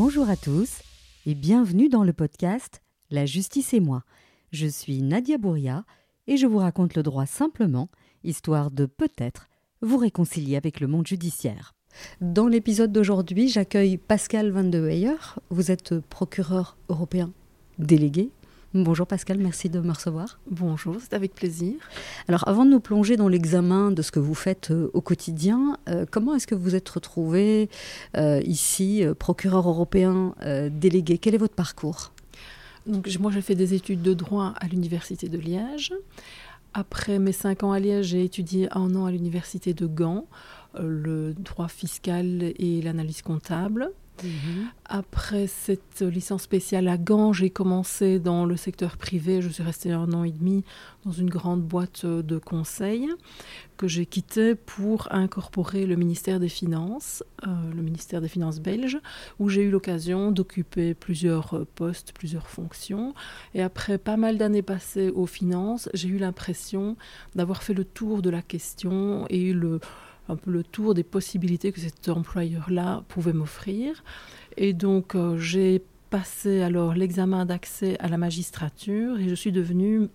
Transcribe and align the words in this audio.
Bonjour 0.00 0.30
à 0.30 0.36
tous 0.36 0.80
et 1.26 1.34
bienvenue 1.34 1.88
dans 1.88 2.04
le 2.04 2.12
podcast 2.12 2.82
La 3.10 3.26
justice 3.26 3.74
et 3.74 3.80
moi. 3.80 4.04
Je 4.52 4.68
suis 4.68 5.02
Nadia 5.02 5.38
Bouria 5.38 5.84
et 6.28 6.36
je 6.36 6.46
vous 6.46 6.58
raconte 6.58 6.94
le 6.94 7.02
droit 7.02 7.26
simplement, 7.26 7.88
histoire 8.22 8.70
de 8.70 8.86
peut-être 8.86 9.48
vous 9.82 9.96
réconcilier 9.96 10.54
avec 10.54 10.78
le 10.78 10.86
monde 10.86 11.08
judiciaire. 11.08 11.74
Dans 12.20 12.46
l'épisode 12.46 12.92
d'aujourd'hui, 12.92 13.48
j'accueille 13.48 13.96
Pascal 13.96 14.52
Van 14.52 14.62
de 14.62 14.78
Weyer. 14.78 15.16
Vous 15.50 15.72
êtes 15.72 15.98
procureur 15.98 16.76
européen 16.88 17.32
délégué. 17.80 18.30
Bonjour 18.74 19.06
Pascal, 19.06 19.38
merci 19.38 19.70
de 19.70 19.80
me 19.80 19.92
recevoir. 19.92 20.38
Bonjour, 20.50 20.96
c'est 21.00 21.14
avec 21.14 21.34
plaisir. 21.34 21.76
Alors 22.28 22.46
avant 22.46 22.66
de 22.66 22.70
nous 22.70 22.80
plonger 22.80 23.16
dans 23.16 23.26
l'examen 23.26 23.90
de 23.90 24.02
ce 24.02 24.12
que 24.12 24.20
vous 24.20 24.34
faites 24.34 24.70
euh, 24.72 24.90
au 24.92 25.00
quotidien, 25.00 25.78
euh, 25.88 26.04
comment 26.10 26.34
est-ce 26.34 26.46
que 26.46 26.54
vous 26.54 26.74
êtes 26.74 26.86
retrouvé 26.86 27.70
euh, 28.18 28.42
ici, 28.44 29.02
procureur 29.18 29.66
européen 29.66 30.34
délégué? 30.70 31.16
Quel 31.16 31.34
est 31.34 31.38
votre 31.38 31.54
parcours? 31.54 32.12
Donc, 32.86 33.08
Moi 33.18 33.32
j'ai 33.32 33.40
fait 33.40 33.54
des 33.54 33.72
études 33.72 34.02
de 34.02 34.12
droit 34.12 34.52
à 34.60 34.66
l'Université 34.66 35.30
de 35.30 35.38
Liège. 35.38 35.94
Après 36.74 37.18
mes 37.18 37.32
cinq 37.32 37.62
ans 37.62 37.72
à 37.72 37.80
Liège, 37.80 38.08
j'ai 38.08 38.22
étudié 38.22 38.68
un 38.76 38.94
an 38.94 39.06
à 39.06 39.10
l'Université 39.10 39.72
de 39.72 39.86
Gand, 39.86 40.26
le 40.78 41.32
droit 41.32 41.68
fiscal 41.68 42.52
et 42.58 42.82
l'analyse 42.82 43.22
comptable. 43.22 43.92
Mhm. 44.22 44.68
Après 44.84 45.46
cette 45.46 46.00
licence 46.00 46.42
spéciale 46.42 46.88
à 46.88 46.96
Gand, 46.96 47.32
j'ai 47.32 47.50
commencé 47.50 48.18
dans 48.18 48.46
le 48.46 48.56
secteur 48.56 48.96
privé. 48.96 49.42
Je 49.42 49.48
suis 49.48 49.62
restée 49.62 49.92
un 49.92 50.12
an 50.12 50.24
et 50.24 50.32
demi 50.32 50.64
dans 51.04 51.12
une 51.12 51.28
grande 51.28 51.62
boîte 51.62 52.06
de 52.06 52.38
conseil 52.38 53.08
que 53.76 53.86
j'ai 53.86 54.06
quittée 54.06 54.54
pour 54.54 55.08
incorporer 55.12 55.86
le 55.86 55.94
ministère 55.94 56.40
des 56.40 56.48
Finances, 56.48 57.22
euh, 57.46 57.50
le 57.74 57.82
ministère 57.82 58.20
des 58.20 58.28
Finances 58.28 58.60
belge, 58.60 58.98
où 59.38 59.48
j'ai 59.48 59.62
eu 59.62 59.70
l'occasion 59.70 60.32
d'occuper 60.32 60.94
plusieurs 60.94 61.64
postes, 61.74 62.12
plusieurs 62.12 62.48
fonctions. 62.48 63.14
Et 63.54 63.62
après 63.62 63.98
pas 63.98 64.16
mal 64.16 64.36
d'années 64.36 64.62
passées 64.62 65.10
aux 65.10 65.26
finances, 65.26 65.88
j'ai 65.94 66.08
eu 66.08 66.18
l'impression 66.18 66.96
d'avoir 67.34 67.62
fait 67.62 67.74
le 67.74 67.84
tour 67.84 68.22
de 68.22 68.30
la 68.30 68.42
question 68.42 69.26
et 69.28 69.52
le 69.52 69.80
un 70.28 70.36
peu 70.36 70.50
le 70.50 70.62
tour 70.62 70.94
des 70.94 71.02
possibilités 71.02 71.72
que 71.72 71.80
cet 71.80 72.08
employeur-là 72.08 73.04
pouvait 73.08 73.32
m'offrir. 73.32 74.04
Et 74.56 74.72
donc, 74.72 75.14
euh, 75.14 75.38
j'ai 75.38 75.82
passé 76.10 76.62
alors 76.62 76.94
l'examen 76.94 77.44
d'accès 77.44 77.98
à 77.98 78.08
la 78.08 78.16
magistrature 78.16 79.18
et 79.18 79.28
je 79.28 79.34
suis 79.34 79.52
devenue 79.52 80.08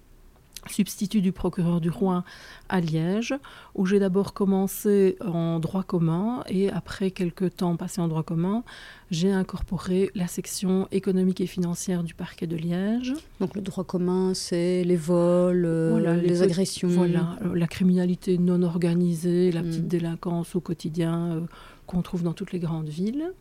substitut 0.70 1.22
du 1.22 1.32
procureur 1.32 1.82
du 1.82 1.90
roi 1.90 2.24
à 2.70 2.80
Liège, 2.80 3.34
où 3.76 3.86
j'ai 3.86 4.00
d'abord 4.00 4.34
commencé 4.34 5.18
en 5.22 5.60
droit 5.60 5.84
commun 5.84 6.44
et 6.48 6.70
après 6.70 7.12
quelques 7.12 7.58
temps 7.58 7.76
passé 7.76 8.02
en 8.02 8.08
droit 8.08 8.24
commun, 8.24 8.64
j'ai 9.12 9.32
incorporé 9.32 10.10
la 10.16 10.28
section 10.28 10.88
économique 10.92 11.40
et 11.40 11.46
financière 11.46 12.04
du 12.04 12.14
parquet 12.14 12.48
de 12.48 12.56
Liège. 12.56 13.14
Donc 13.40 13.56
le 13.56 13.62
droit 13.62 13.84
commun, 13.84 14.34
c'est 14.34 14.84
les 14.84 14.96
vols, 14.96 15.66
euh, 15.66 16.22
les, 16.22 16.42
agressions. 16.42 16.88
Voilà, 16.88 17.38
euh, 17.46 17.56
la 17.56 17.68
criminalité 17.68 18.38
non 18.38 18.64
organisée, 18.64 19.52
la 19.52 19.62
petite 19.62 19.86
mm. 19.86 19.88
délinquance 19.88 20.56
au 20.56 20.62
quotidien 20.62 21.32
euh, 21.32 21.42
qu'on 21.86 22.02
trouve 22.02 22.24
dans 22.24 22.34
toutes 22.34 22.52
les 22.52 22.60
grandes 22.60 22.90
villes. 22.90 23.32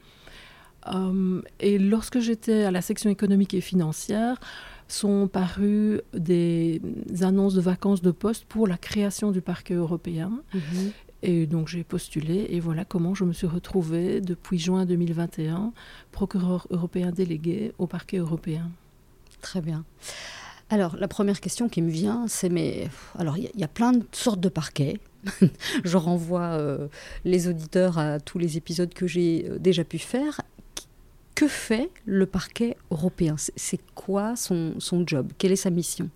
et 1.61 1.78
lorsque 1.78 2.19
j'étais 2.19 2.65
à 2.65 2.70
la 2.70 2.83
section 2.83 3.09
économique 3.09 3.55
et 3.55 3.61
financière, 3.61 4.39
sont 4.93 5.29
parues 5.29 6.01
des 6.12 6.81
annonces 7.23 7.55
de 7.55 7.61
vacances 7.61 8.03
de 8.03 8.11
poste 8.11 8.45
pour 8.45 8.67
la 8.67 8.77
création 8.77 9.31
du 9.31 9.41
parquet 9.41 9.75
européen. 9.75 10.43
Mhm. 10.55 10.93
Et 11.23 11.47
donc 11.47 11.69
j'ai 11.69 11.84
postulé 11.84 12.47
et 12.50 12.59
voilà 12.59 12.84
comment 12.84 13.15
je 13.15 13.25
me 13.25 13.33
suis 13.33 13.47
retrouvée 13.47 14.21
depuis 14.21 14.59
juin 14.59 14.84
2021 14.84 15.72
procureur 16.11 16.66
européen 16.71 17.12
délégué 17.12 17.72
au 17.78 17.87
parquet 17.87 18.19
européen. 18.19 18.71
Très 19.41 19.61
bien. 19.61 19.84
Alors 20.69 20.97
la 20.97 21.06
première 21.06 21.41
question 21.41 21.69
qui 21.69 21.81
me 21.81 21.91
vient, 21.91 22.25
c'est 22.28 22.49
mais 22.49 22.89
alors 23.19 23.39
il 23.39 23.50
y, 23.55 23.65
a 23.65 23.69
plein 23.69 23.93
de 23.93 24.05
sortes 24.12 24.41
de 24.41 24.49
parquets. 24.49 24.99
je 25.84 25.97
renvoie 25.97 26.55
euh, 26.55 26.89
les 27.25 27.47
auditeurs 27.47 27.99
à 27.99 28.19
tous 28.19 28.39
les 28.39 28.56
épisodes 28.56 28.93
que 28.93 29.06
j'ai 29.06 29.47
euh, 29.49 29.59
déjà 29.59 29.84
pu 29.84 29.99
faire 29.99 30.41
que 31.34 31.48
fait 31.48 31.91
le 32.04 32.26
parquet 32.26 32.76
européen 32.91 33.37
C'est 33.56 33.81
quoi 33.94 34.37
son, 34.37 34.75
job 35.06 35.32
Quelle 35.38 35.53
est 35.53 35.56
sa 35.56 35.70
mission 35.70 36.10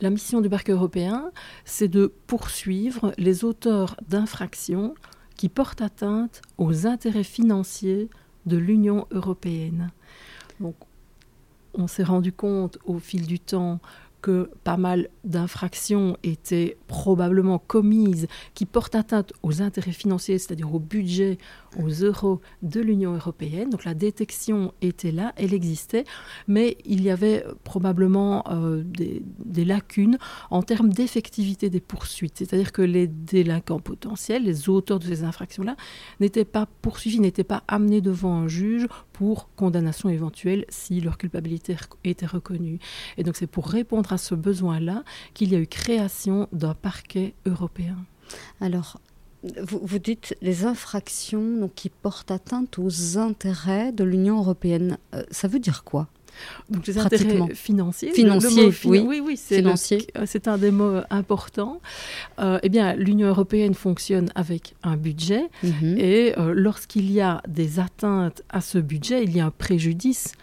La 0.00 0.10
mission 0.10 0.40
du 0.40 0.48
parquet 0.48 0.72
européen, 0.72 1.30
c'est 1.64 1.88
de 1.88 2.12
poursuivre 2.26 3.12
les 3.18 3.44
auteurs 3.44 3.96
d'infractions 4.08 4.94
qui 5.36 5.48
portent 5.48 5.82
atteinte 5.82 6.42
aux 6.58 6.86
intérêts 6.86 7.24
financiers 7.24 8.08
de 8.46 8.56
l'Union 8.56 9.06
européenne. 9.10 9.90
Donc, 10.60 10.76
on 11.74 11.86
s'est 11.86 12.04
rendu 12.04 12.32
compte 12.32 12.78
au 12.86 12.98
fil 12.98 13.26
du 13.26 13.38
temps 13.38 13.80
pas 14.64 14.76
mal 14.76 15.08
d'infractions 15.24 16.16
étaient 16.22 16.76
probablement 16.86 17.58
commises 17.58 18.26
qui 18.54 18.66
portent 18.66 18.94
atteinte 18.94 19.32
aux 19.42 19.62
intérêts 19.62 19.92
financiers, 19.92 20.38
c'est-à-dire 20.38 20.74
au 20.74 20.78
budget, 20.78 21.38
aux 21.78 21.88
euros 21.88 22.40
de 22.62 22.80
l'Union 22.80 23.14
européenne. 23.14 23.70
Donc 23.70 23.84
la 23.84 23.94
détection 23.94 24.72
était 24.80 25.12
là, 25.12 25.32
elle 25.36 25.54
existait, 25.54 26.04
mais 26.48 26.76
il 26.84 27.02
y 27.02 27.10
avait 27.10 27.44
probablement 27.64 28.44
euh, 28.50 28.82
des, 28.84 29.64
lacunes 29.64 30.18
en 30.50 30.62
termes 30.62 30.90
d'effectivité 30.90 31.70
des 31.70 31.80
poursuites. 31.80 32.38
C'est-à-dire 32.38 32.72
que 32.72 32.82
les 32.82 33.08
délinquants 33.08 33.80
potentiels, 33.80 34.44
les 34.44 34.68
auteurs 34.68 34.98
de 34.98 35.06
ces 35.06 35.24
infractions-là, 35.24 35.76
n'étaient 36.20 36.44
pas 36.44 36.66
poursuivis, 36.82 37.20
n'étaient 37.20 37.44
pas 37.44 37.64
amenés 37.66 38.00
devant 38.00 38.34
un 38.34 38.48
juge 38.48 38.86
pour 39.18 39.48
condamnation 39.56 40.08
éventuelle 40.08 40.64
si 40.68 41.00
leur 41.00 41.16
culpabilité 41.16 41.76
était 42.04 42.26
reconnue. 42.26 42.78
Et 43.16 43.22
donc 43.22 43.36
c'est 43.36 43.46
pour 43.46 43.66
répondre 43.68 44.12
à 44.12 44.18
ce 44.18 44.34
besoin-là 44.34 45.04
qu'il 45.32 45.52
y 45.52 45.56
a 45.56 45.58
eu 45.58 45.66
création 45.66 46.48
d'un 46.52 46.74
parquet 46.74 47.34
européen. 47.46 47.96
Alors, 48.60 49.00
vous, 49.62 49.98
dites 49.98 50.36
les 50.42 50.64
infractions 50.64 51.56
donc, 51.56 51.74
qui 51.74 51.88
portent 51.88 52.30
atteinte 52.30 52.78
aux 52.78 53.18
intérêts 53.18 53.92
de 53.92 54.02
l'Union 54.02 54.38
européenne. 54.38 54.98
Euh, 55.14 55.22
ça 55.30 55.46
veut 55.46 55.60
dire 55.60 55.84
quoi? 55.84 56.08
Donc 56.70 56.86
les 56.86 56.98
intérêts 56.98 57.54
financiers. 57.54 58.12
Financiers, 58.12 58.70
oui. 58.84 59.04
Oui, 59.06 59.20
oui, 59.24 59.36
c'est 59.36 60.48
un 60.48 60.58
des 60.58 60.70
mots 60.70 61.00
importants. 61.10 61.80
Euh, 62.38 62.58
eh 62.62 62.68
bien, 62.68 62.94
l'Union 62.94 63.28
européenne 63.28 63.74
fonctionne 63.74 64.30
avec 64.34 64.74
un 64.82 64.96
budget 64.96 65.44
mhm. 65.62 65.98
et 65.98 66.34
euh, 66.38 66.52
lorsqu'il 66.54 67.10
y 67.10 67.20
a 67.20 67.42
des 67.48 67.80
atteintes 67.80 68.42
à 68.48 68.60
ce 68.60 68.78
budget, 68.78 69.24
il 69.24 69.36
y 69.36 69.40
a 69.40 69.46
un 69.46 69.50
préjudice 69.50 70.34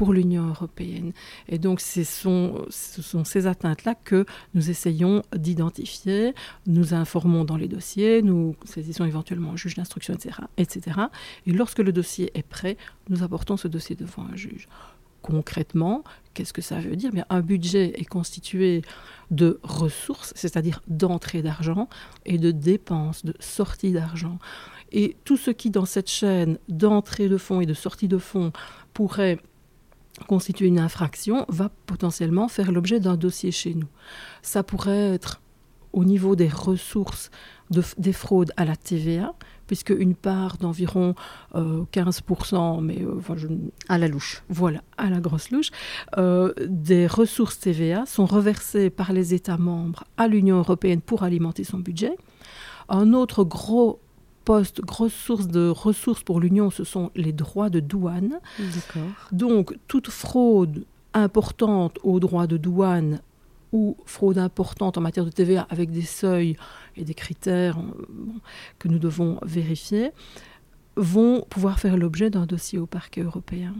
pour 0.00 0.14
l'Union 0.14 0.48
européenne. 0.48 1.12
Et 1.46 1.58
donc, 1.58 1.82
ce 1.82 2.04
sont, 2.04 2.64
ce 2.70 3.02
sont 3.02 3.24
ces 3.24 3.46
atteintes-là 3.46 3.94
que 3.94 4.24
nous 4.54 4.70
essayons 4.70 5.22
d'identifier, 5.36 6.34
nous 6.66 6.94
informons 6.94 7.44
dans 7.44 7.58
les 7.58 7.68
dossiers, 7.68 8.22
nous 8.22 8.56
saisissons 8.64 9.04
éventuellement 9.04 9.52
un 9.52 9.56
juge 9.56 9.74
d'instruction, 9.74 10.14
etc., 10.14 10.38
etc. 10.56 11.00
Et 11.46 11.52
lorsque 11.52 11.80
le 11.80 11.92
dossier 11.92 12.30
est 12.32 12.46
prêt, 12.46 12.78
nous 13.10 13.22
apportons 13.22 13.58
ce 13.58 13.68
dossier 13.68 13.94
devant 13.94 14.22
un 14.22 14.36
juge. 14.36 14.68
Concrètement, 15.30 16.04
qu'est-ce 16.34 16.52
que 16.52 16.62
ça 16.62 16.80
veut 16.80 16.96
dire? 16.96 17.12
Bien, 17.12 17.24
Un 17.30 17.40
budget 17.40 17.92
est 17.96 18.04
constitué 18.04 18.82
de 19.30 19.60
ressources, 19.62 20.32
c'est-à-dire 20.34 20.82
d'entrée 20.88 21.42
d'argent, 21.42 21.88
et 22.26 22.38
de 22.38 22.50
dépenses, 22.50 23.24
de 23.24 23.34
sortie 23.38 23.92
d'argent. 23.92 24.38
Et 24.92 25.16
tout 25.24 25.36
ce 25.36 25.50
qui, 25.50 25.70
dans 25.70 25.84
cette 25.84 26.10
chaîne 26.10 26.58
d'entrée 26.68 27.28
de 27.28 27.36
fonds 27.36 27.60
et 27.60 27.66
de 27.66 27.74
sortie 27.74 28.08
de 28.08 28.18
fonds, 28.18 28.52
pourrait 28.92 29.38
constituer 30.26 30.66
une 30.66 30.78
infraction 30.78 31.46
va 31.48 31.70
potentiellement 31.86 32.48
faire 32.48 32.72
l'objet 32.72 33.00
d'un 33.00 33.16
dossier 33.16 33.52
chez 33.52 33.74
nous. 33.74 33.88
Ça 34.42 34.62
pourrait 34.62 35.14
être 35.14 35.40
au 35.92 36.04
niveau 36.04 36.36
des 36.36 36.48
ressources 36.48 37.30
des 37.98 38.12
fraudes 38.12 38.52
à 38.56 38.64
la 38.64 38.76
TVA, 38.76 39.34
puisque 39.70 39.90
une 39.90 40.16
part 40.16 40.56
d'environ 40.56 41.14
15%, 41.54 42.78
euh, 42.78 42.80
mais 42.80 43.02
euh, 43.02 43.70
à 43.88 43.98
la 43.98 44.08
louche. 44.08 44.42
Voilà, 44.48 44.82
à 44.98 45.08
la 45.08 45.20
grosse 45.20 45.52
louche, 45.52 45.70
euh, 46.18 46.52
des 46.66 47.06
ressources 47.06 47.60
TVA 47.60 48.04
sont 48.04 48.26
reversées 48.26 48.90
par 48.90 49.12
les 49.12 49.32
États 49.32 49.58
membres 49.58 50.02
à 50.16 50.26
l'Union 50.26 50.58
européenne 50.58 51.00
pour 51.00 51.22
alimenter 51.22 51.62
son 51.62 51.78
budget. 51.78 52.16
Un 52.88 53.12
autre 53.12 53.44
gros 53.44 54.00
poste, 54.44 54.80
grosse 54.80 55.14
source 55.14 55.46
de 55.46 55.68
ressources 55.68 56.24
pour 56.24 56.40
l'Union, 56.40 56.70
ce 56.70 56.82
sont 56.82 57.12
les 57.14 57.32
droits 57.32 57.70
de 57.70 57.78
douane. 57.78 58.40
Donc, 59.30 59.78
toute 59.86 60.08
fraude 60.08 60.84
importante 61.14 61.96
aux 62.02 62.18
droits 62.18 62.48
de 62.48 62.56
douane 62.56 63.20
ou 63.72 63.96
fraude 64.04 64.38
importante 64.38 64.98
en 64.98 65.00
matière 65.00 65.24
de 65.24 65.30
TVA 65.30 65.68
avec 65.70 65.92
des 65.92 66.02
seuils 66.02 66.56
et 66.96 67.04
des 67.04 67.14
critères 67.14 67.78
que 68.78 68.88
nous 68.88 68.98
devons 68.98 69.38
vérifier, 69.42 70.10
vont 70.96 71.42
pouvoir 71.48 71.78
faire 71.78 71.96
l'objet 71.96 72.30
d'un 72.30 72.46
dossier 72.46 72.78
au 72.78 72.86
parquet 72.86 73.22
européen. 73.22 73.74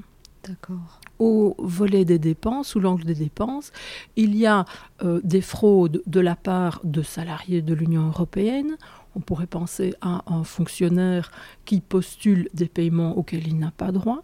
D'accord. 0.48 1.00
Au 1.18 1.54
volet 1.58 2.06
des 2.06 2.18
dépenses, 2.18 2.68
sous 2.68 2.80
l'angle 2.80 3.04
des 3.04 3.14
dépenses, 3.14 3.72
il 4.16 4.34
y 4.34 4.46
a 4.46 4.64
euh, 5.02 5.20
des 5.22 5.42
fraudes 5.42 6.02
de 6.06 6.20
la 6.20 6.34
part 6.34 6.80
de 6.82 7.02
salariés 7.02 7.60
de 7.60 7.74
l'Union 7.74 8.06
européenne 8.06 8.76
On 9.14 9.20
pourrait 9.20 9.46
penser 9.46 9.94
à 10.00 10.22
un 10.32 10.44
fonctionnaire 10.44 11.30
qui 11.66 11.80
postule 11.80 12.48
des 12.54 12.68
paiements 12.68 13.18
auxquels 13.18 13.46
il 13.46 13.58
n'a 13.58 13.70
pas 13.70 13.92
droit. 13.92 14.22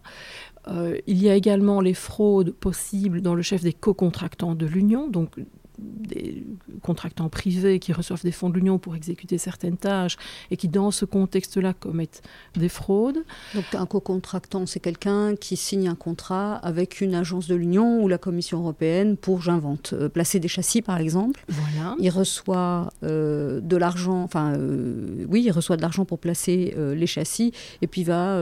Euh, 0.67 0.97
il 1.05 1.21
y 1.21 1.29
a 1.29 1.35
également 1.35 1.81
les 1.81 1.93
fraudes 1.93 2.51
possibles 2.51 3.21
dans 3.21 3.35
le 3.35 3.43
chef 3.43 3.61
des 3.61 3.73
co-contractants 3.73 4.55
de 4.55 4.65
l'Union, 4.65 5.07
donc 5.07 5.35
des 5.77 6.43
contractants 6.81 7.29
privés 7.29 7.79
qui 7.79 7.93
reçoivent 7.93 8.23
des 8.23 8.31
fonds 8.31 8.49
de 8.49 8.55
l'Union 8.55 8.79
pour 8.79 8.95
exécuter 8.95 9.37
certaines 9.37 9.77
tâches 9.77 10.17
et 10.51 10.57
qui, 10.57 10.67
dans 10.67 10.91
ce 10.91 11.05
contexte-là, 11.05 11.73
commettent 11.73 12.21
des 12.55 12.69
fraudes. 12.69 13.19
Donc, 13.53 13.65
un 13.73 13.85
co-contractant, 13.85 14.65
c'est 14.65 14.79
quelqu'un 14.79 15.35
qui 15.35 15.55
signe 15.57 15.87
un 15.87 15.95
contrat 15.95 16.55
avec 16.55 17.01
une 17.01 17.15
agence 17.15 17.47
de 17.47 17.55
l'Union 17.55 18.01
ou 18.01 18.07
la 18.07 18.17
Commission 18.17 18.59
européenne 18.59 19.17
pour, 19.17 19.41
j'invente, 19.41 19.93
euh, 19.93 20.09
placer 20.09 20.39
des 20.39 20.47
châssis, 20.47 20.81
par 20.81 20.97
exemple. 20.97 21.43
Voilà. 21.47 21.95
Il 21.99 22.09
reçoit 22.09 22.91
euh, 23.03 23.59
de 23.61 23.77
l'argent, 23.77 24.23
enfin, 24.23 24.53
euh, 24.57 25.25
oui, 25.29 25.43
il 25.45 25.51
reçoit 25.51 25.77
de 25.77 25.81
l'argent 25.81 26.05
pour 26.05 26.19
placer 26.19 26.75
les 26.77 27.07
châssis 27.07 27.51
et 27.81 27.87
puis 27.87 28.03
va 28.03 28.41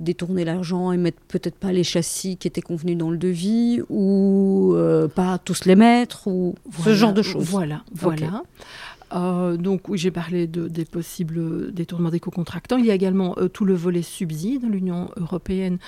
détourner 0.00 0.44
l'argent 0.44 0.92
et 0.92 0.96
mettre 0.96 1.20
peut-être 1.28 1.56
pas 1.56 1.72
les 1.72 1.84
châssis 1.84 2.36
qui 2.36 2.48
étaient 2.48 2.62
convenus 2.62 2.96
dans 2.96 3.10
le 3.10 3.16
devis 3.16 3.80
ou 3.88 4.76
pas 5.14 5.38
tous 5.38 5.64
les 5.64 5.76
mettre 5.76 6.26
ou 6.26 6.54
ce 6.82 6.94
genre 6.94 7.12
de 7.12 7.22
choses. 7.22 7.44
Voilà, 7.44 7.82
voilà. 7.92 8.42
Euh, 9.14 9.56
donc 9.56 9.88
oui, 9.88 9.98
j'ai 9.98 10.10
parlé 10.10 10.46
de, 10.46 10.68
des 10.68 10.84
possibles 10.84 11.72
détournements 11.72 12.10
des 12.10 12.20
co-contractants. 12.20 12.76
Il 12.76 12.86
y 12.86 12.90
a 12.90 12.94
également 12.94 13.38
euh, 13.38 13.48
tout 13.48 13.64
le 13.64 13.74
volet 13.74 14.02
subside. 14.02 14.64
L'Union 14.68 15.10
européenne 15.16 15.78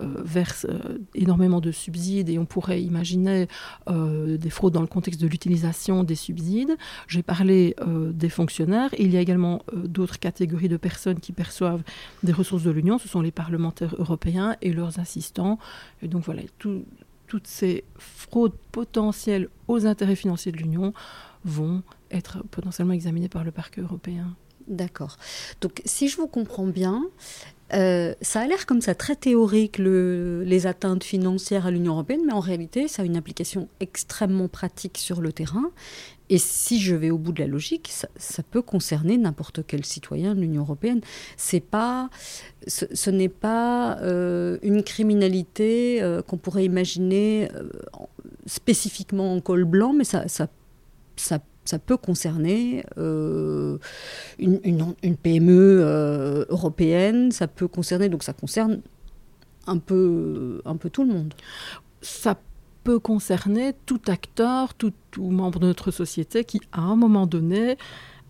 euh, 0.00 0.22
verse 0.24 0.66
énormément 1.14 1.60
de 1.60 1.70
subsides 1.70 2.30
et 2.30 2.38
on 2.38 2.46
pourrait 2.46 2.82
imaginer 2.82 3.46
des 3.88 4.50
fraudes 4.50 4.72
dans 4.72 4.80
le 4.80 4.86
contexte 4.86 5.20
de 5.20 5.26
l'utilisation 5.26 6.04
des 6.04 6.14
subsides. 6.14 6.76
J'ai 7.08 7.22
parlé 7.22 7.76
des 7.86 8.28
fonctionnaires. 8.28 8.90
Il 8.98 9.12
y 9.12 9.16
a 9.16 9.20
également 9.20 9.62
d'autres 9.72 10.18
catégories 10.18 10.68
de 10.68 10.76
personnes 10.76 11.20
qui 11.20 11.32
perçoivent 11.32 11.82
des 12.22 12.32
ressources 12.32 12.62
de 12.62 12.70
l'Union. 12.70 12.98
Ce 12.98 13.08
sont 13.08 13.20
les 13.20 13.30
parlementaires 13.30 13.94
européens 13.98 14.56
et 14.62 14.72
leurs 14.72 14.98
assistants. 14.98 15.58
Et 16.02 16.08
donc 16.08 16.24
voilà, 16.24 16.42
tout, 16.58 16.84
toutes 17.32 17.46
ces 17.46 17.82
fraudes 17.96 18.52
potentielles 18.72 19.48
aux 19.66 19.86
intérêts 19.86 20.16
financiers 20.16 20.52
de 20.52 20.58
l'Union 20.58 20.92
vont 21.46 21.82
être 22.10 22.44
potentiellement 22.50 22.92
examinées 22.92 23.30
par 23.30 23.42
le 23.42 23.50
parquet 23.50 23.80
européen. 23.80 24.36
D'accord. 24.68 25.16
Donc 25.62 25.80
si 25.86 26.08
je 26.08 26.18
vous 26.18 26.26
comprends 26.26 26.66
bien, 26.66 27.02
euh, 27.72 28.14
ça 28.20 28.40
a 28.42 28.46
l'air 28.46 28.66
comme 28.66 28.82
ça 28.82 28.94
très 28.94 29.16
théorique, 29.16 29.78
les 29.78 30.66
atteintes 30.66 31.04
financières 31.04 31.64
à 31.64 31.70
l'Union 31.70 31.94
européenne, 31.94 32.20
mais 32.26 32.34
en 32.34 32.40
réalité, 32.40 32.86
ça 32.86 33.00
a 33.00 33.06
une 33.06 33.16
application 33.16 33.66
extrêmement 33.80 34.48
pratique 34.48 34.98
sur 34.98 35.22
le 35.22 35.32
terrain. 35.32 35.70
Et 36.32 36.38
si 36.38 36.80
je 36.80 36.94
vais 36.94 37.10
au 37.10 37.18
bout 37.18 37.32
de 37.32 37.40
la 37.40 37.46
logique, 37.46 37.92
ça, 37.92 38.42
peut 38.42 38.62
concerner 38.62 39.18
n'importe 39.18 39.66
quel 39.66 39.84
citoyen 39.84 40.34
de 40.34 40.40
l'Union 40.40 40.62
européenne. 40.62 41.02
C'est 41.36 41.60
pas, 41.60 42.08
ce, 42.66 43.10
n'est 43.10 43.28
pas 43.28 43.98
euh, 43.98 44.56
une 44.62 44.82
criminalité 44.82 46.02
euh, 46.02 46.22
qu'on 46.22 46.38
pourrait 46.38 46.64
imaginer 46.64 47.50
euh, 47.54 47.68
spécifiquement 48.46 49.34
en 49.34 49.42
col 49.42 49.64
blanc, 49.64 49.92
mais 49.92 50.04
ça, 50.04 50.26
ça, 50.26 50.48
ça, 51.16 51.78
peut 51.78 51.98
concerner 51.98 52.82
une, 52.96 53.78
PME 55.22 56.46
européenne, 56.48 57.30
ça 57.30 57.46
peut 57.46 57.68
concerner, 57.68 58.08
donc 58.08 58.22
ça 58.22 58.32
concerne 58.32 58.80
un 59.66 59.76
peu, 59.76 60.62
un 60.64 60.76
peu 60.76 60.88
tout 60.88 61.04
le 61.04 61.12
monde. 61.12 61.34
Ça 62.00 62.38
peut 62.84 62.98
concerner 62.98 63.74
tout 63.86 64.00
acteur, 64.06 64.74
tout, 64.74 64.92
membre 65.18 65.58
de 65.58 65.66
notre 65.66 65.90
société 65.90 66.44
qui, 66.44 66.60
à 66.72 66.80
un 66.80 66.96
moment 66.96 67.26
donné, 67.26 67.76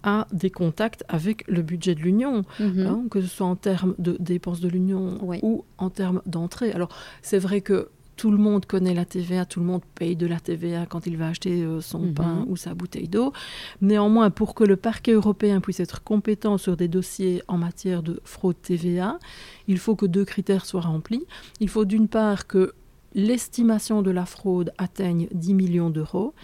a 0.03 0.27
des 0.33 0.51
contacts 0.51 1.05
avec 1.09 1.47
le 1.47 1.63
budget 1.63 1.95
de 1.95 2.01
l'Union, 2.01 2.45
mhm. 2.59 2.87
hein, 2.87 3.05
que 3.11 3.21
ce 3.21 3.29
soit 3.29 3.47
en 3.47 3.57
termes 3.57 3.95
de 3.99 4.17
dépenses 4.19 4.61
de 4.61 4.69
l'Union 4.69 5.19
ou 5.43 5.65
en 5.79 5.91
termes 5.91 6.23
d'entrée. 6.27 6.73
Alors, 6.73 6.89
c'est 7.23 7.39
vrai 7.39 7.61
que 7.61 7.89
tout 8.17 8.31
le 8.31 8.37
monde 8.37 8.67
connaît 8.67 8.95
la 8.95 9.05
TVA, 9.05 9.47
tout 9.47 9.61
le 9.61 9.67
monde 9.67 9.83
paye 9.95 10.17
de 10.17 10.27
la 10.27 10.39
TVA 10.39 10.87
quand 10.87 11.07
il 11.07 11.17
va 11.17 11.29
acheter 11.29 11.63
euh, 11.63 11.81
son 11.81 12.01
mhm. 12.01 12.15
pain 12.15 12.45
ou 12.49 12.57
sa 12.57 12.75
bouteille 12.75 13.09
d'eau. 13.09 13.33
Néanmoins, 13.81 14.31
pour 14.31 14.55
que 14.55 14.65
le 14.65 14.77
parquet 14.77 15.13
européen 15.13 15.61
puisse 15.61 15.81
être 15.81 16.03
compétent 16.03 16.59
sur 16.59 16.77
des 16.77 16.89
dossiers 16.89 17.43
en 17.49 17.59
matière 17.59 18.03
de 18.03 18.21
fraude 18.25 18.61
TVA, 18.61 19.19
il 19.67 19.79
faut 19.79 19.97
que 19.97 20.07
deux 20.07 20.25
critères 20.25 20.67
soient 20.67 20.83
remplis. 20.83 21.25
Il 21.61 21.69
faut 21.69 21.85
d'une 21.85 22.09
part 22.09 22.47
que 22.47 22.75
l'estimation 23.15 24.03
de 24.03 24.11
la 24.11 24.27
fraude 24.27 24.73
atteigne 24.79 25.29
10 25.33 25.55
millions 25.55 25.91
d'euros. 25.91 26.35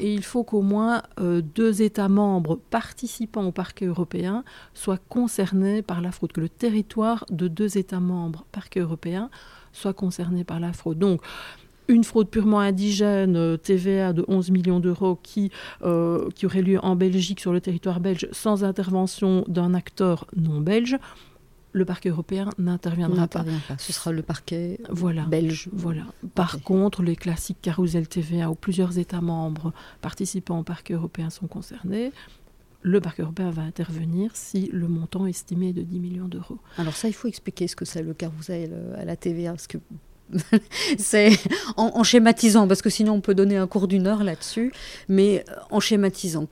Et 0.00 0.14
il 0.14 0.22
faut 0.22 0.44
qu'au 0.44 0.62
moins 0.62 1.02
euh, 1.18 1.42
deux 1.42 1.82
États 1.82 2.08
membres 2.08 2.58
participant 2.70 3.44
au 3.44 3.52
parquet 3.52 3.86
européen 3.86 4.44
soient 4.74 4.98
concernés 5.08 5.82
par 5.82 6.00
la 6.00 6.12
fraude, 6.12 6.32
que 6.32 6.40
le 6.40 6.48
territoire 6.48 7.24
de 7.30 7.48
deux 7.48 7.78
États 7.78 8.00
membres 8.00 8.44
parquet 8.52 8.80
européen 8.80 9.30
soit 9.72 9.94
concerné 9.94 10.44
par 10.44 10.60
la 10.60 10.72
fraude. 10.72 10.98
Donc, 10.98 11.20
une 11.88 12.04
fraude 12.04 12.28
purement 12.28 12.60
indigène, 12.60 13.36
euh, 13.36 13.56
TVA 13.56 14.12
de 14.12 14.24
11 14.28 14.50
millions 14.50 14.80
d'euros, 14.80 15.18
qui, 15.22 15.50
euh, 15.82 16.28
qui 16.34 16.46
aurait 16.46 16.62
lieu 16.62 16.78
en 16.82 16.94
Belgique, 16.96 17.40
sur 17.40 17.52
le 17.52 17.60
territoire 17.60 18.00
belge, 18.00 18.28
sans 18.32 18.64
intervention 18.64 19.44
d'un 19.48 19.74
acteur 19.74 20.26
non 20.36 20.60
belge, 20.60 20.96
le 21.72 21.84
parquet 21.84 22.08
européen 22.08 22.50
n'interviendra 22.58 23.28
pas. 23.28 23.44
Ce 23.78 23.92
sera 23.92 24.12
le 24.12 24.22
parquet 24.22 24.80
voilà, 24.90 25.24
belge. 25.24 25.68
Voilà. 25.72 26.04
Par 26.34 26.62
contre, 26.62 27.02
les 27.02 27.16
classiques 27.16 27.60
carousel 27.62 28.08
TVA 28.08 28.50
où 28.50 28.54
plusieurs 28.54 28.98
États 28.98 29.20
membres 29.20 29.72
participant 30.00 30.60
au 30.60 30.62
parquet 30.62 30.94
européen 30.94 31.30
sont 31.30 31.46
concernés, 31.46 32.12
le 32.82 33.00
parquet 33.00 33.22
européen 33.22 33.50
va 33.50 33.62
intervenir 33.62 34.30
si 34.34 34.70
le 34.72 34.88
montant 34.88 35.26
estimé 35.26 35.68
est 35.68 35.72
de 35.74 35.82
10 35.82 36.00
millions 36.00 36.28
d'euros. 36.28 36.58
Alors 36.78 36.94
ça, 36.94 37.08
il 37.08 37.14
faut 37.14 37.28
expliquer 37.28 37.68
ce 37.68 37.76
que 37.76 37.84
c'est 37.84 38.02
le 38.02 38.14
carousel 38.14 38.74
à 38.96 39.04
la 39.04 39.16
TVA, 39.16 39.50
parce 39.50 39.66
que 39.66 39.78
c'est 40.98 41.30
en, 41.76 42.02
schématisant, 42.02 42.68
parce 42.68 42.82
que 42.82 42.90
sinon 42.90 43.14
on 43.14 43.20
peut 43.20 43.34
donner 43.34 43.56
un 43.56 43.66
cours 43.66 43.88
d'une 43.88 44.06
heure 44.06 44.24
là-dessus, 44.24 44.72
mais 45.08 45.44
en 45.70 45.80
schématisant, 45.80 46.46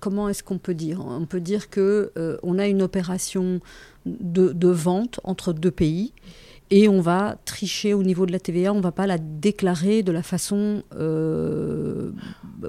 comment 0.00 0.28
est-ce 0.28 0.42
qu'on 0.42 0.58
peut 0.58 0.74
dire? 0.74 1.04
On 1.04 1.26
peut 1.26 1.40
dire 1.40 1.70
que 1.70 2.12
euh, 2.16 2.36
on 2.42 2.58
a 2.58 2.66
une 2.66 2.82
opération 2.82 3.60
de, 4.06 4.68
vente 4.68 5.20
entre 5.24 5.52
deux 5.52 5.70
pays 5.70 6.12
et 6.70 6.88
on 6.88 7.00
va 7.00 7.36
tricher 7.44 7.94
au 7.94 8.02
niveau 8.02 8.26
de 8.26 8.32
la 8.32 8.40
TVA, 8.40 8.72
on 8.72 8.78
ne 8.78 8.82
va 8.82 8.92
pas 8.92 9.06
la 9.06 9.18
déclarer 9.18 10.02
de 10.02 10.12
la 10.12 10.22
façon 10.22 10.82
euh, 10.96 12.10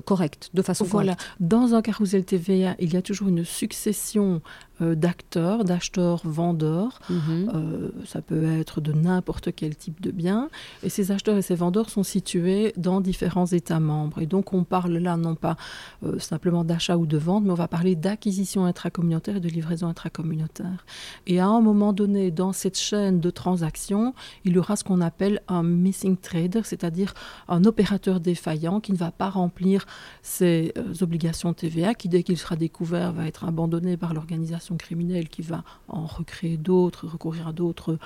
correcte, 0.04 0.50
de 0.54 0.62
façon 0.62 0.84
voilà. 0.86 1.16
Dans 1.40 1.74
un 1.74 1.82
carrousel 1.82 2.26
TVA, 2.26 2.76
il 2.80 2.94
y 2.94 2.98
a 2.98 3.02
toujours 3.02 3.30
une 3.30 3.46
succession 3.46 4.36
euh, 4.36 4.40
d'acteurs, 4.82 5.64
d'acheteurs, 5.64 6.22
vendeurs. 6.26 7.00
Mhm. 7.10 7.52
Euh, 7.54 7.90
ça 8.06 8.22
peut 8.22 8.44
être 8.44 8.82
de 8.82 8.92
n'importe 8.92 9.56
quel 9.56 9.76
type 9.76 10.02
de 10.02 10.12
bien. 10.12 10.50
Et 10.84 10.90
ces 10.90 11.12
acheteurs 11.12 11.38
et 11.38 11.42
ces 11.42 11.56
vendeurs 11.56 11.90
sont 11.90 12.04
situés 12.04 12.74
dans 12.76 13.00
différents 13.00 13.46
États 13.46 13.80
membres. 13.80 14.22
Et 14.22 14.26
donc 14.26 14.54
on 14.54 14.64
parle 14.64 14.98
là 14.98 15.16
non 15.16 15.36
pas 15.36 15.56
euh, 16.04 16.20
simplement 16.20 16.64
d'achat 16.64 16.98
ou 16.98 17.06
de 17.06 17.18
vente, 17.18 17.46
mais 17.46 17.52
on 17.52 17.56
va 17.56 17.68
parler 17.68 17.96
d'acquisition 17.96 18.66
intracommunautaire 18.66 19.38
et 19.38 19.40
de 19.40 19.48
livraison 19.48 19.88
intracommunautaire. 19.88 20.86
Et 21.28 21.40
à 21.40 21.48
un 21.48 21.62
moment 21.62 21.94
donné, 21.94 22.32
dans 22.32 22.52
cette 22.52 22.78
chaîne 22.78 23.20
de 23.20 23.30
transactions, 23.30 24.14
il 24.44 24.54
y 24.54 24.58
aura 24.58 24.76
ce 24.76 24.84
qu'on 24.84 25.02
appelle 25.02 25.42
un 25.48 25.64
missing 25.64 26.18
trader, 26.18 26.62
c'est-à-dire 26.64 27.14
un 27.48 27.64
opérateur 27.64 28.20
défaillant 28.20 28.80
qui 28.80 28.92
ne 28.92 28.98
va 28.98 29.12
pas 29.12 29.30
remplir 29.30 29.86
ses 30.22 30.74
obligations 31.02 31.54
TVA, 31.54 31.94
qui 31.94 32.10
dès 32.10 32.24
qu'il 32.24 32.38
sera 32.38 32.56
découvert 32.56 33.14
va 33.14 33.28
être 33.28 33.46
abandonné 33.46 33.98
par 33.98 34.14
l'organisation 34.14 34.65
criminelle 34.76 35.30
qui 35.30 35.44
va 35.44 35.64
en 35.88 36.06
recréer 36.06 36.58
d'autres, 36.58 37.08
recourir 37.08 37.48
à 37.48 37.54
d'autres 37.54 38.00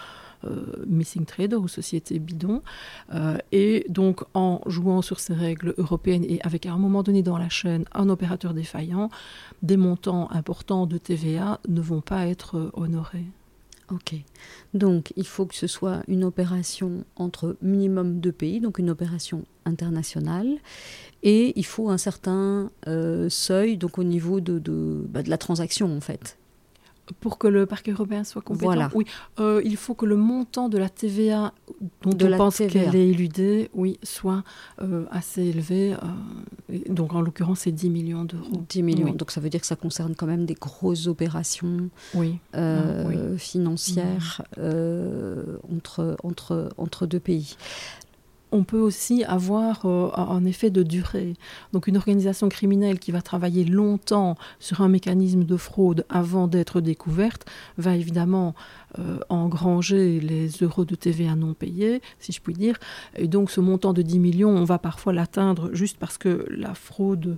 euh, 0.46 0.86
missing 0.88 1.26
traders 1.26 1.60
ou 1.60 1.68
sociétés 1.68 2.18
bidons. 2.18 2.62
Euh, 3.14 3.38
et 3.52 3.86
donc, 3.90 4.22
en 4.34 4.62
jouant 4.68 5.02
sur 5.02 5.20
ces 5.20 5.34
règles 5.34 5.74
européennes 5.78 6.24
et 6.24 6.40
avec 6.44 6.66
à 6.66 6.72
un 6.72 6.78
moment 6.78 7.04
donné 7.04 7.24
dans 7.24 7.38
la 7.38 7.50
chaîne 7.50 7.84
un 7.94 8.08
opérateur 8.08 8.54
défaillant, 8.54 9.10
des 9.64 9.76
montants 9.76 10.32
importants 10.32 10.86
de 10.86 10.98
TVA 10.98 11.60
ne 11.68 11.82
vont 11.82 12.00
pas 12.00 12.26
être 12.26 12.58
euh, 12.58 12.70
honorés. 12.74 13.26
Ok. 13.92 14.16
Donc, 14.74 15.12
il 15.18 15.26
faut 15.28 15.46
que 15.46 15.56
ce 15.56 15.68
soit 15.68 16.04
une 16.08 16.24
opération 16.24 17.04
entre 17.18 17.58
minimum 17.62 18.22
deux 18.22 18.32
pays, 18.32 18.62
donc 18.62 18.80
une 18.80 18.92
opération 18.92 19.44
internationale. 19.66 20.60
Et 21.22 21.60
il 21.60 21.66
faut 21.66 21.90
un 21.90 21.98
certain 21.98 22.70
seuil, 23.30 23.78
donc 23.78 23.98
au 23.98 24.04
niveau 24.04 24.42
de, 24.42 24.60
de, 24.60 25.06
bah, 25.10 25.24
de 25.24 25.30
la 25.30 25.40
transaction, 25.40 25.98
en 25.98 26.02
fait. 26.02 26.38
Pour 27.20 27.38
que 27.38 27.48
le 27.48 27.66
parquet 27.66 27.92
européen 27.92 28.24
soit 28.24 28.42
compétent, 28.42 28.90
oui, 28.94 29.06
euh, 29.40 29.62
il 29.64 29.78
faut 29.78 29.94
que 29.94 30.06
le 30.06 30.16
montant 30.16 30.70
de 30.70 30.78
la 30.78 30.90
TVA 30.90 31.54
dont 32.04 32.18
on 32.22 32.38
pense 32.38 32.58
qu'elle 32.58 32.96
est 32.96 33.10
éludée, 33.10 33.70
oui, 33.74 34.00
soit 34.04 34.44
euh, 34.82 35.06
assez 35.12 35.44
élevé. 35.44 35.94
Euh, 35.94 36.78
donc 36.90 37.14
en 37.14 37.22
l'occurrence, 37.22 37.62
c'est 37.62 37.72
10 37.72 37.90
millions 37.90 38.26
d'euros. 38.26 38.64
10 38.70 38.84
millions, 38.84 39.14
donc 39.14 39.32
ça 39.32 39.42
veut 39.42 39.50
dire 39.50 39.62
que 39.62 39.68
ça 39.68 39.76
concerne 39.76 40.16
quand 40.16 40.28
même 40.28 40.46
des 40.46 40.54
grosses 40.54 41.08
opérations 41.08 41.90
oui. 42.14 42.40
Financières 43.38 44.42
entre, 44.58 46.18
entre, 46.24 46.70
entre 46.78 47.06
deux 47.06 47.20
pays. 47.20 47.56
On 48.52 48.64
peut 48.64 48.80
aussi 48.80 49.24
avoir 49.24 49.86
euh, 49.86 50.10
un 50.16 50.46
effet 50.46 50.70
de 50.70 50.84
durée. 50.84 51.34
Donc 51.74 51.88
une 51.88 51.98
organisation 51.98 52.50
criminelle 52.50 53.00
qui 53.00 53.12
va 53.12 53.22
travailler 53.22 53.64
longtemps 53.64 54.38
sur 54.60 54.82
un 54.82 54.90
mécanisme 54.90 55.44
de 55.44 55.58
fraude 55.58 56.06
avant 56.10 56.48
d'être 56.48 56.82
découverte 56.82 57.46
va 57.78 57.96
évidemment 57.96 58.56
euh, 58.98 59.20
engranger 59.30 60.20
les 60.20 60.50
euros 60.62 60.86
de 60.86 60.96
TVA 60.96 61.36
non 61.36 61.54
payés, 61.54 62.02
si 62.20 62.32
je 62.32 62.42
puis 62.42 62.54
dire. 62.54 62.78
Et 63.16 63.28
donc 63.28 63.52
ce 63.52 63.62
montant 63.62 63.94
de 63.94 64.02
10 64.02 64.20
millions, 64.20 64.50
on 64.50 64.64
va 64.64 64.80
parfois 64.80 65.14
l'atteindre 65.14 65.70
juste 65.74 65.98
parce 65.98 66.18
que 66.18 66.46
la 66.50 66.74
fraude 66.74 67.38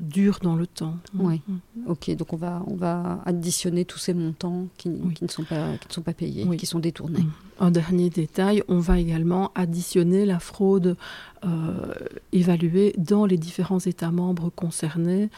dure 0.00 0.38
dans 0.42 0.56
le 0.56 0.66
temps. 0.66 0.96
Oui. 1.14 1.40
Ok, 1.86 2.10
donc 2.16 2.32
on 2.32 2.36
va, 2.36 2.62
on 2.66 2.76
va 2.76 3.20
additionner 3.24 3.84
tous 3.84 3.98
ces 3.98 4.14
montants 4.14 4.66
qui, 4.76 4.90
qui 5.14 5.24
ne, 5.24 5.28
sont 5.28 5.44
pas, 5.44 5.76
qui 5.78 5.88
ne 5.88 5.92
sont 5.92 6.02
pas 6.02 6.12
payés, 6.12 6.46
qui 6.56 6.66
sont 6.66 6.78
détournés. 6.78 7.22
Mm. 7.22 7.32
Un 7.60 7.70
dernier 7.70 8.10
détail, 8.10 8.62
on 8.68 8.78
va 8.78 8.98
également 8.98 9.50
additionner 9.54 10.24
la 10.24 10.38
fraude 10.38 10.96
euh, 11.44 11.94
évaluée 12.32 12.94
dans 12.96 13.26
les 13.26 13.38
différents 13.38 13.80
États 13.80 14.12
membres 14.12 14.50
concernés. 14.50 15.30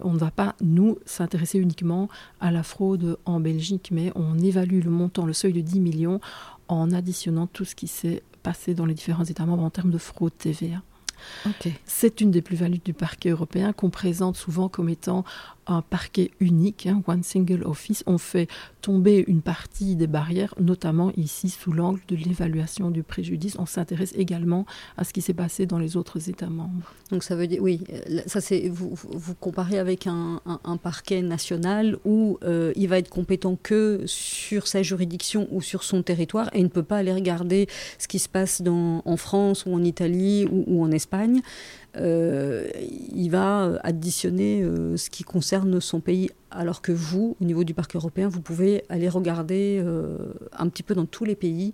On 0.00 0.12
ne 0.12 0.18
va 0.18 0.30
pas, 0.30 0.54
nous, 0.62 0.98
s'intéresser 1.04 1.58
uniquement 1.58 2.08
à 2.40 2.50
la 2.50 2.62
fraude 2.62 3.18
en 3.24 3.40
Belgique, 3.40 3.90
mais 3.92 4.12
on 4.14 4.38
évalue 4.38 4.82
le 4.82 4.90
montant, 4.90 5.26
le 5.26 5.32
seuil 5.32 5.52
de 5.52 5.60
10 5.60 5.80
millions, 5.80 6.20
en 6.68 6.92
additionnant 6.92 7.46
tout 7.46 7.64
ce 7.64 7.74
qui 7.74 7.88
s'est 7.88 8.22
passé 8.42 8.74
dans 8.74 8.86
les 8.86 8.94
différents 8.94 9.24
États 9.24 9.44
membres 9.44 9.64
en 9.64 9.70
termes 9.70 9.90
de 9.90 9.98
fraude 9.98 10.32
TVA. 10.38 10.82
C'est 11.84 12.20
une 12.20 12.30
des 12.30 12.42
plus-values 12.42 12.80
du 12.84 12.94
parquet 12.94 13.30
européen 13.30 13.72
qu'on 13.72 13.90
présente 13.90 14.36
souvent 14.36 14.68
comme 14.68 14.88
étant 14.88 15.24
un 15.68 15.82
parquet 15.82 16.30
unique, 16.40 16.86
hein, 16.86 17.02
one 17.06 17.22
single 17.22 17.62
office. 17.64 18.02
On 18.06 18.18
fait 18.18 18.48
tomber 18.80 19.24
une 19.26 19.42
partie 19.42 19.96
des 19.96 20.06
barrières, 20.06 20.54
notamment 20.60 21.12
ici 21.16 21.50
sous 21.50 21.72
l'angle 21.72 22.00
de 22.08 22.16
l'évaluation 22.16 22.90
du 22.90 23.02
préjudice. 23.02 23.56
On 23.58 23.66
s'intéresse 23.66 24.12
également 24.16 24.66
à 24.96 25.04
ce 25.04 25.12
qui 25.12 25.20
s'est 25.20 25.34
passé 25.34 25.66
dans 25.66 25.78
les 25.78 25.96
autres 25.96 26.28
États 26.28 26.48
membres. 26.48 26.94
Donc 27.10 27.22
ça 27.22 27.36
veut 27.36 27.46
dire, 27.46 27.62
oui, 27.62 27.80
ça 28.26 28.40
c'est 28.40 28.68
vous, 28.68 28.92
vous 28.94 29.34
comparez 29.34 29.78
avec 29.78 30.06
un, 30.06 30.40
parquet 30.82 31.22
national 31.22 31.98
où 32.04 32.38
euh, 32.44 32.72
il 32.76 32.88
va 32.88 32.98
être 32.98 33.08
compétent 33.08 33.58
que 33.60 34.02
sur 34.06 34.66
sa 34.66 34.82
juridiction 34.82 35.48
ou 35.50 35.60
sur 35.60 35.82
son 35.82 36.02
territoire 36.02 36.48
et 36.52 36.60
il 36.60 36.64
ne 36.64 36.68
peut 36.68 36.82
pas 36.82 36.98
aller 36.98 37.12
regarder 37.12 37.66
ce 37.98 38.06
qui 38.06 38.18
se 38.18 38.28
passe 38.28 38.62
en 38.66 39.16
France 39.16 39.66
ou 39.66 39.74
en 39.74 39.82
Italie 39.82 40.46
ou 40.50 40.82
en 40.82 40.90
Espagne. 40.90 41.42
Euh, 41.98 42.68
il 43.12 43.28
va 43.30 43.78
additionner 43.82 44.62
euh, 44.62 44.96
ce 44.96 45.10
qui 45.10 45.24
concerne 45.24 45.80
son 45.80 46.00
pays, 46.00 46.30
alors 46.50 46.80
que 46.80 46.92
vous, 46.92 47.36
au 47.40 47.44
niveau 47.44 47.64
du 47.64 47.74
parc 47.74 47.96
européen, 47.96 48.28
vous 48.28 48.40
pouvez 48.40 48.84
aller 48.88 49.08
regarder 49.08 49.82
euh, 49.84 50.16
un 50.56 50.68
petit 50.68 50.82
peu 50.82 50.94
dans 50.94 51.06
tous 51.06 51.24
les 51.24 51.36
pays 51.36 51.72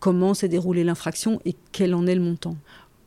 comment 0.00 0.34
s'est 0.34 0.48
déroulée 0.48 0.84
l'infraction 0.84 1.40
et 1.44 1.54
quel 1.72 1.94
en 1.94 2.06
est 2.06 2.14
le 2.14 2.22
montant. 2.22 2.56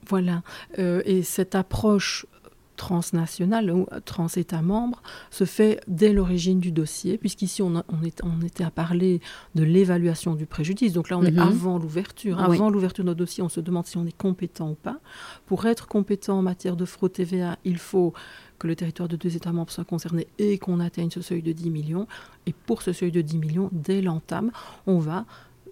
Voilà. 0.08 0.44
et 0.78 1.24
cette 1.24 1.56
approche 1.56 2.28
transnational 2.76 3.72
ou 3.72 3.88
trans-État 4.06 4.62
membre 4.62 5.02
se 5.32 5.46
fait 5.46 5.82
dès 5.88 6.14
l'origine 6.14 6.60
du 6.60 6.72
dossier, 6.72 7.18
puisqu'ici 7.18 7.62
on, 7.62 7.84
on, 7.88 8.42
était 8.42 8.64
à 8.64 8.72
parler 8.72 9.22
de 9.56 9.64
l'évaluation 9.64 10.36
du 10.36 10.46
préjudice. 10.46 10.94
Donc 10.94 11.10
là, 11.10 11.18
on 11.18 11.24
est 11.24 11.32
mhm. 11.32 11.40
avant 11.40 11.78
l'ouverture. 11.78 12.38
Ah 12.40 12.46
avant 12.46 12.70
l'ouverture 12.70 13.04
de 13.04 13.10
notre 13.10 13.20
dossier, 13.20 13.44
on 13.44 13.50
se 13.50 13.60
demande 13.60 13.86
si 13.86 13.98
on 13.98 14.06
est 14.06 14.18
compétent 14.18 14.72
ou 14.72 14.76
pas. 14.76 15.00
Pour 15.46 15.66
être 15.66 15.88
compétent 15.88 16.40
en 16.40 16.42
matière 16.42 16.76
de 16.76 16.86
fraude 16.86 17.14
TVA, 17.14 17.58
il 17.64 17.78
faut 17.78 18.14
que 18.60 18.68
le 18.68 18.76
territoire 18.76 19.10
de 19.10 19.16
deux 19.16 19.36
États 19.36 19.52
membres 19.52 19.72
soit 19.72 19.84
concerné 19.84 20.28
et 20.40 20.58
qu'on 20.58 20.80
atteigne 20.80 21.10
ce 21.10 21.22
seuil 21.22 21.42
de 21.42 21.52
10 21.52 21.70
millions. 21.70 22.08
Et 22.46 22.54
pour 22.54 22.82
ce 22.82 22.94
seuil 22.94 23.12
de 23.12 23.22
10 23.22 23.38
millions, 23.38 23.70
dès 23.72 24.02
l'entame, 24.02 24.52
on 24.88 25.00
va 25.00 25.26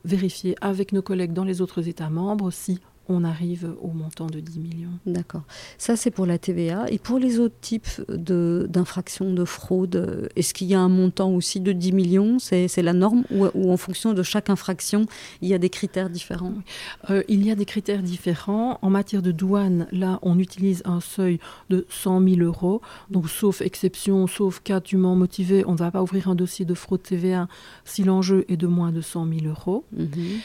vérifier 0.05 0.55
avec 0.62 0.91
nos 0.91 1.01
collègues 1.01 1.33
dans 1.33 1.45
les 1.45 1.62
autres 1.62 1.88
États 1.88 2.10
membres 2.10 2.51
si 2.51 2.79
on 3.10 3.24
arrive 3.24 3.74
au 3.81 3.89
montant 3.89 4.27
de 4.27 4.39
10 4.39 4.60
millions. 4.60 5.00
D'accord. 5.05 5.43
Ça, 5.77 5.95
c'est 5.95 6.12
pour 6.12 6.25
la 6.25 6.38
TVA. 6.38 6.86
Et 6.89 7.00
pour 7.00 7.19
les 7.19 7.39
autres 7.39 7.60
types 7.60 7.88
d'infractions, 8.10 9.33
de, 9.33 9.45
fraude, 9.45 10.29
est-ce 10.36 10.53
qu'il 10.53 10.67
y 10.67 10.74
a 10.74 10.79
un 10.79 10.89
montant 10.89 11.31
aussi 11.31 11.60
de 11.60 11.72
10 11.72 11.91
millions? 11.91 12.39
C'est 12.39 12.81
la 12.81 12.93
norme? 12.93 13.24
Ou, 13.31 13.72
en 13.72 13.77
fonction 13.77 14.13
de 14.13 14.24
chaque 14.24 14.50
infraction, 14.50 15.05
il 15.41 15.50
y 15.50 15.53
a 15.53 15.57
des 15.57 15.69
critères 15.69 16.10
différents? 16.10 16.53
Euh, 17.10 17.24
Il 17.27 17.45
y 17.45 17.51
a 17.51 17.55
des 17.55 17.65
critères 17.65 18.01
différents. 18.01 18.79
En 18.81 18.89
matière 18.89 19.22
de 19.22 19.31
douane, 19.31 19.88
là, 19.91 20.19
on 20.22 20.39
utilise 20.39 20.81
un 20.86 21.01
seuil 21.01 21.39
de 21.69 21.86
100 21.89 22.22
000 22.22 22.41
euros. 22.41 22.81
Donc, 23.10 23.29
sauf 23.29 23.62
exception, 23.62 24.27
sauf 24.27 24.62
cas 24.62 24.79
dûment 24.79 25.15
motivé, 25.15 25.63
on 25.67 25.74
ne 25.74 25.77
va 25.77 25.91
pas 25.91 26.01
ouvrir 26.01 26.29
un 26.29 26.36
dossier 26.36 26.65
de 26.65 26.74
fraude 26.74 27.03
TVA 27.03 27.48
si 27.86 28.03
l'enjeu 28.03 28.45
est 28.48 28.57
de 28.57 28.67
moins 28.67 28.91
de 28.91 29.01
100 29.01 29.27
000 29.27 29.45
euros. 29.48 29.86
Mhm. 29.91 30.39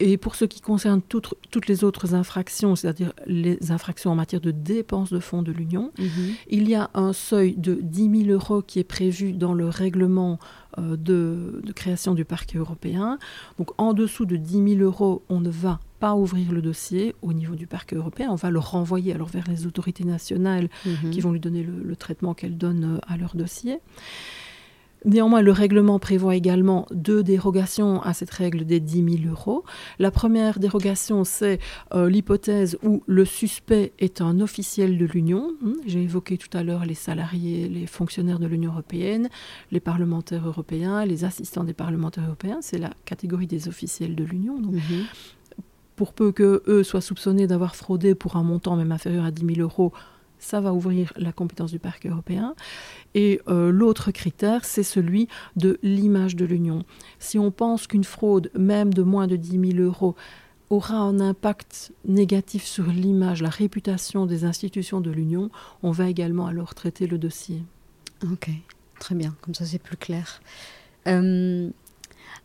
Et 0.00 0.16
pour 0.16 0.34
ce 0.34 0.46
qui 0.46 0.60
concerne 0.60 1.02
toutes, 1.02 1.34
toutes 1.50 1.68
les 1.68 1.84
autres 1.84 2.14
infractions, 2.14 2.74
c'est-à-dire 2.74 3.12
les 3.26 3.70
infractions 3.70 4.10
en 4.10 4.14
matière 4.14 4.40
de 4.40 4.50
dépenses 4.50 5.12
de 5.12 5.20
fonds 5.20 5.42
de 5.42 5.52
l'Union, 5.52 5.92
mhm. 5.98 6.08
il 6.48 6.68
y 6.68 6.74
a 6.74 6.90
un 6.94 7.12
seuil 7.12 7.54
de 7.54 7.74
10 7.74 8.24
000 8.24 8.30
euros 8.30 8.62
qui 8.62 8.78
est 8.78 8.84
prévu 8.84 9.32
dans 9.32 9.52
le 9.52 9.68
règlement 9.68 10.38
euh, 10.78 10.96
de, 10.96 11.60
de, 11.62 11.72
création 11.72 12.14
du 12.14 12.24
parquet 12.24 12.56
européen. 12.56 13.18
Donc 13.58 13.70
en 13.76 13.92
dessous 13.92 14.24
de 14.24 14.36
10 14.36 14.76
000 14.76 14.82
euros, 14.82 15.22
on 15.28 15.40
ne 15.40 15.50
va 15.50 15.80
pas 15.98 16.14
ouvrir 16.14 16.50
le 16.50 16.62
dossier 16.62 17.14
au 17.20 17.34
niveau 17.34 17.54
du 17.54 17.66
parquet 17.66 17.96
européen, 17.96 18.28
on 18.30 18.36
va 18.36 18.50
le 18.50 18.58
renvoyer 18.58 19.12
alors 19.12 19.28
vers 19.28 19.46
les 19.48 19.66
autorités 19.66 20.04
nationales 20.04 20.70
mhm. 20.86 21.10
qui 21.10 21.20
vont 21.20 21.32
lui 21.32 21.40
donner 21.40 21.62
le, 21.62 21.74
le 21.82 21.96
traitement 21.96 22.32
qu'elles 22.32 22.56
donnent 22.56 22.96
euh, 22.96 23.12
à 23.12 23.18
leur 23.18 23.36
dossier. 23.36 23.80
Néanmoins, 25.04 25.40
le 25.40 25.52
règlement 25.52 25.98
prévoit 25.98 26.36
également 26.36 26.86
deux 26.90 27.22
dérogations 27.22 28.02
à 28.02 28.12
cette 28.12 28.30
règle 28.30 28.64
des 28.64 28.80
10 28.80 29.18
000 29.22 29.30
euros. 29.30 29.64
La 29.98 30.10
première 30.10 30.58
dérogation, 30.58 31.24
c'est 31.24 31.58
euh, 31.94 32.10
l'hypothèse 32.10 32.78
où 32.82 33.02
le 33.06 33.24
suspect 33.24 33.92
est 33.98 34.20
un 34.20 34.40
officiel 34.40 34.98
de 34.98 35.06
l'Union. 35.06 35.52
Hmm, 35.62 35.72
j'ai 35.86 36.02
évoqué 36.02 36.36
tout 36.36 36.54
à 36.56 36.62
l'heure 36.62 36.84
les 36.84 36.94
salariés, 36.94 37.68
les 37.68 37.86
fonctionnaires 37.86 38.38
de 38.38 38.46
l'Union 38.46 38.72
européenne, 38.72 39.30
les 39.72 39.80
parlementaires 39.80 40.46
européens, 40.46 41.04
les 41.06 41.24
assistants 41.24 41.64
des 41.64 41.74
parlementaires 41.74 42.24
européens. 42.26 42.58
C'est 42.60 42.78
la 42.78 42.90
catégorie 43.06 43.46
des 43.46 43.68
officiels 43.68 44.14
de 44.14 44.24
l'Union. 44.24 44.58
Mhm. 44.58 45.04
Pour 45.96 46.12
peu 46.12 46.32
que 46.32 46.62
eux 46.66 46.82
soient 46.82 47.02
soupçonnés 47.02 47.46
d'avoir 47.46 47.76
fraudé 47.76 48.14
pour 48.14 48.36
un 48.36 48.42
montant 48.42 48.76
même 48.76 48.92
inférieur 48.92 49.24
à 49.24 49.30
10 49.30 49.54
000 49.54 49.60
euros, 49.60 49.92
ça 50.40 50.60
va 50.60 50.72
ouvrir 50.72 51.12
la 51.16 51.32
compétence 51.32 51.70
du 51.70 51.78
parquet 51.78 52.08
européen. 52.08 52.54
Et 53.14 53.40
euh, 53.46 53.70
l'autre 53.70 54.10
critère, 54.10 54.64
c'est 54.64 54.82
celui 54.82 55.28
de 55.56 55.78
l'image 55.82 56.34
de 56.34 56.44
l'Union. 56.44 56.84
Si 57.18 57.38
on 57.38 57.50
pense 57.50 57.86
qu'une 57.86 58.04
fraude, 58.04 58.50
même 58.58 58.92
de 58.92 59.02
moins 59.02 59.28
de 59.28 59.36
10 59.36 59.74
000 59.74 59.84
euros, 59.84 60.16
aura 60.70 60.96
un 60.96 61.20
impact 61.20 61.92
négatif 62.04 62.64
sur 62.64 62.86
l'image, 62.86 63.42
la 63.42 63.50
réputation 63.50 64.26
des 64.26 64.44
institutions 64.44 65.00
de 65.00 65.10
l'Union, 65.10 65.50
on 65.82 65.90
va 65.90 66.08
également 66.08 66.46
alors 66.46 66.74
traiter 66.74 67.06
le 67.06 67.18
dossier. 67.18 67.62
Ok, 68.30 68.48
très 69.00 69.14
bien, 69.14 69.34
comme 69.40 69.54
ça 69.54 69.64
c'est 69.64 69.80
plus 69.80 69.96
clair. 69.96 70.40
Euh, 71.08 71.68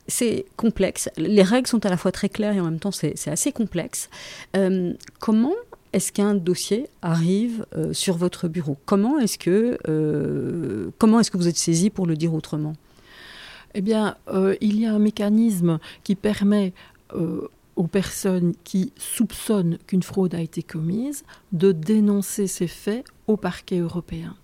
c'est 0.07 0.45
complexe. 0.55 1.09
Les 1.17 1.43
règles 1.43 1.67
sont 1.67 1.85
à 1.85 1.89
la 1.89 1.97
fois 1.97 2.11
très 2.11 2.29
claires 2.29 2.55
et 2.55 2.59
en 2.59 2.65
même 2.65 2.79
temps 2.79 2.91
c'est 2.91 3.27
assez 3.27 3.51
complexe. 3.51 4.09
Euh, 4.55 4.93
comment 5.19 5.53
est-ce 5.95 6.11
qu'un 6.11 6.35
dossier 6.35 6.89
arrive 7.01 7.65
euh, 7.73 7.93
sur 7.93 8.17
votre 8.17 8.49
bureau? 8.49 8.75
Comment 8.85 9.17
est-ce 9.17 9.37
que, 9.37 9.77
euh, 9.87 10.89
comment 10.97 11.21
est-ce 11.21 11.31
que 11.31 11.37
vous 11.37 11.47
êtes 11.47 11.55
saisi, 11.55 11.89
pour 11.89 12.05
le 12.05 12.17
dire 12.17 12.33
autrement? 12.33 12.73
Eh 13.75 13.81
bien, 13.81 14.17
euh, 14.27 14.57
il 14.59 14.77
y 14.77 14.85
a 14.85 14.93
un 14.93 14.99
mécanisme 14.99 15.79
qui 16.03 16.15
permet 16.15 16.73
aux 17.77 17.87
personnes 17.87 18.55
qui 18.65 18.91
soupçonnent 18.97 19.77
qu'une 19.87 20.03
fraude 20.03 20.35
a 20.35 20.41
été 20.41 20.63
commise 20.63 21.23
de 21.53 21.71
dénoncer 21.71 22.47
ces 22.47 22.67
faits 22.67 23.05
au 23.27 23.37
parquet 23.37 23.77
européen. 23.77 24.35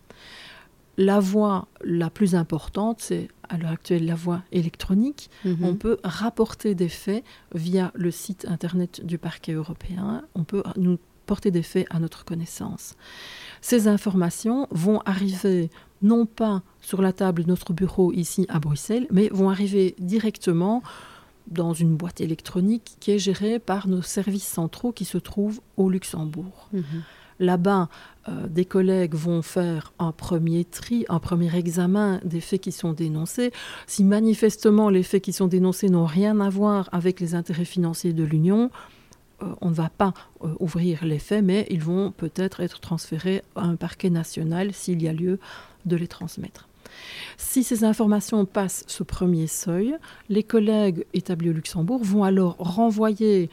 La 0.97 1.19
voie 1.19 1.67
la 1.83 2.09
plus 2.09 2.35
importante, 2.35 3.01
c'est 3.01 3.27
à 3.49 3.57
l'heure 3.57 3.71
actuelle 3.71 4.05
la 4.05 4.15
voie 4.15 4.43
électronique. 4.53 5.29
Mhm. 5.43 5.57
On 5.63 5.75
peut 5.75 5.97
rapporter 6.03 6.75
des 6.75 6.87
faits 6.87 7.25
via 7.53 7.91
le 7.93 8.11
site 8.11 8.45
internet 8.47 9.05
du 9.05 9.17
parquet 9.17 9.53
européen. 9.53 10.23
On 10.35 10.43
peut 10.43 10.63
nous 10.77 10.97
porter 11.25 11.51
des 11.51 11.63
faits 11.63 11.87
à 11.89 11.99
notre 11.99 12.25
connaissance. 12.25 12.95
Ces 13.61 13.87
informations 13.87 14.67
vont 14.71 15.01
arriver 15.05 15.69
non 16.01 16.25
pas 16.25 16.63
sur 16.81 17.01
la 17.01 17.13
table 17.13 17.43
de 17.43 17.49
notre 17.49 17.73
bureau 17.73 18.11
ici 18.11 18.45
à 18.49 18.59
Bruxelles, 18.59 19.07
mais 19.11 19.29
vont 19.29 19.49
arriver 19.49 19.95
directement 19.99 20.81
dans 21.47 21.73
une 21.73 21.95
boîte 21.95 22.21
électronique 22.21 22.95
qui 22.99 23.11
est 23.11 23.19
gérée 23.19 23.59
par 23.59 23.87
nos 23.87 24.01
services 24.01 24.47
centraux 24.47 24.91
qui 24.91 25.05
se 25.05 25.17
trouvent 25.17 25.61
au 25.77 25.89
Luxembourg. 25.89 26.69
Mhm. 26.73 26.83
Là-bas, 27.39 27.89
euh, 28.29 28.47
des 28.47 28.65
collègues 28.65 29.15
vont 29.15 29.41
faire 29.41 29.93
un 29.97 30.11
premier 30.11 30.63
tri, 30.63 31.05
un 31.09 31.19
premier 31.19 31.55
examen 31.55 32.21
des 32.23 32.39
faits 32.39 32.61
qui 32.61 32.71
sont 32.71 32.93
dénoncés. 32.93 33.51
Si 33.87 34.03
manifestement 34.03 34.89
les 34.89 35.01
faits 35.01 35.23
qui 35.23 35.33
sont 35.33 35.47
dénoncés 35.47 35.89
n'ont 35.89 36.05
rien 36.05 36.39
à 36.39 36.49
voir 36.49 36.87
avec 36.91 37.19
les 37.19 37.33
intérêts 37.33 37.65
financiers 37.65 38.13
de 38.13 38.23
l'Union, 38.23 38.69
on 39.61 39.69
ne 39.69 39.73
va 39.73 39.89
pas 39.89 40.13
euh, 40.43 40.53
ouvrir 40.59 41.05
les 41.05 41.19
faits, 41.19 41.43
mais 41.43 41.67
ils 41.69 41.81
vont 41.81 42.11
peut-être 42.11 42.61
être 42.61 42.79
transférés 42.79 43.43
à 43.55 43.63
un 43.63 43.75
parquet 43.75 44.09
national 44.09 44.73
s'il 44.73 45.01
y 45.01 45.07
a 45.07 45.13
lieu 45.13 45.39
de 45.85 45.95
les 45.95 46.07
transmettre. 46.07 46.67
Si 47.37 47.63
ces 47.63 47.83
informations 47.83 48.45
passent 48.45 48.83
ce 48.87 49.03
premier 49.03 49.47
seuil, 49.47 49.95
les 50.29 50.43
collègues 50.43 51.05
établis 51.13 51.49
au 51.49 51.53
Luxembourg 51.53 52.03
vont 52.03 52.23
alors 52.23 52.55
renvoyer 52.57 53.49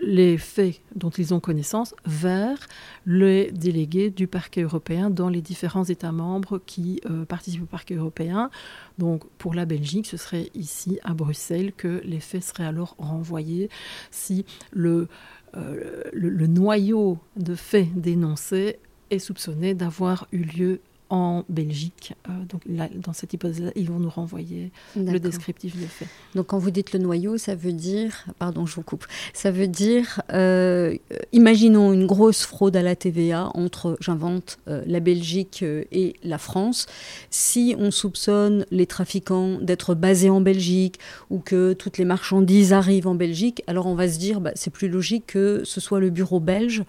les 0.00 0.38
faits 0.38 0.80
dont 0.94 1.10
ils 1.10 1.34
ont 1.34 1.40
connaissance 1.40 1.94
vers 2.06 2.66
les 3.06 3.52
délégués 3.52 4.10
du 4.10 4.26
parquet 4.26 4.62
européen 4.62 5.10
dans 5.10 5.28
les 5.28 5.42
différents 5.42 5.84
États 5.84 6.12
membres 6.12 6.60
qui 6.64 7.00
euh, 7.08 7.24
participent 7.24 7.62
au 7.62 7.66
parquet 7.66 7.94
européen. 7.94 8.50
Donc 8.98 9.28
pour 9.38 9.54
la 9.54 9.66
Belgique, 9.66 10.06
ce 10.06 10.16
serait 10.16 10.50
ici 10.54 10.98
à 11.02 11.14
Bruxelles 11.14 11.72
que 11.76 12.00
les 12.04 12.20
faits 12.20 12.42
seraient 12.42 12.64
alors 12.64 12.94
renvoyés 12.98 13.68
si 14.10 14.46
le, 14.72 15.08
euh, 15.56 16.02
le 16.12 16.46
noyau 16.46 17.18
de 17.36 17.54
faits 17.54 17.88
dénoncés 17.94 18.78
est 19.10 19.18
soupçonné 19.18 19.74
d'avoir 19.74 20.26
eu 20.32 20.42
lieu 20.42 20.80
en 21.10 21.44
Belgique. 21.48 22.14
Euh, 22.28 22.32
donc 22.48 22.62
dans 23.00 23.12
cette 23.12 23.32
hypothèse 23.32 23.72
ils 23.74 23.88
vont 23.88 23.98
nous 23.98 24.08
renvoyer 24.08 24.70
le 24.96 25.18
descriptif 25.18 25.76
des 25.76 25.86
faits. 25.86 26.08
Donc 26.36 26.46
quand 26.46 26.58
vous 26.58 26.70
dites 26.70 26.92
le 26.92 27.00
noyau, 27.00 27.36
ça 27.36 27.56
veut 27.56 27.72
dire, 27.72 28.26
pardon, 28.38 28.64
je 28.64 28.76
vous 28.76 28.82
coupe, 28.82 29.06
ça 29.34 29.50
veut 29.50 29.66
dire, 29.66 30.22
euh, 30.32 30.96
imaginons 31.32 31.92
une 31.92 32.06
grosse 32.06 32.44
fraude 32.44 32.76
à 32.76 32.82
la 32.82 32.94
TVA 32.94 33.50
entre, 33.54 33.96
j'invente, 34.00 34.58
euh, 34.68 34.82
la 34.86 35.00
Belgique 35.00 35.64
et 35.64 36.14
la 36.22 36.38
France. 36.38 36.86
Si 37.30 37.74
on 37.76 37.90
soupçonne 37.90 38.64
les 38.70 38.86
trafiquants 38.86 39.58
d'être 39.60 39.94
basés 39.94 40.30
en 40.30 40.40
Belgique 40.40 41.00
ou 41.28 41.40
que 41.40 41.72
toutes 41.72 41.98
les 41.98 42.04
marchandises 42.04 42.72
arrivent 42.72 43.08
en 43.08 43.16
Belgique, 43.16 43.62
alors 43.66 43.86
on 43.86 43.96
va 43.96 44.08
se 44.08 44.18
dire, 44.18 44.40
bah, 44.40 44.52
c'est 44.54 44.70
plus 44.70 44.88
logique 44.88 45.26
que 45.26 45.62
ce 45.64 45.80
soit 45.80 45.98
le 45.98 46.10
bureau 46.10 46.38
belge 46.38 46.84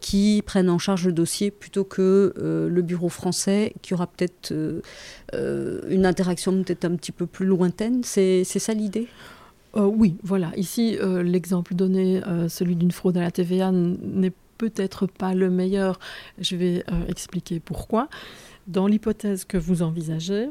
qui 0.00 0.42
prenne 0.46 0.70
en 0.70 0.78
charge 0.78 1.06
le 1.06 1.12
dossier 1.12 1.50
plutôt 1.50 1.84
que 1.84 2.32
le 2.36 2.82
bureau 2.82 3.08
français 3.08 3.33
qui 3.82 3.94
aura 3.94 4.06
peut-être 4.06 4.52
euh, 4.52 4.80
euh, 5.34 5.80
une 5.88 6.06
interaction 6.06 6.52
peut-être 6.62 6.84
un 6.84 6.96
petit 6.96 7.12
peu 7.12 7.26
plus 7.26 7.46
lointaine. 7.46 8.02
C'est 8.04 8.44
ça 8.44 8.74
l'idée? 8.74 9.08
Euh, 9.76 9.82
Oui, 9.84 10.16
voilà. 10.22 10.52
Ici, 10.56 10.96
l'exemple 11.22 11.74
donné, 11.74 12.20
celui 12.48 12.76
d'une 12.76 12.92
fraude 12.92 13.16
à 13.16 13.22
la 13.22 13.30
TVA, 13.30 13.72
n'est 13.72 14.32
peut-être 14.58 15.06
pas 15.06 15.34
le 15.34 15.50
meilleur. 15.50 15.98
Je 16.38 16.56
vais 16.56 16.84
expliquer 17.08 17.60
pourquoi. 17.60 18.08
Dans 18.66 18.86
l'hypothèse 18.86 19.44
que 19.44 19.58
vous 19.58 19.82
envisagez, 19.82 20.48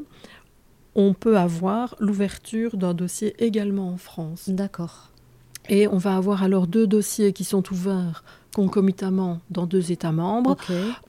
on 0.94 1.14
peut 1.14 1.36
avoir 1.36 1.96
l'ouverture 1.98 2.76
d'un 2.76 2.94
dossier 2.94 3.34
également 3.44 3.88
en 3.88 3.96
France. 3.96 4.48
D'accord. 4.48 5.10
Et 5.68 5.88
on 5.88 5.96
va 5.96 6.16
avoir 6.16 6.42
alors 6.42 6.66
deux 6.66 6.86
dossiers 6.86 7.32
qui 7.32 7.44
sont 7.44 7.72
ouverts 7.72 8.22
concomitamment 8.54 9.40
dans 9.50 9.66
deux 9.66 9.92
États 9.92 10.12
membres. 10.12 10.56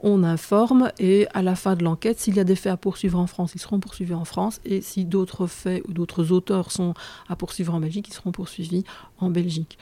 On 0.01 0.23
informe 0.23 0.91
et 0.99 1.27
à 1.33 1.41
la 1.41 1.55
fin 1.55 1.75
de 1.75 1.83
l'enquête, 1.83 2.19
s'il 2.19 2.35
y 2.35 2.39
a 2.39 2.43
des 2.43 2.55
faits 2.55 2.73
à 2.73 2.77
poursuivre 2.77 3.19
en 3.19 3.27
France, 3.27 3.53
ils 3.55 3.61
seront 3.61 3.79
poursuivis 3.79 4.15
en 4.15 4.25
France. 4.25 4.59
Et 4.65 4.81
si 4.81 5.05
d'autres 5.05 5.47
faits 5.47 5.83
ou 5.87 5.93
d'autres 5.93 6.31
auteurs 6.31 6.71
sont 6.71 6.93
à 7.29 7.35
poursuivre 7.35 7.73
en 7.73 7.79
Belgique, 7.79 8.07
ils 8.09 8.13
seront 8.13 8.31
poursuivis 8.31 8.83
en 9.19 9.29
Belgique. 9.29 9.77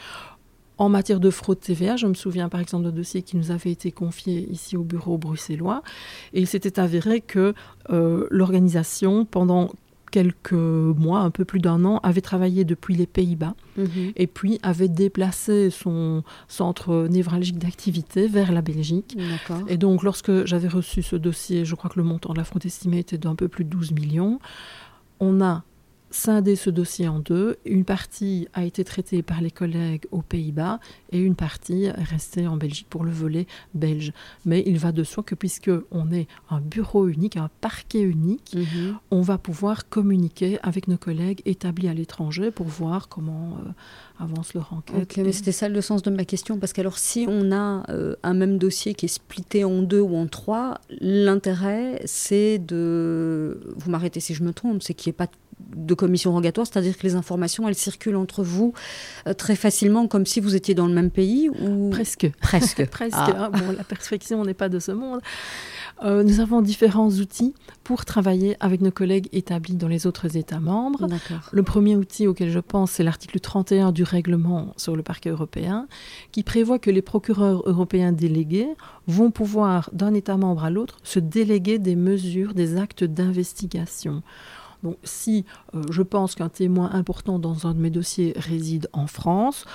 En 0.77 0.89
matière 0.89 1.19
de 1.19 1.29
fraude 1.29 1.59
TVA, 1.59 1.95
je 1.95 2.07
me 2.07 2.15
souviens 2.15 2.49
par 2.49 2.59
exemple 2.59 2.83
d'un 2.83 2.91
dossier 2.91 3.21
qui 3.21 3.37
nous 3.37 3.51
avait 3.51 3.71
été 3.71 3.91
confié 3.91 4.49
ici 4.49 4.75
au 4.75 4.83
bureau 4.83 5.17
bruxellois, 5.17 5.83
et 6.33 6.41
il 6.41 6.47
s'était 6.47 6.79
avéré 6.79 7.21
que 7.21 7.53
euh, 7.91 8.27
l'organisation, 8.31 9.23
pendant 9.23 9.69
quelques 10.13 10.53
mois, 10.53 11.21
un 11.21 11.31
peu 11.31 11.43
plus 11.43 11.59
d'un 11.59 11.83
an, 11.85 11.99
avait 12.03 12.21
travaillé 12.21 12.65
depuis 12.65 12.95
les 12.95 13.07
Pays-Bas 13.07 13.55
mhm. 13.77 14.13
et 14.15 14.27
puis 14.27 14.59
avait 14.61 14.87
déplacé 14.87 15.71
son 15.71 16.23
centre 16.47 17.07
névralgique 17.09 17.57
d'activité 17.57 18.27
vers 18.27 18.51
la 18.51 18.61
Belgique. 18.61 19.17
Et 19.67 19.77
donc, 19.77 20.03
lorsque 20.03 20.45
j'avais 20.45 20.67
reçu 20.67 21.01
ce 21.01 21.15
dossier, 21.15 21.65
je 21.65 21.73
crois 21.73 21.89
que 21.89 21.97
le 21.97 22.05
montant 22.05 22.31
de 22.31 22.37
la 22.37 22.43
fraude 22.43 22.63
estimée 22.63 22.99
était 22.99 23.17
d'un 23.17 23.33
peu 23.33 23.47
plus 23.47 23.63
de 23.63 23.71
12 23.71 23.93
millions. 23.93 24.39
On 25.19 25.41
a 25.41 25.63
scindé 26.13 26.55
ce 26.55 26.69
dossier 26.69 27.07
en 27.07 27.19
deux. 27.19 27.57
Une 27.65 27.85
partie 27.85 28.47
a 28.53 28.63
été 28.63 28.83
traitée 28.83 29.23
par 29.23 29.41
les 29.41 29.49
collègues 29.49 30.05
aux 30.11 30.21
Pays-Bas 30.21 30.79
et 31.11 31.19
une 31.19 31.35
partie 31.35 31.85
est 31.85 31.91
restée 31.91 32.47
en 32.47 32.55
Belgique 32.55 32.87
pour 32.89 33.03
le 33.03 33.11
volet 33.11 33.47
belge. 33.73 34.13
Mais 34.45 34.63
il 34.65 34.77
va 34.77 34.91
de 34.91 35.03
soi 35.03 35.23
que 35.23 35.33
puisque 35.33 35.71
on 35.91 36.11
est 36.11 36.27
un 36.51 36.61
bureau 36.61 37.07
unique, 37.07 37.35
un 37.35 37.49
parquet 37.61 38.01
unique, 38.01 38.55
mhm. 38.55 38.97
on 39.09 39.21
va 39.21 39.39
pouvoir 39.39 39.89
communiquer 39.89 40.59
avec 40.61 40.87
nos 40.87 40.97
collègues 40.97 41.41
établis 41.45 41.87
à 41.87 41.93
l'étranger 41.93 42.51
pour 42.51 42.67
voir 42.67 43.09
comment 43.09 43.57
euh, 43.65 44.23
avance 44.23 44.53
leur 44.53 44.71
enquête. 44.71 45.17
mais 45.17 45.31
c'était 45.31 45.51
ça 45.51 45.67
le 45.67 45.81
sens 45.81 46.03
de 46.03 46.11
ma 46.11 46.25
question 46.25 46.59
parce 46.59 46.73
qu'alors 46.73 46.99
si 46.99 47.25
on 47.27 47.51
a 47.51 47.89
euh, 47.89 48.15
un 48.21 48.35
même 48.35 48.59
dossier 48.59 48.93
qui 48.93 49.05
est 49.05 49.09
splitté 49.09 49.63
en 49.63 49.81
deux 49.81 50.01
ou 50.01 50.15
en 50.15 50.27
trois, 50.27 50.79
l'intérêt 51.01 52.01
c'est 52.05 52.59
de, 52.59 53.59
vous 53.77 53.89
m'arrêtez 53.89 54.19
si 54.19 54.35
je 54.35 54.43
me 54.43 54.53
trompe, 54.53 54.83
c'est 54.83 54.93
qu'il 54.93 55.09
n'y 55.09 55.15
ait 55.15 55.17
pas 55.17 55.25
de 55.25 55.31
commission 55.95 56.33
rogatoire, 56.33 56.67
c'est-à-dire 56.67 56.97
que 56.97 57.03
les 57.03 57.15
informations, 57.15 57.67
elles 57.67 57.75
circulent 57.75 58.15
entre 58.15 58.43
vous 58.43 58.73
euh, 59.27 59.33
très 59.33 59.55
facilement, 59.55 60.07
comme 60.07 60.25
si 60.25 60.39
vous 60.39 60.55
étiez 60.55 60.73
dans 60.73 60.87
le 60.87 60.93
même 60.93 61.11
pays 61.11 61.49
ou... 61.49 61.89
Presque. 61.89 62.31
Presque. 62.41 62.85
Presque. 62.89 63.15
Ah. 63.17 63.29
Hein. 63.37 63.49
Bon, 63.51 63.71
la 63.77 63.83
perfection 63.83 64.43
n'est 64.43 64.53
pas 64.53 64.69
de 64.69 64.79
ce 64.79 64.91
monde. 64.91 65.21
Euh, 66.03 66.23
nous 66.23 66.39
avons 66.39 66.61
différents 66.61 67.09
outils 67.09 67.53
pour 67.83 68.05
travailler 68.05 68.57
avec 68.59 68.81
nos 68.81 68.91
collègues 68.91 69.29
établis 69.31 69.75
dans 69.75 69.87
les 69.87 70.07
autres 70.07 70.35
États 70.35 70.59
membres. 70.59 71.07
Le 71.51 71.63
premier 71.63 71.95
outil 71.95 72.27
auquel 72.27 72.49
je 72.49 72.59
pense, 72.59 72.91
c'est 72.91 73.03
l'article 73.03 73.39
31 73.39 73.91
du 73.91 74.03
règlement 74.03 74.73
sur 74.77 74.95
le 74.95 75.03
parquet 75.03 75.29
européen, 75.29 75.87
qui 76.31 76.43
prévoit 76.43 76.79
que 76.79 76.89
les 76.89 77.01
procureurs 77.01 77.63
européens 77.65 78.11
délégués 78.11 78.69
vont 79.07 79.31
pouvoir, 79.31 79.89
d'un 79.93 80.13
État 80.13 80.37
membre 80.37 80.65
à 80.65 80.69
l'autre, 80.69 80.97
se 81.03 81.19
déléguer 81.19 81.79
des 81.79 81.95
mesures, 81.95 82.53
des 82.53 82.77
actes 82.77 83.03
d'investigation. 83.03 84.23
Donc 84.83 84.97
si 85.03 85.45
euh, 85.73 85.81
je 85.89 86.01
pense 86.01 86.35
qu'un 86.35 86.49
témoin 86.49 86.91
important 86.91 87.39
dans 87.39 87.67
un 87.67 87.73
de 87.73 87.79
mes 87.79 87.89
dossiers 87.89 88.33
réside 88.35 88.89
en 88.93 89.07
France, 89.07 89.65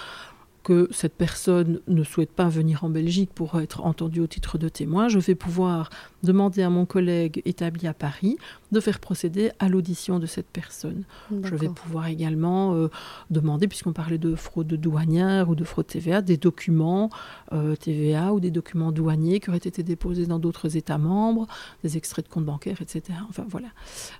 que 0.69 0.87
cette 0.91 1.15
personne 1.15 1.81
ne 1.89 2.05
souhaite 2.05 2.31
pas 2.31 2.51
venir 2.51 2.85
en 2.85 2.91
Belgique 2.91 3.31
pour 3.35 3.59
être 3.59 3.87
entendue 3.87 4.21
au 4.21 4.27
titre 4.27 4.59
de 4.59 4.69
témoin, 4.69 5.09
je 5.09 5.19
vais 5.19 5.35
pouvoir 5.35 5.89
demander 6.23 6.63
à 6.63 6.69
mon 6.69 6.85
collègue 6.85 7.41
établi 7.47 7.87
à 7.87 7.95
Paris 7.95 8.37
de 8.71 8.79
faire 8.79 8.99
procéder 8.99 9.51
à 9.61 9.71
l'audition 9.71 10.19
de 10.19 10.27
cette 10.27 10.49
personne. 10.49 11.05
Je 11.43 11.55
vais 11.55 11.71
pouvoir 11.71 12.09
également 12.09 12.75
euh, 12.75 12.91
demander, 13.31 13.67
puisqu'on 13.67 13.95
parlait 13.95 14.19
de 14.19 14.35
fraude 14.35 14.75
douanière 14.75 15.49
ou 15.49 15.55
de 15.55 15.65
fraude 15.65 15.87
TVA, 15.87 16.21
des 16.21 16.37
documents 16.37 17.09
euh, 17.55 17.75
TVA 17.75 18.35
ou 18.35 18.41
des 18.41 18.51
documents 18.51 18.93
douaniers 18.93 19.41
qui 19.41 19.49
auraient 19.49 19.59
été 19.59 19.83
déposés 19.83 20.27
dans 20.27 20.39
d'autres 20.39 20.77
États 20.77 20.99
membres, 20.99 21.47
des 21.83 21.97
extraits 21.97 22.27
de 22.27 22.31
comptes 22.31 22.45
bancaires, 22.45 22.83
etc. 22.83 23.19
Enfin 23.31 23.47
voilà. 23.49 23.69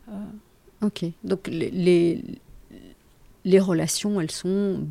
Euh, 0.09 0.13
Ok, 0.83 1.05
donc 1.25 1.49
les, 1.49 2.23
les, 3.45 3.61
relations, 3.61 4.21
elles 4.21 4.31
sont 4.31 4.87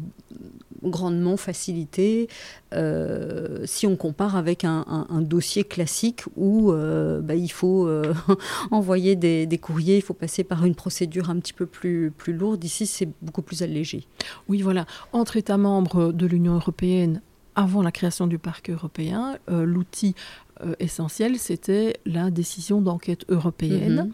grandement 0.83 1.37
facilitées 1.37 2.27
euh, 2.73 3.65
si 3.65 3.87
on 3.87 3.95
compare 3.95 4.35
avec 4.35 4.63
un, 4.63 4.85
dossier 5.21 5.63
classique 5.63 6.23
où 6.35 6.71
euh, 6.71 7.21
bah, 7.21 7.35
il 7.35 7.51
faut 7.51 7.87
euh, 7.87 8.13
envoyer 8.71 9.15
des, 9.15 9.57
courriers, 9.57 9.97
il 9.97 10.01
faut 10.01 10.13
passer 10.13 10.43
par 10.43 10.65
une 10.65 10.75
procédure 10.75 11.29
un 11.29 11.39
petit 11.39 11.53
peu 11.53 11.65
plus, 11.65 12.11
plus 12.11 12.33
lourde. 12.33 12.63
Ici, 12.63 12.85
c'est 12.85 13.09
beaucoup 13.21 13.41
plus 13.41 13.63
allégé. 13.63 14.05
Oui, 14.47 14.61
voilà. 14.61 14.85
Entre 15.13 15.37
États 15.37 15.57
membres 15.57 16.11
de 16.11 16.25
l'Union 16.25 16.55
européenne, 16.55 17.21
avant 17.55 17.81
la 17.81 17.91
création 17.91 18.27
du 18.27 18.37
parc 18.37 18.69
européen, 18.69 19.37
l'outil 19.49 20.13
essentiel, 20.79 21.37
c'était 21.37 21.97
la 22.05 22.31
décision 22.31 22.81
d'enquête 22.81 23.25
européenne. 23.29 24.07
Mhm. 24.07 24.11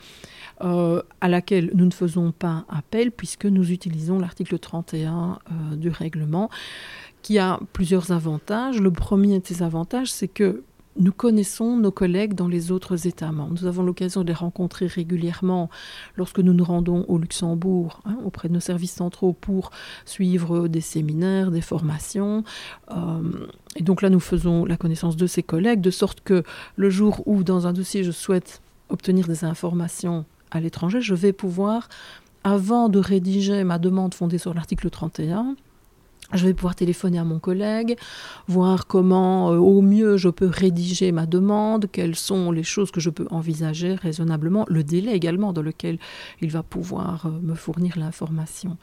Euh, 0.62 1.02
à 1.20 1.28
laquelle 1.28 1.72
nous 1.74 1.86
ne 1.86 1.92
faisons 1.92 2.32
pas 2.32 2.64
appel 2.70 3.12
puisque 3.12 3.46
nous 3.46 3.72
utilisons 3.72 4.20
l'article 4.20 4.60
31 4.60 5.40
euh, 5.52 5.76
du 5.76 5.90
règlement 5.90 6.50
qui 7.24 7.40
a 7.40 7.60
plusieurs 7.74 8.12
avantages. 8.12 8.80
Le 8.80 8.92
premier 8.92 9.40
de 9.40 9.48
ces 9.48 9.64
avantages, 9.64 10.12
c'est 10.12 10.28
que 10.28 10.64
nous 10.98 11.12
connaissons 11.12 11.78
nos 11.78 11.92
collègues 11.92 12.34
dans 12.34 12.48
les 12.48 12.72
autres 12.72 13.08
États 13.08 13.32
membres. 13.32 13.56
Nous 13.60 13.68
avons 13.68 13.84
l'occasion 13.84 14.22
de 14.22 14.28
les 14.28 14.34
rencontrer 14.34 14.88
régulièrement 14.88 15.70
lorsque 16.16 16.40
nous 16.40 16.54
nous 16.54 16.64
rendons 16.64 17.06
au 17.08 17.18
Luxembourg 17.18 18.02
hein, 18.06 18.18
auprès 18.26 18.48
de 18.48 18.54
nos 18.54 18.60
services 18.60 18.94
centraux 18.94 19.34
pour 19.34 19.72
suivre 20.06 20.68
des 20.68 20.82
séminaires, 20.82 21.52
des 21.52 21.62
formations. 21.62 22.44
Euh, 22.92 23.48
et 23.76 23.84
donc 23.84 24.02
là, 24.02 24.10
nous 24.10 24.20
faisons 24.20 24.66
la 24.66 24.78
connaissance 24.78 25.18
de 25.18 25.28
ces 25.28 25.44
collègues, 25.44 25.82
de 25.82 25.92
sorte 25.92 26.22
que 26.22 26.44
le 26.76 26.90
jour 26.90 27.24
où, 27.26 27.44
dans 27.44 27.66
un 27.66 27.74
dossier, 27.74 28.04
je 28.04 28.12
souhaite 28.12 28.62
obtenir 28.90 29.28
des 29.28 29.44
informations 29.44 30.26
à 30.52 30.60
l'étranger, 30.60 31.02
je 31.02 31.16
vais 31.16 31.34
pouvoir, 31.34 31.90
avant 32.44 32.90
de 32.90 33.00
rédiger 33.00 33.64
ma 33.64 33.80
demande 33.80 34.14
fondée 34.14 34.38
sur 34.38 34.54
l'article 34.54 34.90
31, 34.90 35.56
je 36.34 36.46
vais 36.46 36.54
pouvoir 36.54 36.76
téléphoner 36.76 37.20
à 37.20 37.24
mon 37.24 37.40
collègue, 37.40 37.98
voir 38.48 38.88
comment 38.88 39.52
euh, 39.52 39.58
au 39.58 39.82
mieux 39.82 40.18
je 40.18 40.30
peux 40.30 40.48
rédiger 40.48 41.12
ma 41.12 41.26
demande, 41.26 41.88
quelles 41.92 42.16
sont 42.16 42.52
les 42.52 42.64
choses 42.64 42.92
que 42.92 43.00
je 43.00 43.10
peux 43.10 43.28
envisager 43.30 43.96
raisonnablement, 43.96 44.66
le 44.68 44.84
délai 44.84 45.14
également 45.14 45.54
dans 45.54 45.62
lequel 45.62 46.00
il 46.42 46.50
va 46.52 46.64
pouvoir 46.64 47.26
euh, 47.26 47.32
me 47.42 47.56
fournir 47.56 47.98
l'information. 47.98 48.78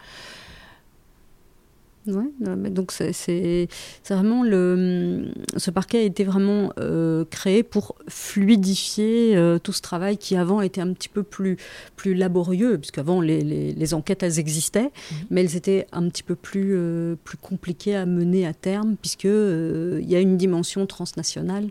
Ouais, 2.06 2.70
donc 2.70 2.92
c'est 2.92 3.68
vraiment 4.08 4.42
le. 4.42 5.30
Ce 5.58 5.70
parquet 5.70 5.98
a 5.98 6.02
été 6.02 6.24
vraiment 6.24 6.72
euh, 6.78 7.26
créé 7.28 7.62
pour 7.62 7.94
fluidifier 8.08 9.36
euh, 9.36 9.58
tout 9.58 9.72
ce 9.72 9.82
travail 9.82 10.16
qui 10.16 10.34
avant 10.34 10.62
était 10.62 10.80
un 10.80 10.94
petit 10.94 11.10
peu 11.10 11.22
plus, 11.22 11.58
plus 11.96 12.14
laborieux, 12.14 12.78
puisqu'avant 12.78 13.20
les, 13.20 13.42
les, 13.42 13.72
les, 13.74 13.94
enquêtes 13.94 14.22
elles 14.22 14.38
existaient, 14.38 14.90
mhm. 15.10 15.18
mais 15.28 15.42
elles 15.42 15.56
étaient 15.56 15.86
un 15.92 16.08
petit 16.08 16.22
peu 16.22 16.36
plus, 16.36 16.72
euh, 16.74 17.16
plus 17.22 17.36
compliquées 17.36 17.96
à 17.96 18.06
mener 18.06 18.46
à 18.46 18.54
terme, 18.54 18.96
puisqu'il 18.96 20.00
il 20.00 20.10
y 20.10 20.16
a 20.16 20.20
une 20.20 20.38
dimension 20.38 20.86
transnationale 20.86 21.68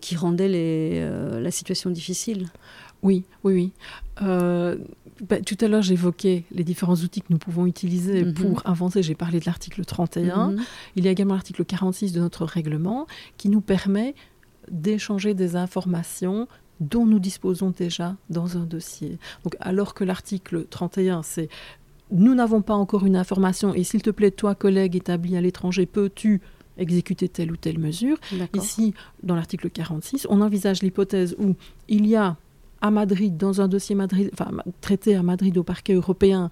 qui 0.00 0.16
rendait 0.16 0.48
les, 0.48 1.08
la 1.40 1.50
situation 1.52 1.90
difficile. 1.90 2.48
Oui, 3.02 3.22
oui, 3.44 3.72
oui. 4.20 4.26
Bah, 5.28 5.40
tout 5.40 5.56
à 5.60 5.68
l'heure, 5.68 5.82
j'évoquais 5.82 6.44
les 6.52 6.64
différents 6.64 6.94
outils 6.94 7.20
que 7.20 7.26
nous 7.30 7.38
pouvons 7.38 7.66
utiliser 7.66 8.24
mhm. 8.24 8.34
pour 8.34 8.62
avancer. 8.66 9.02
J'ai 9.02 9.14
parlé 9.14 9.40
de 9.40 9.46
l'article 9.46 9.84
31. 9.84 10.50
Mhm. 10.50 10.62
Il 10.96 11.04
y 11.04 11.08
a 11.08 11.10
également 11.10 11.34
l'article 11.34 11.64
46 11.64 12.12
de 12.12 12.20
notre 12.20 12.44
règlement 12.44 13.06
qui 13.36 13.48
nous 13.48 13.60
permet 13.60 14.14
d'échanger 14.70 15.34
des 15.34 15.56
informations 15.56 16.46
dont 16.80 17.06
nous 17.06 17.18
disposons 17.18 17.70
déjà 17.70 18.16
dans 18.30 18.56
un 18.56 18.64
dossier. 18.64 19.18
Donc, 19.44 19.56
alors 19.60 19.94
que 19.94 20.04
l'article 20.04 20.66
31, 20.68 21.22
c'est 21.22 21.48
nous 22.10 22.34
n'avons 22.34 22.62
pas 22.62 22.74
encore 22.74 23.04
une 23.04 23.16
information 23.16 23.74
et 23.74 23.84
s'il 23.84 24.02
te 24.02 24.10
plaît, 24.10 24.30
toi, 24.30 24.54
collègue 24.54 24.96
établi 24.96 25.36
à 25.36 25.40
l'étranger, 25.40 25.84
peux-tu 25.86 26.40
exécuter 26.78 27.28
telle 27.28 27.52
ou 27.52 27.56
telle 27.56 27.78
mesure? 27.78 28.18
Ici, 28.54 28.94
dans 29.22 29.34
l'article 29.34 29.68
46, 29.68 30.26
on 30.30 30.40
envisage 30.40 30.82
l'hypothèse 30.82 31.34
où 31.38 31.54
il 31.88 32.06
y 32.06 32.16
a 32.16 32.36
à 32.80 32.90
Madrid, 32.90 33.36
dans 33.36 33.60
un 33.60 33.68
dossier 33.68 33.94
Madrid, 33.94 34.30
enfin, 34.32 34.50
traité 34.80 35.16
à 35.16 35.22
Madrid 35.22 35.56
au 35.58 35.62
parquet 35.62 35.94
européen, 35.94 36.50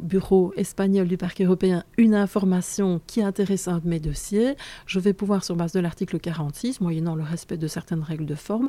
bureau 0.00 0.52
espagnol 0.56 1.08
du 1.08 1.16
parquet 1.16 1.44
européen, 1.44 1.84
une 1.96 2.14
information 2.14 3.00
qui 3.06 3.22
intéresse 3.22 3.68
un 3.68 3.78
de 3.78 3.88
mes 3.88 4.00
dossiers, 4.00 4.56
je 4.86 5.00
vais 5.00 5.12
pouvoir, 5.12 5.44
sur 5.44 5.56
base 5.56 5.72
de 5.72 5.80
l'article 5.80 6.18
46, 6.18 6.80
moyennant 6.80 7.14
le 7.14 7.24
respect 7.24 7.56
de 7.56 7.66
certaines 7.66 8.02
règles 8.02 8.26
de 8.26 8.34
forme, 8.34 8.68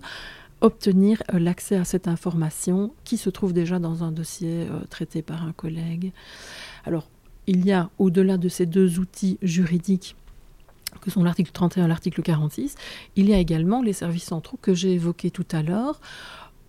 obtenir 0.62 1.22
euh, 1.34 1.40
l'accès 1.40 1.76
à 1.76 1.86
cette 1.86 2.08
information 2.08 2.94
qui 3.04 3.18
se 3.18 3.30
trouve 3.30 3.54
déjà 3.54 3.80
dans 3.80 4.04
un 4.04 4.12
dossier 4.12 4.68
euh, 4.70 4.80
traité 4.90 5.22
par 5.22 5.44
un 5.44 5.52
collègue. 5.52 6.12
Alors, 6.86 7.08
il 7.46 7.66
y 7.66 7.72
a, 7.72 7.90
au-delà 7.98 8.38
de 8.38 8.50
ces 8.50 8.66
deux 8.66 9.00
outils 9.00 9.38
juridiques, 9.42 10.16
que 11.02 11.12
sont 11.12 11.24
l'article 11.24 11.52
31 11.52 11.86
et 11.86 11.88
l'article 11.88 12.22
46, 12.22 12.76
il 13.16 13.30
y 13.30 13.34
a 13.34 13.38
également 13.38 13.82
les 13.82 13.94
services 13.94 14.26
centraux 14.26 14.58
que 14.62 14.74
j'ai 14.74 14.94
évoqués 14.94 15.32
tout 15.32 15.46
à 15.52 15.62
l'heure. 15.62 16.00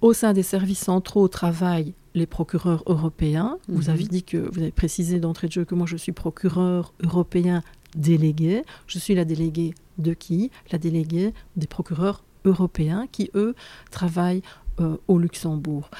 Au 0.00 0.12
sein 0.12 0.32
des 0.32 0.42
services 0.42 0.80
centraux 0.80 1.26
travaillent 1.28 1.94
les 2.14 2.26
procureurs 2.26 2.82
européens. 2.86 3.58
Vous 3.68 3.84
mhm. 3.84 3.90
avez 3.90 4.04
dit 4.04 4.22
que 4.22 4.36
vous 4.36 4.60
avez 4.60 4.70
précisé 4.70 5.20
d'entrée 5.20 5.48
de 5.48 5.52
jeu 5.52 5.64
que 5.64 5.74
moi 5.74 5.86
je 5.86 5.96
suis 5.96 6.12
procureur 6.12 6.92
européen 7.02 7.62
délégué. 7.96 8.62
Je 8.86 8.98
suis 8.98 9.14
la 9.14 9.24
déléguée 9.24 9.74
de 9.98 10.14
qui? 10.14 10.50
La 10.70 10.78
déléguée 10.78 11.34
des 11.56 11.66
procureurs 11.66 12.22
européens 12.44 13.06
qui, 13.10 13.30
eux, 13.34 13.54
travaillent 13.90 14.42
euh, 14.80 14.96
au 15.08 15.18
Luxembourg. 15.18 15.90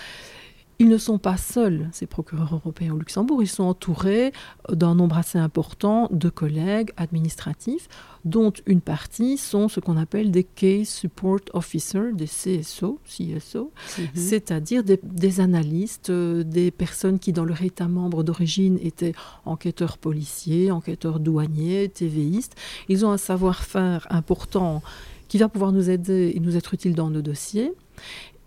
Ils 0.80 0.88
ne 0.88 0.96
sont 0.96 1.18
pas 1.18 1.36
seuls, 1.36 1.88
ces 1.90 2.06
procureurs 2.06 2.54
européens 2.54 2.94
au 2.94 2.98
Luxembourg, 2.98 3.42
ils 3.42 3.48
sont 3.48 3.64
entourés 3.64 4.32
d'un 4.70 4.94
nombre 4.94 5.18
assez 5.18 5.36
important 5.36 6.08
de 6.12 6.28
collègues 6.28 6.92
administratifs, 6.96 7.88
dont 8.24 8.52
une 8.64 8.80
partie 8.80 9.38
sont 9.38 9.68
ce 9.68 9.80
qu'on 9.80 9.96
appelle 9.96 10.30
des 10.30 10.44
Case 10.44 10.86
Support 10.86 11.40
Officers, 11.52 12.12
des 12.12 12.26
CSO, 12.26 13.00
CSO 13.04 13.72
mhm. 13.98 14.06
c'est-à-dire 14.14 14.84
des, 14.84 15.40
analystes, 15.40 16.10
euh, 16.10 16.44
des 16.44 16.70
personnes 16.70 17.18
qui, 17.18 17.32
dans 17.32 17.44
leur 17.44 17.62
État 17.62 17.88
membre 17.88 18.22
d'origine, 18.22 18.78
étaient 18.80 19.14
enquêteurs 19.46 19.98
policiers, 19.98 20.70
enquêteurs 20.70 21.18
douaniers, 21.18 21.88
TVistes. 21.88 22.54
Ils 22.88 23.04
ont 23.04 23.10
un 23.10 23.18
savoir-faire 23.18 24.06
important 24.10 24.80
qui 25.26 25.38
va 25.38 25.48
pouvoir 25.48 25.72
nous 25.72 25.90
aider 25.90 26.32
et 26.36 26.40
nous 26.40 26.56
être 26.56 26.72
utile 26.72 26.94
dans 26.94 27.10
nos 27.10 27.20
dossiers 27.20 27.72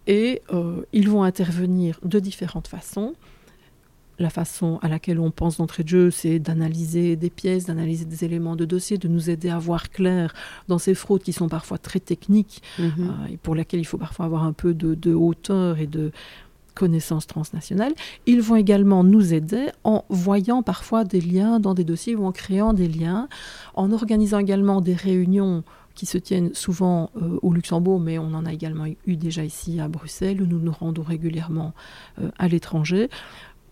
et 0.08 0.42
euh, 0.54 0.82
ils 0.94 1.10
vont 1.10 1.24
intervenir 1.24 2.00
de 2.04 2.20
différentes 2.20 2.68
façons. 2.68 3.14
La 4.20 4.30
façon 4.30 4.78
à 4.84 4.88
laquelle 4.88 5.20
on 5.20 5.32
pense 5.32 5.58
d'entrée 5.58 5.84
de 5.84 5.90
jeu, 5.90 6.12
c'est 6.12 6.38
d'analyser 6.38 7.16
des 7.16 7.32
pièces, 7.32 7.66
d'analyser 7.66 8.06
des 8.06 8.24
éléments 8.24 8.56
de 8.56 8.66
dossier, 8.66 8.98
de 8.98 9.08
nous 9.08 9.32
aider 9.32 9.50
à 9.50 9.58
voir 9.58 9.90
clair 9.90 10.34
dans 10.68 10.78
ces 10.78 10.94
fraudes 10.94 11.24
qui 11.24 11.34
sont 11.34 11.50
parfois 11.50 11.80
très 11.80 12.00
techniques 12.00 12.62
mhm. 12.78 12.92
euh, 13.00 13.34
et 13.34 13.38
pour 13.38 13.56
lesquelles 13.56 13.80
il 13.80 13.86
faut 13.86 13.98
parfois 13.98 14.26
avoir 14.26 14.44
un 14.44 14.54
peu 14.54 14.74
de, 14.76 15.14
hauteur 15.14 15.80
et 15.80 15.88
de 15.88 16.12
connaissances 16.76 17.28
transnationales. 17.28 17.94
Ils 18.28 18.42
vont 18.42 18.56
également 18.56 19.04
nous 19.04 19.34
aider 19.34 19.68
en 19.84 20.06
voyant 20.10 20.62
parfois 20.62 21.04
des 21.04 21.22
liens 21.22 21.60
dans 21.60 21.74
des 21.74 21.84
dossiers 21.84 22.16
ou 22.16 22.26
en 22.26 22.32
créant 22.32 22.74
des 22.74 22.88
liens, 22.88 23.28
en 23.74 23.92
organisant 23.92 24.40
également 24.40 24.82
des 24.82 24.94
réunions 24.94 25.64
qui 25.96 26.06
se 26.06 26.18
tiennent 26.18 26.54
souvent 26.54 27.12
euh, 27.16 27.38
au 27.42 27.54
Luxembourg, 27.54 28.00
mais 28.00 28.18
on 28.18 28.34
en 28.34 28.46
a 28.46 28.54
également 28.54 28.86
eu 29.06 29.16
déjà 29.16 29.44
ici 29.44 29.80
à 29.80 29.88
Bruxelles, 29.88 30.42
où 30.42 30.46
nous 30.46 30.60
nous 30.60 30.72
rendons 30.72 31.04
régulièrement 31.04 31.74
euh, 32.20 32.30
à 32.38 32.48
l'étranger, 32.48 33.10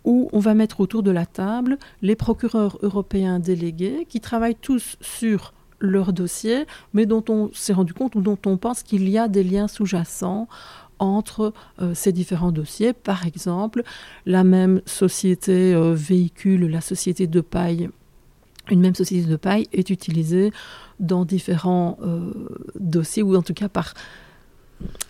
où 0.06 0.30
on 0.32 0.40
va 0.40 0.54
mettre 0.54 0.80
autour 0.80 1.04
de 1.04 1.12
la 1.12 1.26
table 1.26 1.78
les 2.02 2.16
procureurs 2.16 2.78
européens 2.82 3.40
délégués 3.40 4.06
qui 4.08 4.22
travaillent 4.22 4.56
tous 4.56 4.98
sur 5.02 5.54
leur 5.80 6.14
dossier, 6.14 6.66
mais 6.94 7.06
dont 7.06 7.24
on 7.30 7.50
s'est 7.54 7.74
rendu 7.74 7.94
compte 7.94 8.16
ou 8.16 8.22
dont 8.22 8.38
on 8.46 8.58
pense 8.58 8.84
qu'il 8.84 9.08
y 9.10 9.18
a 9.18 9.28
des 9.28 9.44
liens 9.44 9.68
sous-jacents 9.68 10.48
entre 11.00 11.54
euh, 11.82 11.94
ces 11.94 12.12
différents 12.12 12.52
dossiers. 12.52 12.92
Par 12.92 13.26
exemple, 13.26 13.84
la 14.26 14.44
même 14.44 14.82
société 14.86 15.74
véhicule, 15.94 16.70
la 16.70 16.82
société 16.82 17.28
de 17.28 17.42
paille 17.42 17.90
une 18.72 18.82
même 18.82 18.96
société 18.96 19.28
de 19.28 19.36
paille 19.36 19.68
est 19.74 19.90
utilisée 19.90 20.52
dans 21.00 21.26
différents 21.26 21.98
euh, 22.02 22.32
dossiers, 22.80 23.24
ou 23.24 23.36
en 23.36 23.42
tout 23.42 23.54
cas 23.54 23.70
par 23.70 23.94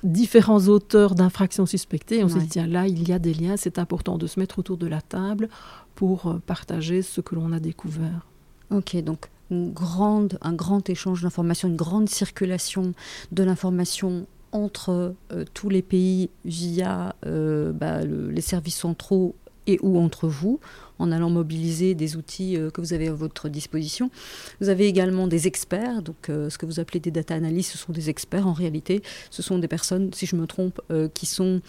différents 0.04 0.68
auteurs 0.68 1.14
d'infractions 1.14 1.66
suspectées. 1.66 2.24
on 2.24 2.30
s'est 2.30 2.40
dit, 2.40 2.48
tiens, 2.48 2.68
là, 2.68 2.88
il 2.88 3.08
y 3.08 3.14
a 3.14 3.20
des 3.20 3.36
liens, 3.36 3.56
c'est 3.56 3.78
important 3.78 4.18
de 4.18 4.26
se 4.26 4.40
mettre 4.40 4.60
autour 4.60 4.78
de 4.78 4.88
la 4.88 5.02
table 5.02 5.50
pour 5.96 6.28
euh, 6.28 6.42
partager 6.46 7.02
ce 7.02 7.22
que 7.22 7.36
l'on 7.36 7.52
a 7.52 7.60
découvert. 7.60 8.26
Ok, 8.72 8.96
donc 9.04 9.30
une 9.52 9.72
grande, 9.72 10.38
un 10.42 10.54
grand 10.54 10.90
échange 10.90 11.22
d'informations, 11.22 11.68
une 11.68 11.76
grande 11.76 12.10
circulation 12.10 12.94
de 13.32 13.44
l'information 13.44 14.26
entre 14.52 15.14
euh, 15.32 15.46
tous 15.54 15.70
les 15.70 15.84
pays 15.84 16.30
via 16.46 17.16
bah, 17.24 18.04
les 18.04 18.42
services 18.42 18.78
centraux 18.78 19.36
et 19.70 19.80
ou 19.82 20.00
entre 20.00 20.28
vous 20.28 20.60
en 21.00 21.12
allant 21.12 21.30
mobiliser 21.30 21.96
des 21.96 22.18
outils 22.18 22.58
euh, 22.58 22.70
que 22.70 22.82
vous 22.82 22.94
avez 22.94 23.08
à 23.08 23.14
votre 23.14 23.50
disposition. 23.50 24.12
Vous 24.60 24.70
avez 24.70 24.86
également 24.86 25.28
des 25.28 25.48
experts, 25.48 26.02
donc 26.02 26.30
euh, 26.30 26.50
ce 26.50 26.58
que 26.58 26.66
vous 26.66 26.80
appelez 26.80 27.00
des 27.00 27.12
data 27.12 27.34
analysts, 27.34 27.72
ce 27.72 27.78
sont 27.78 27.94
des 27.94 28.10
experts 28.10 28.48
en 28.48 28.54
réalité. 28.54 29.02
Ce 29.32 29.42
sont 29.42 29.58
des 29.58 29.70
personnes, 29.70 30.12
si 30.14 30.26
je 30.26 30.36
me 30.36 30.46
trompe, 30.46 30.82
euh, 30.92 31.08
qui 31.14 31.26
sont 31.26 31.62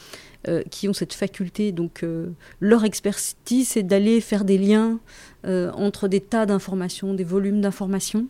qui 0.71 0.89
ont 0.89 0.95
cette 0.95 1.13
faculté. 1.13 1.71
Donc 1.71 2.03
leur 2.61 2.85
expertise, 2.87 3.69
c'est 3.69 3.83
d'aller 3.83 4.23
faire 4.23 4.47
des 4.47 4.57
liens 4.57 4.99
entre 5.45 6.09
des 6.09 6.23
tas 6.23 6.47
d'informations, 6.47 7.13
des 7.13 7.25
volumes 7.25 7.61
d'informations. 7.61 8.27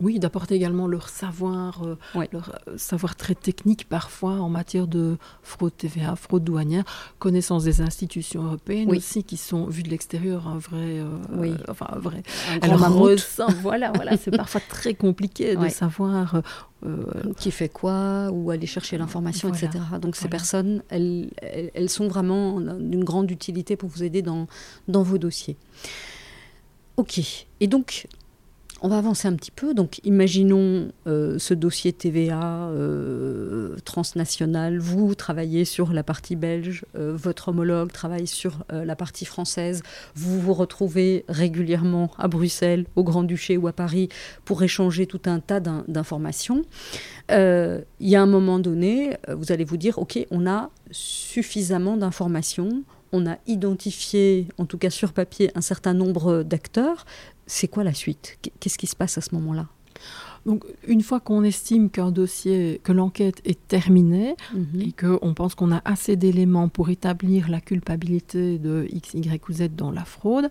Oui, 0.00 0.18
d'apporter 0.18 0.54
également 0.54 0.86
leur 0.86 1.08
savoir, 1.08 1.82
euh, 1.84 1.96
leur 2.32 2.58
euh, 2.68 2.76
savoir 2.76 3.16
très 3.16 3.34
technique 3.34 3.88
parfois 3.88 4.32
en 4.32 4.48
matière 4.48 4.86
de 4.86 5.16
fraude 5.42 5.76
TVA, 5.76 6.16
fraude 6.16 6.44
douanière, 6.44 6.84
connaissance 7.18 7.64
des 7.64 7.80
institutions 7.80 8.44
européennes 8.44 8.90
aussi 8.90 9.24
qui 9.24 9.36
sont 9.36 9.66
vues 9.66 9.82
de 9.82 9.90
l'extérieur 9.90 10.48
un 10.48 10.58
vrai, 10.58 11.00
euh, 11.00 11.08
oui. 11.36 11.54
enfin 11.68 11.86
un 11.90 11.98
vrai, 11.98 12.22
un 12.60 12.76
grand 12.76 13.08
voilà, 13.62 13.92
voilà, 13.94 14.16
c'est 14.16 14.30
parfois 14.36 14.60
très 14.68 14.94
compliqué 14.94 15.56
de 15.56 15.68
savoir. 15.68 16.42
qui 17.38 17.50
fait 17.50 17.70
quoi, 17.70 18.28
ou 18.30 18.50
aller 18.50 18.66
chercher 18.66 18.98
l'information, 18.98 19.48
etc. 19.48 19.70
Donc 20.02 20.16
ces 20.16 20.28
personnes, 20.28 20.82
elles, 20.90 21.30
elles, 21.40 21.88
sont 21.88 22.08
vraiment 22.08 22.60
d'une 22.60 23.04
grande 23.04 23.30
utilité 23.30 23.74
pour 23.76 23.88
vous 23.88 24.02
aider 24.02 24.20
dans, 24.20 24.46
dans 24.86 25.02
vos 25.02 25.16
dossiers. 25.16 25.56
Ok. 26.96 27.46
Et 27.60 27.66
donc, 27.66 28.06
on 28.84 28.88
va 28.88 28.98
avancer 28.98 29.26
un 29.26 29.34
petit 29.34 29.50
peu. 29.50 29.72
Donc, 29.72 29.98
imaginons 30.04 30.92
euh, 31.06 31.38
ce 31.38 31.54
dossier 31.54 31.94
TVA 31.94 32.68
euh, 32.68 33.76
transnational. 33.86 34.78
Vous 34.78 35.14
travaillez 35.14 35.64
sur 35.64 35.94
la 35.94 36.02
partie 36.02 36.36
belge, 36.36 36.84
euh, 36.94 37.16
votre 37.16 37.48
homologue 37.48 37.90
travaille 37.92 38.26
sur 38.26 38.58
la 38.70 38.94
partie 38.94 39.24
française. 39.24 39.82
Vous 40.14 40.38
vous 40.38 40.52
retrouvez 40.52 41.24
régulièrement 41.30 42.10
à 42.18 42.28
Bruxelles, 42.28 42.84
au 42.94 43.04
Grand-Duché 43.04 43.56
ou 43.56 43.68
à 43.68 43.72
Paris 43.72 44.10
pour 44.44 44.62
échanger 44.62 45.06
tout 45.06 45.22
un 45.24 45.40
tas 45.40 45.60
d'informations. 45.60 46.62
Il 47.30 47.84
y 48.00 48.16
a 48.16 48.22
un 48.22 48.26
moment 48.26 48.58
donné, 48.58 49.16
vous 49.34 49.50
allez 49.50 49.64
vous 49.64 49.78
dire, 49.78 49.98
OK, 49.98 50.18
on 50.30 50.46
a 50.46 50.70
suffisamment 50.90 51.96
d'informations 51.96 52.82
on 53.12 53.26
a 53.26 53.36
identifié, 53.46 54.48
en 54.58 54.66
tout 54.66 54.78
cas 54.78 54.90
sur 54.90 55.12
papier, 55.12 55.50
un 55.54 55.60
certain 55.60 55.94
nombre 55.94 56.42
d'acteurs. 56.42 57.04
C'est 57.46 57.68
quoi 57.68 57.84
la 57.84 57.94
suite? 57.94 58.38
Qu'est-ce 58.60 58.78
qui 58.78 58.86
se 58.86 58.96
passe 58.96 59.18
à 59.18 59.20
ce 59.20 59.34
moment-là? 59.34 59.66
Donc, 60.44 60.64
une 60.86 61.00
fois 61.00 61.20
qu'on 61.20 61.42
estime 61.42 61.88
qu'un 61.88 62.10
dossier, 62.10 62.78
que 62.84 62.92
l'enquête 62.92 63.40
est 63.46 63.66
terminée 63.66 64.34
Mhm. 64.52 64.80
et 64.82 64.92
qu'on 64.92 65.32
pense 65.32 65.54
qu'on 65.54 65.72
a 65.72 65.80
assez 65.86 66.16
d'éléments 66.16 66.68
pour 66.68 66.90
établir 66.90 67.48
la 67.48 67.62
culpabilité 67.62 68.58
de 68.58 68.86
X, 68.90 69.14
Y 69.14 69.48
ou 69.48 69.52
Z 69.54 69.68
dans 69.74 69.90
la 69.90 70.04
fraude, 70.04 70.50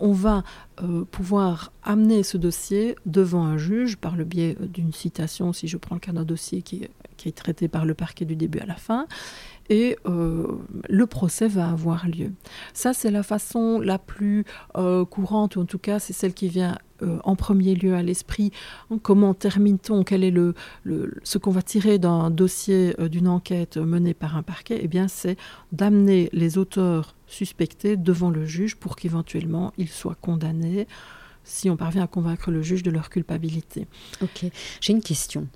on 0.00 0.12
va 0.12 0.42
euh, 0.82 1.04
pouvoir 1.04 1.70
amener 1.84 2.24
ce 2.24 2.36
dossier 2.36 2.96
devant 3.06 3.44
un 3.44 3.58
juge 3.58 3.96
par 3.96 4.16
le 4.16 4.24
biais 4.24 4.56
d'une 4.60 4.92
citation, 4.92 5.52
si 5.52 5.68
je 5.68 5.76
prends 5.76 5.94
le 5.94 6.00
cas 6.00 6.12
d'un 6.12 6.24
dossier 6.24 6.62
qui 6.62 6.82
est, 6.84 6.90
qui 7.16 7.28
est 7.28 7.32
traité 7.36 7.68
par 7.68 7.84
le 7.84 7.94
parquet 7.94 8.24
du 8.24 8.34
début 8.34 8.58
à 8.58 8.66
la 8.66 8.76
fin, 8.76 9.06
et 9.70 9.96
euh, 10.06 10.46
le 10.88 11.06
procès 11.06 11.48
va 11.48 11.68
avoir 11.70 12.08
lieu. 12.08 12.32
Ça, 12.72 12.94
c'est 12.94 13.10
la 13.10 13.22
façon 13.22 13.80
la 13.80 13.98
plus 13.98 14.44
euh, 14.76 15.04
courante, 15.04 15.56
ou 15.56 15.60
en 15.60 15.64
tout 15.64 15.78
cas, 15.78 15.98
c'est 15.98 16.12
celle 16.12 16.34
qui 16.34 16.48
vient 16.48 16.78
euh, 17.02 17.18
en 17.24 17.36
premier 17.36 17.74
lieu 17.74 17.94
à 17.94 18.02
l'esprit. 18.02 18.50
Comment 19.02 19.34
termine-t-on? 19.34 20.04
Quel 20.04 20.24
est 20.24 20.30
le, 20.30 20.54
le- 20.82 21.14
ce 21.22 21.38
qu'on 21.38 21.50
va 21.50 21.62
tirer 21.62 21.98
d'un 21.98 22.30
dossier, 22.30 22.94
d'une 23.10 23.28
enquête 23.28 23.76
menée 23.76 24.14
par 24.14 24.36
un 24.36 24.42
parquet? 24.42 24.80
Eh 24.82 24.88
bien, 24.88 25.06
c'est 25.08 25.36
d'amener 25.72 26.28
les 26.32 26.58
auteurs 26.58 27.14
suspectés 27.26 27.96
devant 27.96 28.30
le 28.30 28.46
juge 28.46 28.76
pour 28.76 28.96
qu'éventuellement 28.96 29.72
ils 29.76 29.88
soient 29.88 30.16
condamnés 30.20 30.88
si 31.44 31.70
on 31.70 31.76
parvient 31.76 32.02
à 32.02 32.06
convaincre 32.06 32.50
le 32.50 32.62
juge 32.62 32.82
de 32.82 32.90
leur 32.90 33.08
culpabilité. 33.10 33.86
Ok, 34.22 34.46
j'ai 34.80 34.92
une 34.92 35.02
question. 35.02 35.46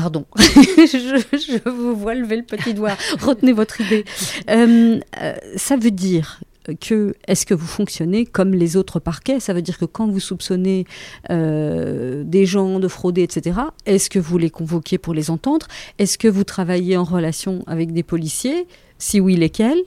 Pardon, 0.00 0.24
je, 0.38 1.68
vous 1.68 1.94
vois 1.94 2.14
lever 2.14 2.36
le 2.36 2.42
petit 2.42 2.72
doigt. 2.72 2.96
Retenez 3.20 3.52
votre 3.52 3.82
idée. 3.82 4.06
Euh, 4.48 4.98
euh, 5.20 5.34
ça 5.56 5.76
veut 5.76 5.90
dire 5.90 6.40
que 6.80 7.14
est-ce 7.28 7.44
que 7.44 7.52
vous 7.52 7.66
fonctionnez 7.66 8.24
comme 8.24 8.54
les 8.54 8.78
autres 8.78 8.98
parquets? 8.98 9.40
Ça 9.40 9.52
veut 9.52 9.60
dire 9.60 9.76
que 9.76 9.84
quand 9.84 10.08
vous 10.08 10.18
soupçonnez 10.18 10.86
euh, 11.28 12.24
des 12.24 12.46
gens 12.46 12.80
de 12.80 12.88
frauder, 12.88 13.24
etc., 13.24 13.60
est-ce 13.84 14.08
que 14.08 14.18
vous 14.18 14.38
les 14.38 14.48
convoquez 14.48 14.96
pour 14.96 15.12
les 15.12 15.30
entendre? 15.30 15.66
Est-ce 15.98 16.16
que 16.16 16.28
vous 16.28 16.44
travaillez 16.44 16.96
en 16.96 17.04
relation 17.04 17.62
avec 17.66 17.92
des 17.92 18.02
policiers? 18.02 18.66
Si 18.96 19.20
oui, 19.20 19.36
lesquels? 19.36 19.82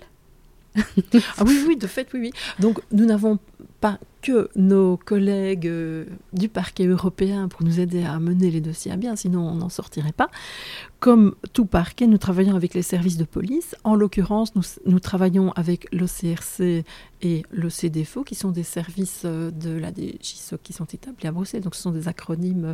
Ah 0.76 1.43
oui, 1.43 1.63
oui, 1.67 1.76
de 1.76 1.88
fait, 1.88 2.08
oui, 2.13 2.19
oui. 2.19 2.32
Donc, 2.60 2.80
nous 2.91 3.06
n'avons 3.06 3.39
pas 3.80 3.99
que 4.21 4.49
nos 4.56 4.95
collègues 4.95 5.67
euh, 5.67 6.06
du 6.32 6.47
parquet 6.47 6.86
européen 6.86 7.49
pour 7.49 7.63
nous 7.63 7.80
aider 7.82 8.04
à 8.04 8.19
mener 8.19 8.49
les 8.49 8.62
dossiers 8.62 8.91
à 8.91 8.95
bien, 8.95 9.15
sinon 9.17 9.47
on 9.49 9.56
n'en 9.56 9.69
sortirait 9.69 10.13
pas. 10.13 10.30
Comme 11.02 11.36
tout 11.52 11.65
parquet, 11.65 12.08
nous 12.08 12.17
travaillons 12.17 12.56
avec 12.56 12.73
les 12.73 12.82
services 12.82 13.17
de 13.17 13.26
police. 13.26 13.76
En 13.84 13.95
l'occurrence, 13.95 14.54
nous, 14.86 14.99
travaillons 15.02 15.52
avec 15.52 15.93
l'OCRC 15.93 16.86
et 17.21 17.43
le 17.52 17.69
CDFO, 17.69 18.23
qui 18.23 18.36
sont 18.36 18.52
des 18.52 18.63
services 18.63 19.23
euh, 19.26 19.52
de 19.52 19.78
la 19.78 19.91
DGSOC 19.91 20.62
qui 20.63 20.71
sont 20.71 20.86
établis 20.86 21.28
à 21.28 21.34
Bruxelles. 21.34 21.62
Donc, 21.62 21.76
ce 21.76 21.82
sont 21.82 21.91
des 21.91 22.08
acronymes 22.08 22.65
euh, 22.65 22.73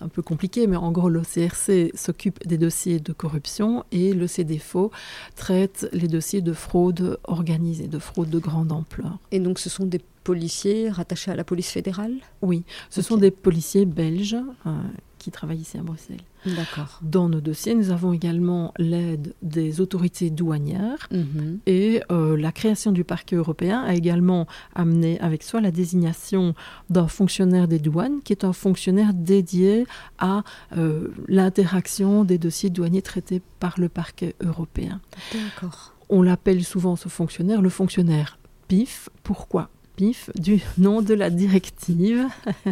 un 0.00 0.08
peu 0.08 0.22
compliqués, 0.22 0.66
mais 0.66 0.76
en 0.76 0.90
gros, 0.90 1.10
l'OCRC 1.10 1.94
s'occupe 1.94 2.46
des 2.46 2.56
dossiers 2.56 2.98
de 2.98 3.12
corruption 3.12 3.84
et 3.92 4.14
le 4.14 4.26
CDFO 4.26 4.90
traite 5.36 5.86
les 5.92 6.08
dossiers 6.08 6.40
de 6.40 6.54
fraude 6.54 7.18
organisée, 7.24 7.88
de 7.88 7.98
fraude 7.98 8.30
de 8.30 8.38
grande 8.38 8.72
ampleur. 8.72 9.18
Et 9.32 9.40
donc 9.40 9.58
ce 9.58 9.68
sont 9.68 9.84
des 9.84 10.00
policiers 10.24 10.90
rattachés 10.90 11.30
à 11.30 11.36
la 11.36 11.44
police 11.44 11.70
fédérale? 11.70 12.14
Oui, 12.42 12.64
ce 12.90 13.02
sont 13.02 13.16
des 13.16 13.30
policiers 13.30 13.86
belges 13.86 14.36
euh, 14.66 14.70
qui 15.18 15.30
travaillent 15.30 15.58
ici 15.60 15.76
à 15.78 15.82
Bruxelles. 15.82 16.20
D'accord. 16.46 16.98
Dans 17.02 17.28
nos 17.28 17.42
dossiers, 17.42 17.74
nous 17.74 17.90
avons 17.90 18.14
également 18.14 18.72
l'aide 18.78 19.34
des 19.42 19.82
autorités 19.82 20.30
douanières 20.30 21.06
Mhm. 21.10 21.58
et 21.66 22.00
euh, 22.10 22.36
la 22.38 22.50
création 22.52 22.92
du 22.92 23.04
parquet 23.04 23.36
européen 23.36 23.80
a 23.82 23.94
également 23.94 24.46
amené 24.74 25.20
avec 25.20 25.42
soi 25.42 25.60
la 25.60 25.70
désignation 25.70 26.54
d'un 26.88 27.08
fonctionnaire 27.08 27.68
des 27.68 27.78
douanes 27.78 28.22
qui 28.22 28.32
est 28.32 28.44
un 28.44 28.54
fonctionnaire 28.54 29.12
dédié 29.12 29.86
à 30.18 30.42
euh, 30.78 31.08
l'interaction 31.28 32.24
des 32.24 32.38
dossiers 32.38 32.70
douaniers 32.70 33.02
traités 33.02 33.42
par 33.58 33.78
le 33.78 33.90
parquet 33.90 34.34
européen. 34.40 35.00
D'accord. 35.34 35.94
On 36.08 36.22
l'appelle 36.22 36.64
souvent 36.64 36.96
ce 36.96 37.08
fonctionnaire 37.10 37.60
le 37.60 37.68
fonctionnaire 37.68 38.38
PIF. 38.68 39.10
Pourquoi? 39.22 39.68
PIF 39.96 40.30
Du 40.34 40.60
nom 40.78 41.02
de 41.02 41.14
la 41.14 41.30
directive. 41.30 42.26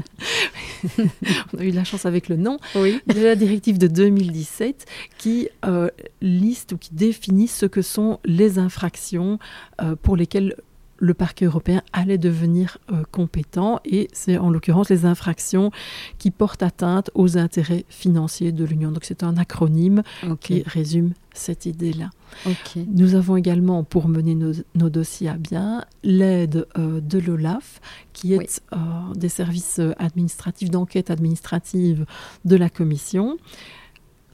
On 1.53 1.59
a 1.59 1.65
eu 1.65 1.71
de 1.71 1.77
la 1.77 1.85
chance 1.85 2.07
avec 2.07 2.29
le 2.29 2.37
nom. 2.37 2.59
Oui. 2.75 3.01
De 3.07 3.21
la 3.21 3.37
directive 3.37 3.79
de 3.79 3.87
2017 3.87 4.87
qui 5.19 5.49
euh, 5.65 5.89
liste 6.21 6.73
ou 6.73 6.79
qui 6.79 6.95
définit 6.95 7.49
ce 7.49 7.67
que 7.67 7.83
sont 7.83 8.21
les 8.25 8.59
infractions 8.59 9.39
euh, 9.81 9.97
pour 9.97 10.17
lesquelles 10.17 10.55
le 10.99 11.15
parquet 11.15 11.45
européen 11.47 11.83
allait 11.93 12.19
devenir 12.19 12.79
euh, 12.93 13.03
compétent 13.11 13.81
et 13.85 14.09
c'est 14.13 14.37
en 14.39 14.51
l'occurrence 14.51 14.91
les 14.91 15.05
infractions 15.05 15.71
qui 16.19 16.31
portent 16.31 16.63
atteinte 16.63 17.11
aux 17.15 17.39
intérêts 17.39 17.85
financiers 17.89 18.53
de 18.53 18.65
l'Union. 18.65 18.91
Donc 18.93 19.05
c'est 19.05 19.23
un 19.23 19.37
acronyme 19.37 20.03
qui 20.41 20.63
résume 20.67 21.13
cette 21.33 21.67
idée-là. 21.67 22.11
Nous 22.93 23.15
avons 23.15 23.37
également, 23.37 23.85
pour 23.85 24.09
mener 24.09 24.35
nos, 24.35 24.53
nos 24.75 24.91
dossiers 24.91 25.29
à 25.29 25.37
bien, 25.37 25.85
l'aide 26.03 26.67
euh, 26.77 27.01
de 27.01 27.19
l'OLAF, 27.19 27.81
qui 28.13 28.35
est 28.35 28.39
Oui. 28.39 28.47
euh, 28.73 29.15
des 29.15 29.29
services 29.29 29.81
administratifs 29.99 30.71
d'enquête 30.71 31.11
administrative 31.11 32.07
de 32.45 32.57
la 32.57 32.69
Commission. 32.69 33.37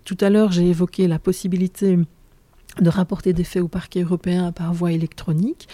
Tout 0.05 0.17
à 0.21 0.31
l'heure, 0.31 0.51
j'ai 0.53 0.69
évoqué 0.69 1.09
la 1.09 1.19
possibilité 1.19 1.99
de 2.81 2.89
rapporter 2.89 3.33
des 3.33 3.45
faits 3.45 3.63
au 3.63 3.69
parquet 3.69 4.03
européen 4.03 4.51
par 4.51 4.73
voie 4.73 4.93
électronique. 4.93 5.69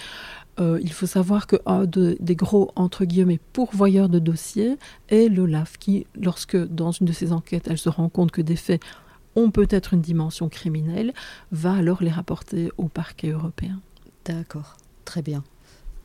Euh, 0.61 0.79
il 0.83 0.93
faut 0.93 1.07
savoir 1.07 1.47
que 1.47 1.57
un 1.65 1.85
de- 1.85 2.17
des 2.21 2.37
gros, 2.37 2.71
entre 2.77 3.05
guillemets, 3.05 3.41
pourvoyeurs 3.53 4.09
de 4.09 4.19
dossiers 4.19 4.77
est 5.09 5.29
l'OLAF, 5.29 5.79
qui, 5.79 6.07
lorsque 6.21 6.57
dans 6.57 6.93
une 6.93 7.07
de 7.07 7.13
ses 7.13 7.33
enquêtes, 7.33 7.67
elle 7.71 7.79
se 7.79 7.89
rend 7.89 8.09
compte 8.09 8.31
que 8.31 8.43
des 8.43 8.57
faits 8.57 8.83
ont 9.37 9.51
peut-être 9.51 9.95
une 9.95 10.01
dimension 10.01 10.49
criminelle, 10.49 11.15
va 11.53 11.73
alors 11.75 12.03
les 12.03 12.11
rapporter 12.11 12.71
au 12.77 12.89
parquet 12.89 13.31
européen. 13.31 13.81
D'accord, 14.25 14.77
très 15.05 15.23
bien. 15.23 15.45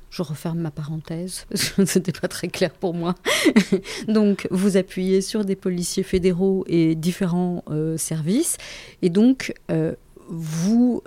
Je 0.09 0.21
referme 0.21 0.59
ma 0.59 0.71
parenthèse, 0.71 1.45
parce 1.49 1.69
que 1.71 1.85
ce 1.85 1.99
n'était 1.99 2.13
pas 2.13 2.29
très 2.29 2.47
clair 2.47 2.71
pour 2.71 2.93
moi. 2.93 3.15
donc, 4.07 4.47
vous 4.51 4.77
appuyez 4.77 5.19
sur 5.21 5.43
des 5.43 5.55
policiers 5.57 6.03
fédéraux 6.03 6.63
et 6.67 6.95
différents 6.95 7.63
euh, 7.69 7.97
services. 7.97 8.57
Et 9.01 9.09
donc, 9.09 9.53
euh, 9.69 9.95
vous, 10.29 11.03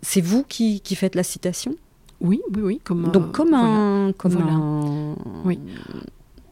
c'est 0.00 0.20
vous 0.20 0.42
qui 0.44 0.80
faites 0.96 1.14
la 1.14 1.22
citation? 1.22 1.76
Oui, 2.22 2.40
oui, 2.54 2.62
oui. 2.62 2.80
Comme, 2.82 3.10
Donc, 3.10 3.24
euh, 3.24 3.30
comme 3.32 3.48
voilà. 3.50 3.66
un... 3.66 4.12
Comme 4.12 4.32
Voilà. 4.32 4.52
un... 4.54 5.16
Oui. 5.44 5.58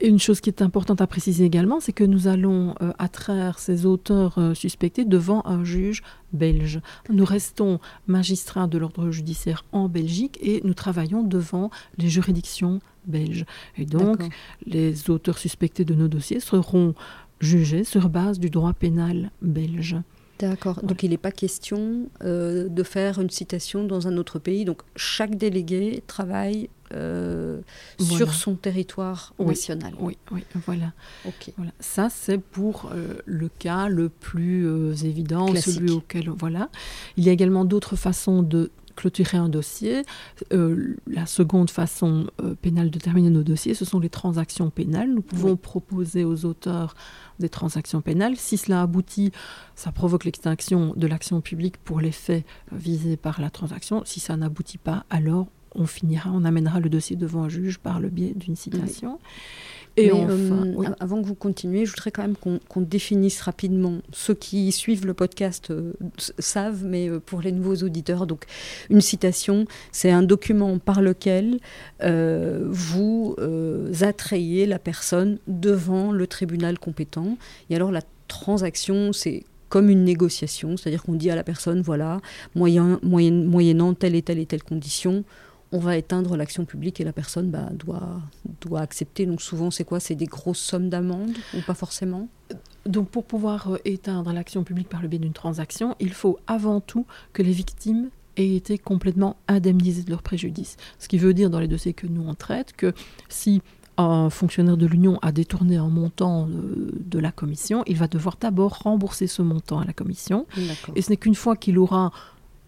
Et 0.03 0.09
une 0.09 0.19
chose 0.19 0.41
qui 0.41 0.49
est 0.49 0.63
importante 0.63 1.03
à 1.03 1.07
préciser 1.07 1.45
également, 1.45 1.79
c'est 1.79 1.93
que 1.93 2.05
nous 2.05 2.27
allons 2.27 2.75
euh, 2.81 2.93
attraire 2.99 3.59
ces 3.59 3.85
auteurs 3.85 4.39
euh, 4.39 4.55
suspectés 4.55 5.05
devant 5.05 5.43
un 5.45 5.63
juge 5.63 6.03
belge. 6.33 6.81
Nous 7.11 7.25
restons 7.25 7.81
magistrats 8.07 8.67
de 8.67 8.79
l'ordre 8.79 9.11
judiciaire 9.11 9.65
en 9.73 9.89
Belgique 9.89 10.39
et 10.41 10.63
nous 10.65 10.73
travaillons 10.73 11.23
devant 11.23 11.71
les 11.99 12.09
juridictions 12.09 12.81
belges. 13.07 13.45
Et 13.77 13.85
donc, 13.85 14.23
les 14.65 15.11
auteurs 15.11 15.39
suspectés 15.39 15.85
de 15.85 15.95
nos 15.95 16.09
dossiers 16.09 16.41
seront 16.41 16.95
jugés 17.41 17.85
sur 17.85 18.09
base 18.09 18.39
du 18.39 18.49
droit 18.49 18.73
pénal 18.73 19.31
belge. 19.43 19.97
D'accord. 20.41 20.81
Donc, 20.83 21.03
il 21.03 21.11
n'est 21.11 21.17
pas 21.19 21.33
question 21.33 22.09
euh, 22.25 22.69
de 22.69 22.83
faire 22.83 23.21
une 23.21 23.31
citation 23.31 23.85
dans 23.85 24.09
un 24.09 24.17
autre 24.17 24.39
pays. 24.39 24.65
Donc, 24.65 24.83
chaque 24.97 25.37
délégué 25.37 26.03
travaille 26.07 26.69
euh, 26.93 27.61
Voilà. 27.99 28.17
sur 28.17 28.35
son 28.35 28.55
territoire 28.57 29.35
Oui. 29.39 29.49
national. 29.49 29.93
Oui, 30.01 30.17
oui, 30.33 30.43
voilà. 30.67 30.93
Voilà, 31.57 31.73
ça 31.79 32.09
c'est 32.11 32.39
pour 32.39 32.91
euh, 32.93 33.15
le 33.27 33.49
cas 33.49 33.89
le 33.89 34.09
plus 34.09 34.67
évident, 35.05 35.47
Classique. 35.47 35.75
celui 35.75 35.91
auquel 35.91 36.31
voilà. 36.31 36.69
Il 37.17 37.23
y 37.25 37.29
a 37.29 37.33
également 37.33 37.65
d'autres 37.65 37.95
façons 37.97 38.43
de 38.43 38.71
clôturer 38.97 39.39
un 39.39 39.49
dossier. 39.49 40.03
Euh, 40.53 40.97
la 41.07 41.25
seconde 41.27 41.71
façon 41.71 42.27
euh, 42.43 42.55
pénale 42.61 42.91
de 42.91 42.99
terminer 42.99 43.31
nos 43.31 43.43
dossiers, 43.45 43.75
ce 43.75 43.85
sont 43.85 44.01
les 44.01 44.11
transactions 44.11 44.69
pénales. 44.71 45.11
Nous 45.15 45.23
pouvons 45.23 45.53
Oui. 45.53 45.57
proposer 45.57 46.25
aux 46.25 46.45
auteurs 46.45 46.95
des 47.41 47.49
transactions 47.49 48.01
pénales. 48.01 48.37
Si 48.37 48.57
cela 48.57 48.83
aboutit, 48.83 49.33
ça 49.75 49.93
provoque 49.93 50.25
l'extinction 50.25 50.95
de 50.97 51.07
l'action 51.07 51.41
publique 51.41 51.79
pour 51.79 52.01
les 52.01 52.13
faits 52.13 52.45
euh, 52.73 52.77
visés 52.77 53.17
par 53.17 53.41
la 53.41 53.51
transaction. 53.51 54.03
Si 54.05 54.21
ça 54.21 54.37
n'aboutit 54.37 54.79
pas, 54.79 55.05
alors 55.11 55.49
on 55.75 55.87
finira, 55.87 56.31
on 56.33 56.45
amènera 56.45 56.81
le 56.81 56.89
dossier 56.89 57.17
devant 57.17 57.45
un 57.45 57.49
juge 57.49 57.79
par 57.79 58.01
le 58.01 58.09
biais 58.09 58.33
d'une 58.35 58.57
citation. 58.57 59.19
Et 59.97 60.07
Mais, 60.07 60.13
enfin, 60.13 60.67
euh, 60.67 60.73
oui. 60.77 60.87
avant 61.01 61.21
que 61.21 61.27
vous 61.27 61.35
continuiez, 61.35 61.85
je 61.85 61.91
voudrais 61.91 62.11
quand 62.11 62.23
même 62.23 62.37
qu'on 62.37 62.81
définisse 62.81 63.41
rapidement. 63.41 63.99
Ceux 64.13 64.35
qui 64.35 64.71
suivent 64.73 65.07
le 65.07 65.15
podcast 65.15 65.71
euh, 65.71 65.93
savent, 66.39 66.85
mais 66.85 67.09
euh, 67.09 67.19
pour 67.19 67.41
les 67.41 67.53
nouveaux 67.53 67.77
auditeurs, 67.77 68.27
donc 68.27 68.45
une 68.89 69.01
citation, 69.01 69.67
c'est 69.93 70.11
un 70.11 70.23
document 70.23 70.79
par 70.79 71.03
lequel 71.03 71.59
euh, 72.03 72.67
vous 72.69 73.37
attrayez 74.01 74.67
la 74.67 74.79
personne 74.79 75.39
devant 75.49 76.13
le 76.13 76.27
tribunal 76.27 76.79
compétent. 76.79 77.37
Et 77.69 77.77
alors 77.77 77.91
la 77.91 78.03
transaction, 78.29 79.13
c'est 79.13 79.45
comme 79.69 79.89
une 79.89 80.05
négociation, 80.05 80.77
c'est-à-dire 80.77 81.03
qu'on 81.03 81.15
dit 81.15 81.31
à 81.31 81.37
la 81.37 81.45
personne, 81.45 81.81
voilà, 81.81 82.21
moyen, 82.55 82.99
moyennant 83.03 83.95
telle 83.95 84.15
et 84.15 84.23
telle 84.23 84.39
et 84.39 84.47
telle 84.47 84.63
condition, 84.63 85.25
on 85.73 85.79
va 85.79 85.97
éteindre 85.97 86.37
l'action 86.37 86.65
publique 86.65 87.01
et 87.01 87.05
la 87.05 87.13
personne 87.13 87.51
bah, 87.51 87.69
doit, 87.73 88.21
doit 88.61 88.81
accepter. 88.81 89.27
Donc 89.27 89.41
souvent, 89.41 89.71
c'est 89.71 89.85
quoi? 89.85 90.01
C'est 90.01 90.15
des 90.15 90.27
grosses 90.27 90.59
sommes 90.59 90.89
d'amende 90.89 91.37
ou 91.57 91.61
pas 91.67 91.75
forcément? 91.75 92.29
Donc 92.87 93.09
pour 93.09 93.25
pouvoir 93.25 93.73
euh, 93.73 93.79
éteindre 93.85 94.33
l'action 94.33 94.65
publique 94.65 94.89
par 94.89 95.03
le 95.03 95.09
biais 95.09 95.19
d'une 95.19 95.33
transaction, 95.33 95.95
il 96.01 96.13
faut 96.13 96.39
avant 96.47 96.81
tout 96.81 97.07
que 97.33 97.43
les 97.43 97.53
victimes 97.53 98.11
aient 98.37 98.57
été 98.57 98.79
complètement 98.79 99.37
indemnisées 99.49 100.03
de 100.03 100.11
leurs 100.11 100.23
préjudices. 100.23 100.77
Ce 100.99 101.09
qui 101.09 101.19
veut 101.19 101.35
dire 101.35 101.51
dans 101.51 101.61
les 101.61 101.69
dossiers 101.69 101.93
que 101.93 102.07
nous 102.07 102.25
on 102.27 102.35
traite 102.35 102.73
que 102.73 102.93
si 103.29 103.63
un 103.97 104.31
fonctionnaire 104.31 104.79
de 104.79 104.87
l'Union 104.87 105.19
a 105.21 105.31
détourné 105.31 105.77
un 105.77 105.89
montant 105.89 106.47
de, 106.47 106.95
de 106.99 107.19
la 107.19 107.33
commission, 107.33 107.83
il 107.87 107.97
va 107.97 108.09
devoir 108.09 108.39
d'abord 108.41 108.79
rembourser 108.79 109.27
ce 109.27 109.43
montant 109.43 109.79
à 109.79 109.85
la 109.85 109.93
commission. 109.93 110.47
Et 110.97 111.03
ce 111.03 111.11
n'est 111.11 111.19
qu'une 111.19 111.35
fois 111.35 111.55
qu'il 111.55 111.79
aura 111.79 112.13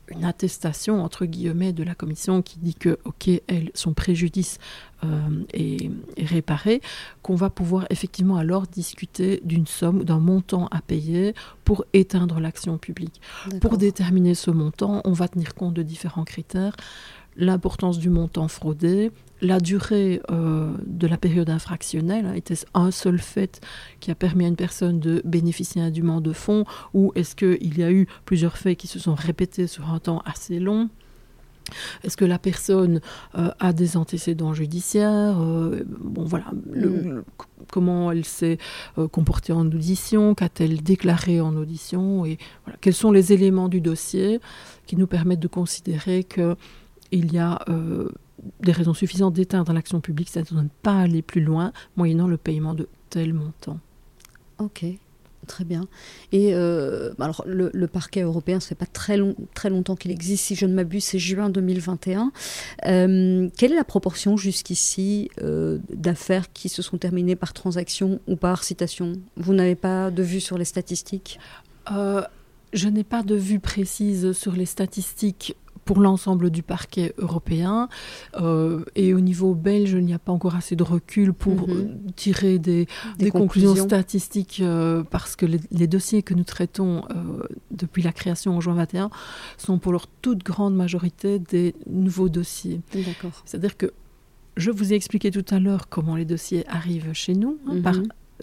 une 0.08 0.24
attestation 0.24 1.02
entre 1.02 1.26
guillemets 1.26 1.72
de 1.72 1.82
la 1.82 1.94
commission 1.94 2.42
qui 2.42 2.58
dit 2.58 2.74
que 2.74 2.98
ok 3.04 3.28
elle, 3.46 3.70
son 3.74 3.94
préjudice 3.94 4.58
euh, 5.04 5.44
est, 5.52 5.90
réparé 6.18 6.80
qu'on 7.22 7.34
va 7.34 7.50
pouvoir 7.50 7.86
effectivement 7.90 8.36
alors 8.36 8.66
discuter 8.66 9.40
d'une 9.44 9.66
somme 9.66 10.04
d'un 10.04 10.18
montant 10.18 10.66
à 10.70 10.80
payer 10.80 11.34
pour 11.64 11.84
éteindre 11.92 12.40
l'action 12.40 12.78
publique. 12.78 13.20
Pour 13.60 13.78
déterminer 13.78 14.34
ce 14.34 14.50
montant 14.50 15.00
on 15.04 15.12
va 15.12 15.28
tenir 15.28 15.54
compte 15.54 15.74
de 15.74 15.82
différents 15.82 16.24
critères 16.24 16.76
l'importance 17.36 17.98
du 17.98 18.10
montant 18.10 18.48
fraudé, 18.48 19.10
la 19.40 19.58
durée 19.58 20.20
euh, 20.30 20.70
de 20.86 21.06
la 21.06 21.16
période 21.16 21.50
infractionnelle, 21.50 22.26
hein, 22.26 22.34
était-ce 22.34 22.64
un 22.74 22.90
seul 22.90 23.18
fait 23.18 23.60
qui 24.00 24.10
a 24.10 24.14
permis 24.14 24.44
à 24.44 24.48
une 24.48 24.56
personne 24.56 25.00
de 25.00 25.20
bénéficier 25.24 25.82
indûment 25.82 26.20
de 26.20 26.32
fonds, 26.32 26.64
ou 26.94 27.12
est-ce 27.16 27.34
qu'il 27.34 27.76
y 27.76 27.82
a 27.82 27.90
eu 27.90 28.06
plusieurs 28.24 28.56
faits 28.56 28.78
qui 28.78 28.86
se 28.86 28.98
sont 28.98 29.14
répétés 29.14 29.66
sur 29.66 29.90
un 29.90 29.98
temps 29.98 30.22
assez 30.24 30.60
long? 30.60 30.88
Est-ce 32.04 32.16
que 32.16 32.24
la 32.24 32.38
personne 32.38 33.00
euh, 33.36 33.50
a 33.58 33.72
des 33.72 33.96
antécédents 33.96 34.52
judiciaires 34.52 35.40
euh, 35.40 35.82
Bon, 35.86 36.24
voilà. 36.24 36.46
Mm. 36.52 37.22
comment 37.70 38.12
elle 38.12 38.24
s'est 38.24 38.58
comportée 39.10 39.52
en 39.52 39.66
audition 39.66 40.34
Qu'a-t-elle 40.34 40.82
déclaré 40.82 41.40
en 41.40 41.56
audition 41.56 42.26
Et 42.26 42.38
quels 42.80 42.94
sont 42.94 43.10
les 43.10 43.32
éléments 43.32 43.68
du 43.68 43.80
dossier 43.80 44.40
qui 44.86 44.96
nous 44.96 45.06
permettent 45.06 45.40
de 45.40 45.48
considérer 45.48 46.24
que 46.24 46.56
il 47.12 47.32
y 47.32 47.38
a 47.38 47.60
euh, 47.68 48.08
des 48.60 48.72
raisons 48.72 48.94
suffisantes 48.94 49.34
d'éteindre 49.34 49.72
l'action 49.72 50.00
publique, 50.00 50.28
c'est-à-dire 50.30 50.56
de 50.56 50.62
ne 50.62 50.68
pas 50.82 50.98
aller 50.98 51.22
plus 51.22 51.42
loin, 51.42 51.72
moyennant 51.96 52.26
le 52.26 52.36
paiement 52.36 52.74
de 52.74 52.88
tel 53.10 53.34
montant. 53.34 53.78
Ok. 54.58 54.84
Très 55.48 55.64
bien. 55.64 55.88
Et 56.30 56.54
euh, 56.54 57.14
alors 57.18 57.42
le, 57.44 57.86
parquet 57.88 58.22
européen, 58.22 58.60
ce 58.60 58.72
n'est 58.72 58.78
pas 58.78 58.86
très, 58.86 59.16
long, 59.16 59.34
très 59.54 59.70
longtemps 59.70 59.96
qu'il 59.96 60.12
existe, 60.12 60.44
si 60.44 60.54
je 60.54 60.66
ne 60.66 60.72
m'abuse, 60.72 61.02
c'est 61.02 61.18
juin 61.18 61.50
2021. 61.50 62.30
Euh, 62.86 63.48
quelle 63.58 63.72
est 63.72 63.76
la 63.76 63.82
proportion 63.82 64.36
jusqu'ici 64.36 65.30
d'affaires 65.90 66.52
qui 66.52 66.68
se 66.68 66.80
sont 66.80 66.96
terminées 66.96 67.34
par 67.34 67.54
transaction 67.54 68.20
ou 68.28 68.36
par 68.36 68.62
citation? 68.62 69.14
Vous 69.36 69.52
n'avez 69.52 69.74
pas 69.74 70.12
de 70.12 70.22
vue 70.22 70.40
sur 70.40 70.58
les 70.58 70.64
statistiques? 70.64 71.40
Je 71.88 72.88
n'ai 72.88 73.04
pas 73.04 73.22
de 73.22 73.34
vue 73.34 73.58
précise 73.58 74.30
sur 74.32 74.52
les 74.52 74.64
statistiques 74.64 75.56
pour 75.84 76.00
l'ensemble 76.00 76.50
du 76.50 76.62
parquet 76.62 77.14
européen. 77.18 77.88
Euh, 78.40 78.84
et 78.94 79.14
au 79.14 79.20
niveau 79.20 79.54
belge, 79.54 79.92
il 79.92 80.04
n'y 80.04 80.14
a 80.14 80.18
pas 80.18 80.32
encore 80.32 80.54
assez 80.54 80.76
de 80.76 80.82
recul 80.82 81.32
pour 81.32 81.68
mhm. 81.68 81.76
euh, 81.76 81.84
tirer 82.16 82.58
des, 82.58 82.86
conclusions. 83.30 83.84
statistiques 83.84 84.60
euh, 84.60 85.02
parce 85.02 85.36
que 85.36 85.46
les, 85.46 85.86
dossiers 85.86 86.22
que 86.22 86.34
nous 86.34 86.44
traitons 86.44 87.02
depuis 87.70 88.02
la 88.02 88.12
création 88.12 88.56
en 88.56 88.60
juin 88.60 88.74
21 88.74 89.10
sont 89.58 89.78
pour 89.78 89.92
leur 89.92 90.06
toute 90.06 90.42
grande 90.42 90.74
majorité 90.74 91.38
des 91.38 91.74
nouveaux 91.86 92.28
dossiers. 92.28 92.80
C'est-à-dire 93.44 93.76
que 93.76 93.92
je 94.56 94.70
vous 94.70 94.92
ai 94.92 94.96
expliqué 94.96 95.30
tout 95.30 95.44
à 95.50 95.58
l'heure 95.58 95.88
comment 95.88 96.16
les 96.16 96.24
dossiers 96.24 96.66
arrivent 96.68 97.12
chez 97.12 97.34
nous, 97.34 97.58
hein, 97.66 97.80
par 97.82 97.94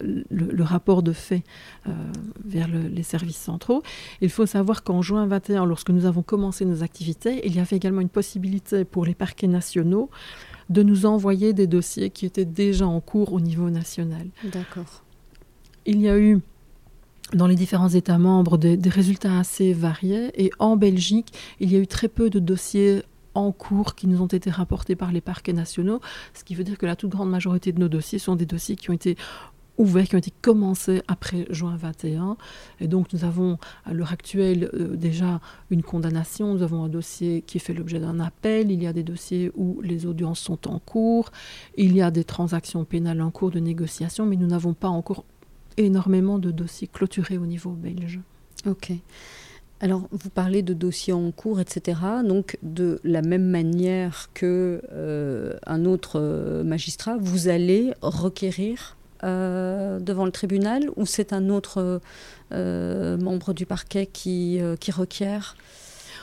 le, 0.02 0.62
rapport 0.62 1.02
de 1.02 1.12
fait 1.12 1.42
euh, 1.86 1.92
vers 2.44 2.68
les 2.68 3.02
services 3.02 3.38
centraux. 3.38 3.82
Il 4.20 4.30
faut 4.30 4.46
savoir 4.46 4.82
qu'en 4.82 5.02
juin 5.02 5.26
21, 5.26 5.66
lorsque 5.66 5.90
nous 5.90 6.06
avons 6.06 6.22
commencé 6.22 6.64
nos 6.64 6.82
activités, 6.82 7.46
il 7.46 7.54
y 7.54 7.60
avait 7.60 7.76
également 7.76 8.00
une 8.00 8.08
possibilité 8.08 8.84
pour 8.84 9.04
les 9.04 9.14
parquets 9.14 9.46
nationaux 9.46 10.10
de 10.68 10.82
nous 10.82 11.06
envoyer 11.06 11.52
des 11.52 11.66
dossiers 11.66 12.10
qui 12.10 12.26
étaient 12.26 12.44
déjà 12.44 12.86
en 12.86 13.00
cours 13.00 13.32
au 13.32 13.40
niveau 13.40 13.70
national. 13.70 14.28
D'accord. 14.52 15.02
Il 15.86 16.00
y 16.00 16.08
a 16.08 16.18
eu 16.18 16.40
dans 17.32 17.46
les 17.46 17.54
différents 17.54 17.88
États 17.88 18.18
membres 18.18 18.58
des, 18.58 18.76
des, 18.76 18.90
résultats 18.90 19.38
assez 19.38 19.72
variés 19.72 20.30
et 20.34 20.50
en 20.58 20.76
Belgique, 20.76 21.32
il 21.60 21.72
y 21.72 21.76
a 21.76 21.78
eu 21.78 21.86
très 21.86 22.08
peu 22.08 22.28
de 22.28 22.38
dossiers 22.38 23.02
en 23.34 23.52
cours 23.52 23.94
qui 23.94 24.06
nous 24.06 24.22
ont 24.22 24.26
été 24.26 24.50
rapportés 24.50 24.96
par 24.96 25.12
les 25.12 25.20
parquets 25.20 25.52
nationaux, 25.52 26.00
ce 26.34 26.44
qui 26.44 26.54
veut 26.54 26.64
dire 26.64 26.78
que 26.78 26.86
la 26.86 26.96
toute 26.96 27.10
grande 27.10 27.30
majorité 27.30 27.72
de 27.72 27.78
nos 27.78 27.88
dossiers 27.88 28.18
sont 28.18 28.36
des 28.36 28.46
dossiers 28.46 28.76
qui 28.76 28.90
ont 28.90 28.94
été 28.94 29.16
ouverts, 29.80 30.08
qui 30.08 30.14
ont 30.14 30.18
été 30.18 30.32
commencés 30.42 31.02
après 31.08 31.46
juin 31.50 31.76
21. 31.76 32.36
Et 32.80 32.88
donc 32.88 33.12
nous 33.12 33.24
avons 33.24 33.58
à 33.84 33.92
l'heure 33.92 34.12
actuelle 34.12 34.70
euh, 34.74 34.96
déjà 34.96 35.40
une 35.70 35.82
condamnation, 35.82 36.54
nous 36.54 36.62
avons 36.62 36.84
un 36.84 36.88
dossier 36.88 37.42
qui 37.42 37.58
fait 37.58 37.74
l'objet 37.74 37.98
d'un 37.98 38.20
appel, 38.20 38.70
il 38.70 38.82
y 38.82 38.86
a 38.86 38.92
des 38.92 39.02
dossiers 39.02 39.50
où 39.56 39.80
les 39.82 40.06
audiences 40.06 40.40
sont 40.40 40.68
en 40.68 40.78
cours, 40.78 41.30
il 41.76 41.96
y 41.96 42.02
a 42.02 42.10
des 42.10 42.24
transactions 42.24 42.84
pénales 42.84 43.22
en 43.22 43.30
cours 43.30 43.50
de 43.50 43.60
négociation, 43.60 44.26
mais 44.26 44.36
nous 44.36 44.46
n'avons 44.46 44.74
pas 44.74 44.88
encore 44.88 45.24
énormément 45.76 46.38
de 46.38 46.50
dossiers 46.50 46.88
clôturés 46.88 47.38
au 47.38 47.46
niveau 47.46 47.70
belge. 47.70 48.20
Ok. 48.66 48.92
Alors, 49.82 50.06
vous 50.10 50.28
parlez 50.28 50.62
de 50.62 50.74
dossiers 50.74 51.14
en 51.14 51.30
cours, 51.30 51.58
etc. 51.58 51.98
Donc, 52.22 52.58
de 52.62 53.00
la 53.02 53.22
même 53.22 53.48
manière 53.48 54.28
que 54.34 54.82
euh, 54.92 55.54
un 55.66 55.86
autre 55.86 56.20
euh, 56.20 56.62
magistrat, 56.62 57.16
vous 57.18 57.48
allez 57.48 57.94
requérir 58.02 58.98
devant 59.22 60.24
le 60.24 60.32
tribunal 60.32 60.90
ou 60.96 61.06
c'est 61.06 61.32
un 61.32 61.48
autre 61.48 62.00
euh, 62.52 63.16
membre 63.18 63.54
du 63.54 63.66
parquet 63.66 64.06
qui, 64.06 64.60
euh, 64.60 64.76
qui 64.76 64.90
requiert 64.90 65.56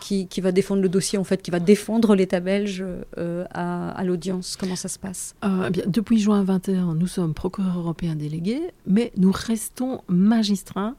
qui, 0.01 0.27
qui, 0.27 0.41
va 0.41 0.51
défendre 0.51 0.81
le 0.81 0.89
dossier, 0.89 1.17
en 1.17 1.23
fait, 1.23 1.41
qui 1.41 1.51
va 1.51 1.59
défendre 1.59 2.15
l'État 2.15 2.39
belge 2.39 2.85
à, 3.17 3.89
à 3.89 4.03
l'audience? 4.05 4.55
Comment 4.57 4.77
ça 4.77 4.87
se 4.87 4.99
passe? 4.99 5.35
Eh 5.43 5.69
bien, 5.69 5.83
Depuis 5.87 6.19
juin 6.19 6.43
21, 6.43 6.95
nous 6.95 7.07
sommes 7.07 7.33
procureurs 7.33 7.79
européens 7.79 8.15
délégués, 8.15 8.61
mais 8.85 9.11
nous 9.17 9.33
restons 9.33 10.01
magistrats 10.07 10.93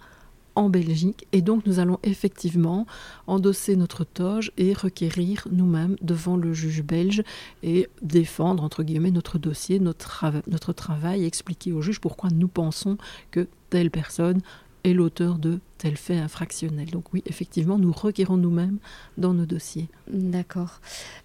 en 0.58 0.68
Belgique 0.68 1.28
et 1.30 1.40
donc 1.40 1.66
nous 1.66 1.78
allons 1.78 2.00
effectivement 2.02 2.84
endosser 3.28 3.76
notre 3.76 4.02
toge 4.02 4.50
et 4.58 4.72
requérir 4.72 5.46
nous-mêmes 5.52 5.94
devant 6.02 6.36
le 6.36 6.52
juge 6.52 6.82
belge 6.82 7.22
et 7.62 7.88
défendre 8.02 8.64
entre 8.64 8.82
guillemets 8.82 9.12
notre 9.12 9.38
dossier, 9.38 9.78
notre, 9.78 10.24
notre 10.48 10.72
travail, 10.72 11.24
expliquer 11.24 11.72
au 11.72 11.80
juge 11.80 12.00
pourquoi 12.00 12.30
nous 12.30 12.48
pensons 12.48 12.98
que 13.30 13.46
telle 13.70 13.92
personne 13.92 14.40
est 14.82 14.94
l'auteur 14.94 15.38
de 15.38 15.60
tel 15.76 15.96
fait 15.96 16.18
infractionnel. 16.18 16.90
Donc 16.90 17.12
oui, 17.12 17.22
effectivement, 17.26 17.78
nous 17.78 17.92
requérons 17.92 18.36
nous-mêmes 18.36 18.78
dans 19.16 19.34
nos 19.34 19.46
dossiers. 19.46 19.88
D'accord. 20.10 20.80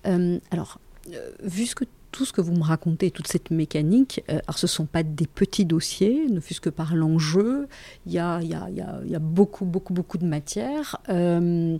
Euh, 0.05 0.39
alors, 0.51 0.79
euh, 1.11 1.31
vu 1.41 1.65
ce 1.65 1.73
que 1.73 1.85
tout 2.13 2.25
ce 2.25 2.31
que 2.31 2.39
vous 2.39 2.53
me 2.53 2.63
racontez, 2.63 3.11
toute 3.11 3.27
cette 3.27 3.51
mécanique, 3.51 4.23
euh, 4.29 4.39
alors 4.47 4.57
ce 4.57 4.67
ne 4.67 4.69
sont 4.69 4.85
pas 4.85 5.03
des 5.03 5.25
petits 5.27 5.65
dossiers, 5.65 6.27
ne 6.29 6.39
fût-ce 6.39 6.61
que 6.61 6.69
par 6.69 6.95
l'enjeu, 6.95 7.67
il 8.05 8.13
y 8.13 8.19
a, 8.19 8.41
y, 8.41 8.53
a, 8.53 8.69
y 8.69 9.15
a, 9.15 9.19
beaucoup, 9.19 9.65
beaucoup, 9.65 9.93
beaucoup 9.93 10.19
de 10.19 10.25
matière. 10.25 10.95
Euh, 11.09 11.77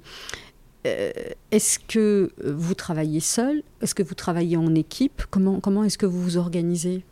euh, 0.86 1.12
est-ce 1.52 1.78
que 1.80 2.32
vous 2.44 2.74
travaillez 2.74 3.20
seul? 3.20 3.62
Est-ce 3.82 3.94
que 3.96 4.04
vous 4.04 4.16
travaillez 4.16 4.58
en 4.58 4.74
équipe? 4.74 5.24
Comment, 5.30 5.60
comment 5.60 5.84
est-ce 5.84 6.00
que 6.00 6.08
vous 6.08 6.22
vous 6.22 6.38
organisez? 6.38 7.06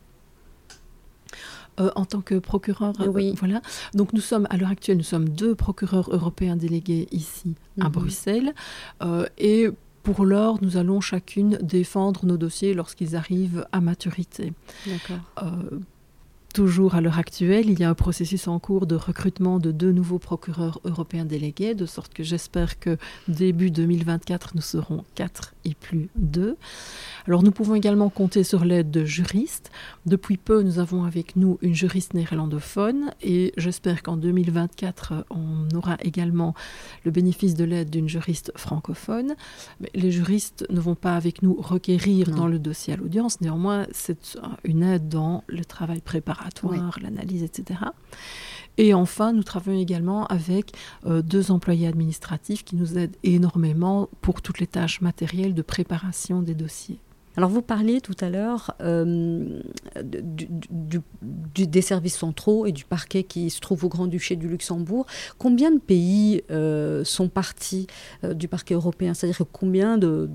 En 1.78 2.06
tant 2.06 2.22
que 2.22 2.38
procureur. 2.38 2.94
Oui. 3.08 3.34
voilà. 3.40 3.62
Donc 3.96 4.14
nous 4.14 4.22
sommes, 4.22 4.46
à 4.52 4.58
l'heure 4.58 4.70
actuelle, 4.70 4.98
nous 4.98 5.04
sommes 5.04 5.30
deux 5.30 5.56
procureurs 5.56 6.14
européens 6.14 6.56
délégués 6.56 7.08
ici 7.12 7.56
à 7.80 7.86
mhm. 7.86 7.92
Bruxelles. 7.92 8.54
et 9.40 9.70
pour 10.04 10.26
l'heure, 10.26 10.58
nous 10.62 10.78
allons 10.78 11.02
chacune 11.02 11.58
défendre 11.62 12.26
nos 12.26 12.38
dossiers 12.38 12.74
lorsqu'ils 12.74 13.16
arrivent 13.16 13.66
à 13.72 13.82
maturité. 13.82 14.54
D'accord. 14.86 15.20
Euh, 15.44 15.80
Toujours 16.54 16.96
à 16.96 17.02
l'heure 17.02 17.18
actuelle, 17.18 17.70
il 17.70 17.80
y 17.80 17.86
a 17.86 17.90
un 17.90 17.94
processus 17.94 18.50
en 18.50 18.60
cours 18.60 18.86
de 18.86 18.96
recrutement 18.96 19.58
de 19.58 19.72
deux 19.72 19.94
nouveaux 19.94 20.20
procureurs 20.20 20.82
européens 20.84 21.24
délégués, 21.24 21.76
de 21.76 21.86
sorte 21.86 22.14
que 22.14 22.24
j'espère 22.24 22.78
que 22.78 22.98
début 23.30 23.72
2024, 23.72 24.52
nous 24.56 24.62
serons 24.62 25.06
quatre 25.16 25.54
et 25.64 25.76
plus 25.76 26.10
deux. 26.18 26.58
Alors 27.26 27.44
nous 27.44 27.52
pouvons 27.52 27.76
également 27.76 28.10
compter 28.10 28.44
sur 28.44 28.66
l'aide 28.66 28.92
de 28.92 29.06
juristes. 29.06 29.72
Depuis 30.06 30.36
peu, 30.36 30.62
nous 30.62 30.80
avons 30.80 31.06
avec 31.06 31.38
nous 31.38 31.58
une 31.62 31.74
juriste 31.74 32.16
néerlandophone 32.16 33.12
et 33.22 33.54
j'espère 33.56 34.04
qu'en 34.04 34.18
2024, 34.18 35.26
on 35.30 35.74
aura 35.74 35.96
également 36.02 36.54
le 37.06 37.12
bénéfice 37.12 37.56
de 37.56 37.64
l'aide 37.64 37.90
d'une 37.90 38.10
juriste 38.10 38.52
francophone. 38.58 39.36
Mais 39.80 39.90
les 39.94 40.12
juristes 40.12 40.66
ne 40.70 40.82
vont 40.82 40.96
pas 40.96 41.16
avec 41.16 41.44
nous 41.44 41.54
requérir 41.54 42.32
dans 42.32 42.48
le 42.48 42.60
dossier 42.60 42.94
à 42.94 42.98
l'audience, 42.98 43.40
néanmoins 43.40 43.88
c'est 43.94 44.38
une 44.66 44.84
aide 44.84 45.08
dans 45.08 45.46
le 45.48 45.64
travail 45.64 46.02
préparatoire 46.02 46.41
l'analyse, 47.02 47.44
etc. 47.44 47.80
Et 48.78 48.94
enfin, 48.94 49.34
nous 49.34 49.44
travaillons 49.44 49.80
également 49.80 50.26
avec 50.28 50.72
euh, 51.06 51.22
deux 51.22 51.52
employés 51.52 51.88
administratifs 51.88 52.64
qui 52.64 52.76
nous 52.76 52.98
aident 52.98 53.16
énormément 53.24 54.10
pour 54.22 54.42
toutes 54.42 54.60
les 54.60 54.68
tâches 54.68 55.02
matérielles 55.02 55.54
de 55.54 55.62
préparation 55.62 56.42
des 56.42 56.56
dossiers. 56.56 57.00
Alors 57.38 57.50
vous 57.50 57.62
parliez 57.62 58.02
tout 58.02 58.16
à 58.20 58.30
l'heure 58.30 58.76
euh, 58.82 59.62
des 61.56 61.82
services 61.82 62.18
centraux 62.18 62.66
et 62.66 62.74
du 62.74 62.84
parquet 62.84 63.24
qui 63.24 63.50
se 63.50 63.62
trouve 63.62 63.86
au 63.86 63.90
Grand-Duché 63.90 64.36
du 64.36 64.50
Luxembourg. 64.50 65.06
Combien 65.38 65.72
de 65.72 65.80
pays 65.80 66.44
euh, 66.52 67.06
sont 67.06 67.30
partis 67.30 67.88
euh, 68.24 68.34
du 68.34 68.50
parquet 68.50 68.74
européen? 68.74 69.14
C'est-à-dire 69.14 69.46
combien 69.52 69.98
de, 69.98 70.30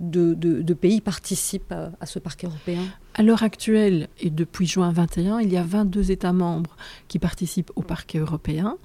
de, 0.00 0.74
pays 0.74 1.00
participent 1.00 1.72
à, 1.72 2.06
ce 2.06 2.18
parquet 2.18 2.48
européen? 2.48 2.82
À 3.20 3.22
l'heure 3.22 3.42
actuelle 3.42 4.08
et 4.18 4.30
depuis 4.30 4.66
juin 4.66 4.90
21, 4.90 5.40
il 5.40 5.52
y 5.52 5.58
a 5.58 5.62
22 5.62 6.10
États 6.10 6.32
membres 6.32 6.74
qui 7.06 7.18
participent 7.18 7.70
au 7.76 7.82
parquet 7.82 8.16
européen, 8.16 8.78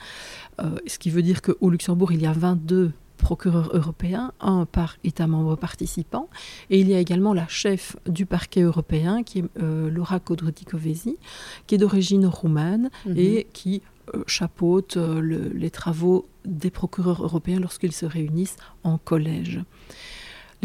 ce 0.59 0.99
qui 0.99 1.09
veut 1.09 1.21
dire 1.21 1.41
qu'au 1.41 1.69
Luxembourg, 1.69 2.11
il 2.11 2.21
y 2.21 2.25
a 2.25 2.33
22 2.33 2.91
procureur 3.15 3.69
européen, 3.73 4.33
un 4.41 4.65
par 4.65 4.97
État 5.05 5.25
membre 5.25 5.55
participant. 5.55 6.29
Et 6.69 6.81
il 6.81 6.89
y 6.89 6.95
a 6.95 6.99
également 6.99 7.33
la 7.33 7.47
chef 7.47 7.95
du 8.07 8.25
parquet 8.25 8.63
européen, 8.63 9.23
qui 9.23 9.39
est 9.39 9.45
euh, 9.61 9.89
Laura 9.89 10.19
Kodrotikovesi, 10.19 11.17
qui 11.65 11.75
est 11.75 11.77
d'origine 11.77 12.25
roumaine 12.25 12.89
mhm. 13.05 13.17
et 13.17 13.47
qui 13.53 13.83
euh, 14.13 14.23
chapeaute 14.27 14.97
euh, 14.97 15.49
les 15.53 15.69
travaux 15.69 16.27
des 16.43 16.71
procureurs 16.71 17.23
européens 17.23 17.61
lorsqu'ils 17.61 17.93
se 17.93 18.05
réunissent 18.05 18.57
en 18.83 18.97
collège. 18.97 19.61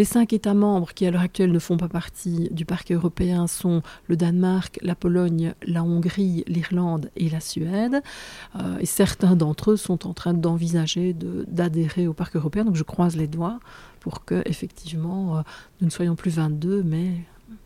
Les 0.01 0.07
cinq 0.07 0.33
États 0.33 0.55
membres 0.55 0.95
qui 0.95 1.05
à 1.05 1.11
l'heure 1.11 1.21
actuelle 1.21 1.53
ne 1.53 1.59
font 1.59 1.77
pas 1.77 1.91
partie 1.91 2.49
du 2.53 2.65
parquet 2.65 2.95
européen 2.95 3.47
sont 3.47 3.83
le 4.07 4.17
Danemark, 4.17 4.79
la 4.81 4.95
Pologne, 4.95 5.53
la 5.63 5.85
Hongrie, 5.85 6.43
l'Irlande 6.47 7.11
et 7.17 7.29
la 7.29 7.41
Suède. 7.41 8.01
Euh, 8.57 8.79
et 8.79 8.87
certains 8.87 9.37
d'entre 9.37 9.73
eux 9.73 9.77
sont 9.77 10.09
en 10.09 10.15
train 10.15 10.33
d'envisager 10.33 11.15
d'adhérer 11.15 12.07
au 12.07 12.15
parquet 12.15 12.39
européen. 12.39 12.65
Donc 12.65 12.77
je 12.77 12.83
croise 12.83 13.15
les 13.15 13.27
doigts 13.27 13.61
pour 14.01 14.25
que 14.25 14.43
effectivement 14.47 15.37
euh, 15.37 15.43
nous 15.83 15.89
ne 15.89 15.93
soyons 15.93 16.17
plus 16.17 16.31
22, 16.31 16.83
mais 16.83 17.11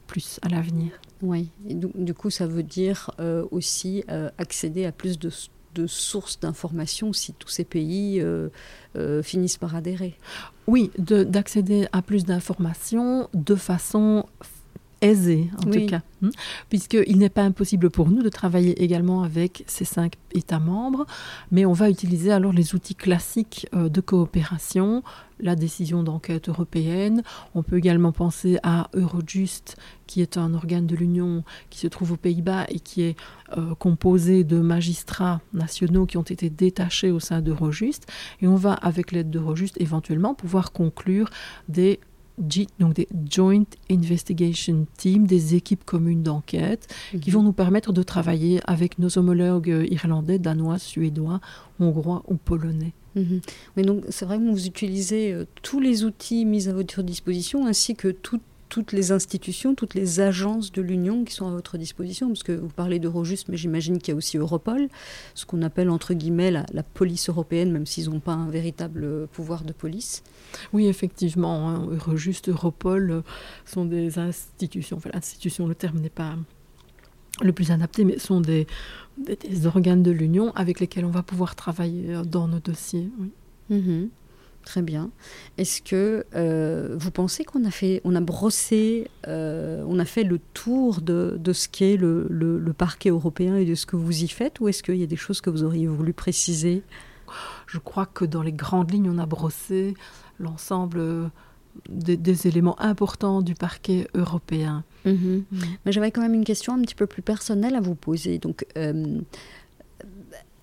plus 0.08 0.40
à 0.42 0.48
l'avenir. 0.48 0.90
Oui, 1.22 1.50
du, 1.64 2.14
coup 2.14 2.30
ça 2.30 2.48
veut 2.48 2.64
dire 2.64 3.12
euh, 3.20 3.46
aussi 3.52 4.02
accéder 4.38 4.86
à 4.86 4.90
plus 4.90 5.20
de 5.20 5.30
de 5.74 5.86
sources 5.86 6.40
d'informations 6.40 7.12
si 7.12 7.32
tous 7.34 7.48
ces 7.48 7.64
pays 7.64 8.20
euh, 8.20 8.48
euh, 8.96 9.22
finissent 9.22 9.58
par 9.58 9.74
adhérer. 9.74 10.14
Oui, 10.66 10.90
d'accéder 10.98 11.86
à 11.92 12.00
plus 12.00 12.24
d'informations 12.24 13.28
de 13.34 13.54
façon 13.54 14.26
aisée, 15.04 15.50
en 15.58 15.70
tout 15.70 15.86
cas. 15.86 16.02
Hmm. 16.22 16.30
Puisqu'il 16.70 17.18
n'est 17.18 17.28
pas 17.28 17.42
impossible 17.42 17.90
pour 17.90 18.08
nous 18.08 18.22
de 18.22 18.28
travailler 18.28 18.82
également 18.82 19.22
avec 19.22 19.64
ces 19.66 19.84
cinq 19.84 20.14
États 20.32 20.58
membres, 20.58 21.06
mais 21.50 21.66
on 21.66 21.72
va 21.72 21.90
utiliser 21.90 22.32
alors 22.32 22.52
les 22.52 22.74
outils 22.74 22.94
classiques 22.94 23.66
euh, 23.74 23.88
de 23.88 24.00
coopération, 24.00 25.02
la 25.40 25.56
décision 25.56 26.02
d'enquête 26.02 26.48
européenne. 26.48 27.22
On 27.54 27.62
peut 27.62 27.76
également 27.76 28.12
penser 28.12 28.58
à 28.62 28.88
Eurojust, 28.94 29.76
qui 30.06 30.22
est 30.22 30.38
un 30.38 30.54
organe 30.54 30.86
de 30.86 30.96
l'Union 30.96 31.44
qui 31.70 31.78
se 31.78 31.86
trouve 31.86 32.12
aux 32.12 32.16
Pays-Bas 32.16 32.66
et 32.68 32.80
qui 32.80 33.02
est 33.02 33.16
euh, 33.56 33.74
composé 33.74 34.44
de 34.44 34.58
magistrats 34.60 35.40
nationaux 35.52 36.06
qui 36.06 36.16
ont 36.16 36.22
été 36.22 36.48
détachés 36.50 37.10
au 37.10 37.20
sein 37.20 37.40
d'Eurojust. 37.40 38.06
Et 38.40 38.46
on 38.46 38.56
va, 38.56 38.72
avec 38.74 39.12
l'aide 39.12 39.30
d'Eurojust, 39.30 39.80
éventuellement 39.80 40.34
pouvoir 40.34 40.72
conclure 40.72 41.28
des 41.68 42.00
donc 42.38 42.94
des 42.94 43.08
Joint 43.30 43.64
Investigation 43.90 44.86
Teams, 44.96 45.26
des 45.26 45.54
équipes 45.54 45.84
communes 45.84 46.22
d'enquête, 46.22 46.92
qui 47.20 47.30
mhm. 47.30 47.34
vont 47.36 47.42
nous 47.42 47.52
permettre 47.52 47.92
de 47.92 48.02
travailler 48.02 48.60
avec 48.66 48.98
nos 48.98 49.18
homologues 49.18 49.86
irlandais, 49.90 50.38
danois, 50.38 50.78
suédois, 50.78 51.40
hongrois 51.78 52.22
ou 52.28 52.36
polonais. 52.36 52.92
Mhm. 53.14 53.40
Mais 53.76 53.82
donc 53.82 54.04
c'est 54.08 54.24
vrai 54.24 54.38
que 54.38 54.50
vous 54.50 54.66
utilisez 54.66 55.32
euh, 55.32 55.44
tous 55.62 55.80
les 55.80 56.04
outils 56.04 56.44
mis 56.44 56.68
à 56.68 56.72
votre 56.72 57.02
disposition 57.02 57.66
ainsi 57.66 57.94
que 57.94 58.08
toutes 58.08 58.42
toutes 58.74 58.90
les 58.90 59.12
institutions, 59.12 59.76
toutes 59.76 59.94
les 59.94 60.18
agences 60.18 60.72
de 60.72 60.82
l'Union 60.82 61.22
qui 61.22 61.32
sont 61.32 61.46
à 61.46 61.50
votre 61.52 61.78
disposition, 61.78 62.26
parce 62.26 62.42
que 62.42 62.50
vous 62.50 62.66
parlez 62.66 62.98
d'Eurojust, 62.98 63.48
mais 63.48 63.56
j'imagine 63.56 63.98
qu'il 63.98 64.08
y 64.08 64.14
a 64.14 64.16
aussi 64.16 64.36
Europol, 64.36 64.88
ce 65.36 65.46
qu'on 65.46 65.62
appelle 65.62 65.88
entre 65.90 66.12
guillemets 66.12 66.50
la, 66.50 66.82
police 66.82 67.28
européenne, 67.28 67.70
même 67.70 67.86
s'ils 67.86 68.10
n'ont 68.10 68.18
pas 68.18 68.32
un 68.32 68.50
véritable 68.50 69.28
pouvoir 69.28 69.62
de 69.62 69.72
police. 69.72 70.24
Oui, 70.72 70.88
effectivement, 70.88 71.70
hein, 71.70 71.86
Eurojust, 71.88 72.48
Europol 72.48 73.12
euh, 73.12 73.22
sont 73.64 73.84
des 73.84 74.18
institutions, 74.18 74.96
enfin 74.96 75.10
l'institution, 75.14 75.68
le 75.68 75.76
terme 75.76 76.00
n'est 76.00 76.10
pas 76.10 76.34
le 77.42 77.52
plus 77.52 77.70
adapté, 77.70 78.04
mais 78.04 78.18
sont 78.18 78.40
des, 78.40 78.66
des, 79.18 79.66
organes 79.68 80.02
de 80.02 80.10
l'Union 80.10 80.52
avec 80.56 80.80
lesquels 80.80 81.04
on 81.04 81.10
va 81.10 81.22
pouvoir 81.22 81.54
travailler 81.54 82.12
euh, 82.12 82.24
dans 82.24 82.48
nos 82.48 82.58
dossiers. 82.58 83.08
Oui. 83.20 83.30
Mhm. 83.70 84.08
Très 84.64 84.82
bien. 84.82 85.10
Est-ce 85.58 85.82
que 85.82 86.24
euh, 86.34 86.94
vous 86.98 87.10
pensez 87.10 87.44
qu'on 87.44 87.64
a 87.64 87.70
fait, 87.70 88.00
on 88.04 88.14
a 88.14 88.20
brossé, 88.20 89.08
euh, 89.28 89.84
on 89.86 89.98
a 89.98 90.04
fait 90.04 90.24
le 90.24 90.38
tour 90.54 91.02
de, 91.02 91.36
de 91.38 91.52
ce 91.52 91.68
qu'est 91.68 91.96
le, 91.96 92.26
le, 92.30 92.72
parquet 92.72 93.10
européen 93.10 93.56
et 93.56 93.66
de 93.66 93.74
ce 93.74 93.86
que 93.86 93.96
vous 93.96 94.24
y 94.24 94.28
faites, 94.28 94.60
ou 94.60 94.68
est-ce 94.68 94.82
qu'il 94.82 94.96
y 94.96 95.02
a 95.02 95.06
des 95.06 95.16
choses 95.16 95.40
que 95.40 95.50
vous 95.50 95.64
auriez 95.64 95.86
voulu 95.86 96.12
préciser? 96.12 96.82
Je 97.66 97.78
crois 97.78 98.06
que 98.06 98.24
dans 98.24 98.42
les 98.42 98.52
grandes 98.52 98.90
lignes, 98.90 99.10
on 99.10 99.18
a 99.18 99.26
brossé 99.26 99.94
l'ensemble 100.38 101.30
des, 101.88 102.46
éléments 102.46 102.80
importants 102.80 103.42
du 103.42 103.54
parquet 103.54 104.06
européen. 104.14 104.84
Mhm. 105.04 105.44
Mais 105.84 105.92
j'avais 105.92 106.10
quand 106.10 106.22
même 106.22 106.34
une 106.34 106.44
question 106.44 106.74
un 106.74 106.80
petit 106.80 106.94
peu 106.94 107.06
plus 107.06 107.22
personnelle 107.22 107.74
à 107.74 107.80
vous 107.80 107.94
poser. 107.94 108.38
Donc 108.38 108.66
euh, 108.76 109.20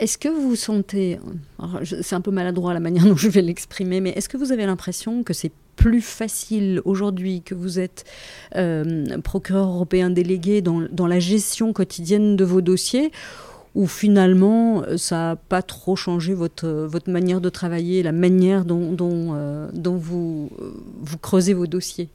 est-ce 0.02 0.18
que 0.18 0.30
vous 0.30 0.56
sentez, 0.56 1.20
c'est 2.02 2.16
un 2.16 2.22
peu 2.22 2.32
maladroit 2.32 2.74
la 2.74 2.80
manière 2.80 3.06
dont 3.08 3.16
je 3.16 3.30
vais 3.30 3.44
l'exprimer, 3.44 4.02
mais 4.02 4.10
est-ce 4.10 4.28
que 4.28 4.36
vous 4.36 4.52
avez 4.52 4.66
l'impression 4.66 5.24
que 5.24 5.32
c'est 5.32 5.52
plus 5.76 6.02
facile 6.02 6.82
aujourd'hui 6.86 7.44
que 7.44 7.56
vous 7.56 7.80
êtes 7.80 8.04
euh, 8.56 9.06
procureur 9.22 9.68
européen 9.68 10.10
délégué 10.10 10.62
dans, 10.62 11.08
la 11.08 11.20
gestion 11.20 11.72
quotidienne 11.72 12.36
de 12.36 12.44
vos 12.44 12.62
dossiers 12.62 13.12
ou 13.74 13.88
finalement 13.88 14.84
ça 14.98 15.16
n'a 15.16 15.36
pas 15.38 15.62
trop 15.62 15.96
changé 15.96 16.34
votre, 16.34 16.68
votre 16.68 17.10
manière 17.10 17.40
de 17.40 17.50
travailler, 17.50 18.04
la 18.04 18.12
manière 18.12 18.66
dont, 18.66 18.92
dont, 18.92 19.34
euh, 19.34 19.70
vous, 19.74 20.50
vous 21.00 21.18
creusez 21.20 21.54
vos 21.54 21.68
dossiers? 21.68 22.10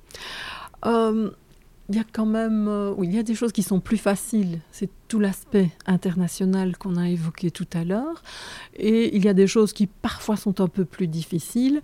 Euh, 0.84 1.30
il 1.89 1.95
y 1.95 1.99
a 2.01 2.05
quand 2.12 2.26
même, 2.26 2.66
euh, 2.68 2.95
il 3.03 3.14
y 3.14 3.18
a 3.18 3.22
des 3.22 3.34
choses 3.34 3.53
qui 3.53 3.62
sont 3.62 3.78
plus 3.78 3.97
faciles. 3.97 4.61
C'est 4.72 4.91
tout 5.07 5.20
l'aspect 5.20 5.70
international 5.87 6.76
qu'on 6.76 6.97
a 6.97 7.09
évoqué 7.09 7.53
tout 7.53 7.68
à 7.72 7.84
l'heure. 7.84 8.24
Et 8.74 9.16
il 9.16 9.24
y 9.24 9.28
a 9.28 9.34
des 9.34 9.47
choses 9.47 9.72
qui 9.72 9.87
parfois 9.87 10.37
sont 10.37 10.61
un 10.61 10.66
peu 10.66 10.84
plus 10.84 11.07
difficiles. 11.07 11.80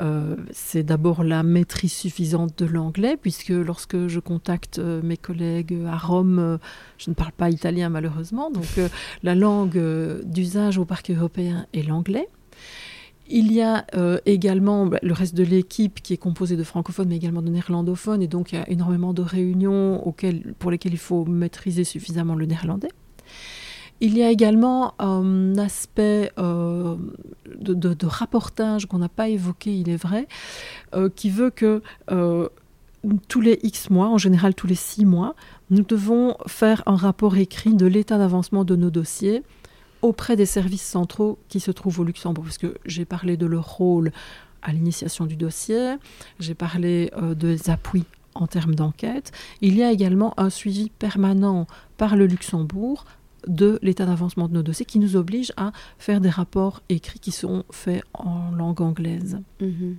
Euh, 0.00 0.34
c'est 0.50 0.82
d'abord 0.82 1.22
la 1.22 1.44
maîtrise 1.44 1.92
suffisante 1.92 2.58
de 2.58 2.66
l'anglais, 2.66 3.16
puisque 3.16 3.50
lorsque 3.50 4.08
je 4.08 4.18
contacte 4.18 4.80
euh, 4.80 5.00
mes 5.02 5.16
collègues 5.16 5.78
à 5.86 5.98
Rome, 5.98 6.58
je 6.98 7.10
ne 7.10 7.14
parle 7.14 7.32
pas 7.32 7.48
italien 7.48 7.90
malheureusement. 7.90 8.50
Donc 8.50 8.80
la 9.22 9.34
langue 9.36 9.80
d'usage 10.24 10.78
au 10.78 10.84
parc 10.84 11.10
européen 11.10 11.66
est 11.72 11.82
l'anglais. 11.82 12.28
Il 13.28 13.52
y 13.52 13.62
a 13.62 13.86
euh, 13.94 14.18
également 14.26 14.86
bah, 14.86 14.98
le 15.02 15.14
reste 15.14 15.34
de 15.34 15.44
l'équipe 15.44 16.02
qui 16.02 16.12
est 16.12 16.18
composée 16.18 16.56
de 16.56 16.62
francophones, 16.62 17.08
mais 17.08 17.16
également 17.16 17.42
de 17.42 17.48
néerlandophones, 17.48 18.22
et 18.22 18.28
donc 18.28 18.52
il 18.52 18.56
y 18.56 18.58
a 18.58 18.68
énormément 18.68 19.14
de 19.14 19.22
réunions 19.22 20.06
auxquelles, 20.06 20.54
pour 20.58 20.70
lesquelles 20.70 20.92
il 20.92 20.98
faut 20.98 21.24
maîtriser 21.24 21.84
suffisamment 21.84 22.34
le 22.34 22.44
néerlandais. 22.44 22.90
Il 24.00 24.18
y 24.18 24.22
a 24.22 24.30
également 24.30 24.94
un 25.00 25.56
aspect 25.56 26.32
euh, 26.38 26.96
de, 27.46 28.06
rapportage 28.06 28.86
qu'on 28.86 28.98
n'a 28.98 29.08
pas 29.08 29.28
évoqué, 29.28 29.74
il 29.74 29.88
est 29.88 29.96
vrai, 29.96 30.28
euh, 30.94 31.08
qui 31.08 31.30
veut 31.30 31.50
que 31.50 31.80
tous 33.28 33.40
les 33.40 33.58
X 33.62 33.90
mois, 33.90 34.08
en 34.08 34.18
général 34.18 34.54
tous 34.54 34.66
les 34.66 34.74
six 34.74 35.04
mois, 35.04 35.34
nous 35.70 35.82
devons 35.82 36.36
faire 36.46 36.82
un 36.86 36.96
rapport 36.96 37.36
écrit 37.36 37.74
de 37.74 37.86
l'état 37.86 38.18
d'avancement 38.18 38.64
de 38.64 38.76
nos 38.76 38.90
dossiers 38.90 39.42
auprès 40.04 40.36
des 40.36 40.44
services 40.44 40.82
centraux 40.82 41.38
qui 41.48 41.60
se 41.60 41.70
trouvent 41.70 42.00
au 42.00 42.04
Luxembourg, 42.04 42.44
parce 42.44 42.58
que 42.58 42.76
j'ai 42.84 43.06
parlé 43.06 43.38
de 43.38 43.46
leur 43.46 43.66
rôle 43.66 44.12
à 44.62 44.70
l'initiation 44.70 45.24
du 45.24 45.34
dossier, 45.34 45.94
j'ai 46.38 46.54
parlé 46.54 47.10
euh, 47.16 47.34
des 47.34 47.70
appuis 47.70 48.04
en 48.34 48.46
termes 48.46 48.74
d'enquête. 48.74 49.32
Il 49.62 49.74
y 49.76 49.82
a 49.82 49.90
également 49.90 50.38
un 50.38 50.50
suivi 50.50 50.90
permanent 50.90 51.66
par 51.96 52.16
le 52.16 52.26
Luxembourg 52.26 53.06
de 53.46 53.78
l'état 53.80 54.04
d'avancement 54.04 54.46
de 54.48 54.52
nos 54.52 54.62
dossiers 54.62 54.84
qui 54.84 54.98
nous 54.98 55.16
oblige 55.16 55.52
à 55.56 55.72
faire 55.98 56.20
des 56.20 56.30
rapports 56.30 56.82
écrits 56.90 57.18
qui 57.18 57.32
sont 57.32 57.64
faits 57.70 58.04
en 58.12 58.50
langue 58.50 58.82
anglaise. 58.82 59.38
Mhm. 59.60 59.96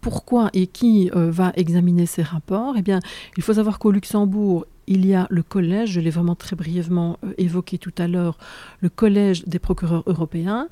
Pourquoi 0.00 0.48
et 0.54 0.66
qui 0.66 1.10
euh, 1.14 1.30
va 1.30 1.52
examiner 1.56 2.06
ces 2.06 2.22
rapports? 2.22 2.74
Eh 2.78 2.82
bien, 2.82 3.00
il 3.36 3.42
faut 3.42 3.54
savoir 3.54 3.78
qu'au 3.78 3.90
Luxembourg, 3.90 4.64
il 4.90 5.06
y 5.06 5.14
a 5.14 5.28
le 5.30 5.44
collège, 5.44 5.92
je 5.92 6.00
l'ai 6.00 6.10
vraiment 6.10 6.34
très 6.34 6.56
brièvement 6.56 7.16
euh, 7.24 7.32
évoqué 7.38 7.78
tout 7.78 7.94
à 7.96 8.08
l'heure, 8.08 8.36
le 8.80 8.88
collège 8.88 9.44
des 9.46 9.60
procureurs 9.60 10.02
européens, 10.06 10.68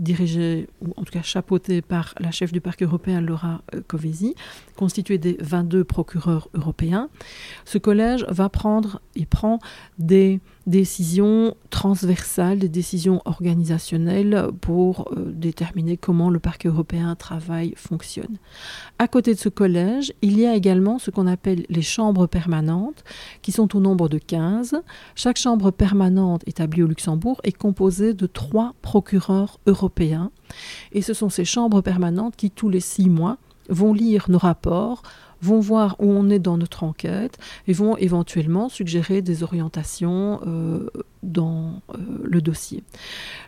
dirigé, 0.00 0.68
ou 0.80 0.94
en 0.96 1.04
tout 1.04 1.12
cas 1.12 1.22
chapeauté 1.22 1.82
par 1.82 2.14
la 2.18 2.30
chef 2.30 2.50
du 2.50 2.62
parc 2.62 2.82
européen 2.82 3.20
Laura 3.20 3.60
euh, 3.74 3.82
Covesi, 3.86 4.34
constitué 4.74 5.18
des 5.18 5.36
22 5.40 5.84
procureurs 5.84 6.48
européens. 6.54 7.10
Ce 7.66 7.76
collège 7.76 8.24
va 8.30 8.48
prendre 8.48 9.02
et 9.16 9.26
prend 9.26 9.58
des 9.98 10.40
décisions 10.66 11.54
transversales, 11.70 12.58
des 12.58 12.68
décisions 12.68 13.20
organisationnelles 13.24 14.48
pour 14.60 15.12
euh, 15.12 15.32
déterminer 15.32 15.96
comment 15.96 16.30
le 16.30 16.38
parquet 16.38 16.68
européen 16.68 17.14
travaille, 17.16 17.74
fonctionne. 17.76 18.38
À 18.98 19.08
côté 19.08 19.34
de 19.34 19.38
ce 19.38 19.48
collège, 19.48 20.12
il 20.22 20.38
y 20.38 20.46
a 20.46 20.54
également 20.54 20.98
ce 20.98 21.10
qu'on 21.10 21.26
appelle 21.26 21.64
les 21.68 21.82
chambres 21.82 22.26
permanentes, 22.26 23.04
qui 23.42 23.52
sont 23.52 23.76
au 23.76 23.80
nombre 23.80 24.08
de 24.08 24.18
15. 24.18 24.82
Chaque 25.14 25.38
chambre 25.38 25.70
permanente 25.70 26.42
établie 26.46 26.82
au 26.82 26.86
Luxembourg 26.86 27.40
est 27.44 27.56
composée 27.56 28.14
de 28.14 28.26
trois 28.26 28.74
procureurs 28.82 29.58
européens. 29.66 30.30
Et 30.92 31.02
ce 31.02 31.14
sont 31.14 31.30
ces 31.30 31.44
chambres 31.44 31.80
permanentes 31.80 32.36
qui, 32.36 32.50
tous 32.50 32.68
les 32.68 32.80
six 32.80 33.08
mois, 33.08 33.38
vont 33.68 33.94
lire 33.94 34.26
nos 34.28 34.38
rapports, 34.38 35.02
vont 35.42 35.60
voir 35.60 35.96
où 35.98 36.06
on 36.06 36.30
est 36.30 36.38
dans 36.38 36.56
notre 36.56 36.84
enquête 36.84 37.38
et 37.66 37.72
vont 37.72 37.96
éventuellement 37.96 38.68
suggérer 38.68 39.20
des 39.22 39.42
orientations 39.42 40.40
euh, 40.46 40.88
dans 41.22 41.82
euh, 41.90 41.98
le 42.24 42.40
dossier. 42.40 42.82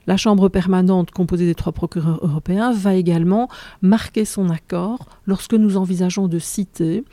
La 0.06 0.16
Chambre 0.16 0.48
permanente 0.48 1.10
composée 1.10 1.46
des 1.46 1.54
trois 1.54 1.72
procureurs 1.72 2.20
européens 2.22 2.72
va 2.72 2.94
également 2.94 3.48
marquer 3.82 4.24
son 4.24 4.50
accord 4.50 5.08
lorsque 5.26 5.54
nous 5.54 5.76
envisageons 5.76 6.28
de 6.28 6.38
citer 6.38 7.04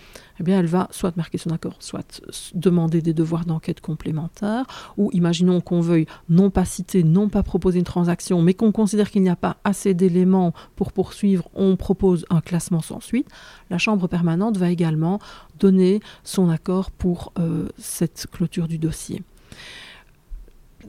eh 0.41 0.43
bien, 0.43 0.59
elle 0.59 0.65
va 0.65 0.87
soit 0.89 1.15
marquer 1.17 1.37
son 1.37 1.51
accord, 1.51 1.75
soit 1.77 2.19
demander 2.55 3.03
des 3.03 3.13
devoirs 3.13 3.45
d'enquête 3.45 3.79
complémentaires, 3.79 4.65
ou 4.97 5.11
imaginons 5.13 5.61
qu'on 5.61 5.81
veuille 5.81 6.07
non 6.29 6.49
pas 6.49 6.65
citer, 6.65 7.03
non 7.03 7.29
pas 7.29 7.43
proposer 7.43 7.77
une 7.77 7.85
transaction, 7.85 8.41
mais 8.41 8.55
qu'on 8.55 8.71
considère 8.71 9.11
qu'il 9.11 9.21
n'y 9.21 9.29
a 9.29 9.35
pas 9.35 9.57
assez 9.63 9.93
d'éléments 9.93 10.51
pour 10.75 10.93
poursuivre, 10.93 11.47
on 11.53 11.75
propose 11.75 12.25
un 12.31 12.41
classement 12.41 12.81
sans 12.81 13.01
suite. 13.01 13.27
La 13.69 13.77
Chambre 13.77 14.07
permanente 14.07 14.57
va 14.57 14.71
également 14.71 15.19
donner 15.59 15.99
son 16.23 16.49
accord 16.49 16.89
pour 16.89 17.33
euh, 17.37 17.67
cette 17.77 18.25
clôture 18.31 18.67
du 18.67 18.79
dossier. 18.79 19.21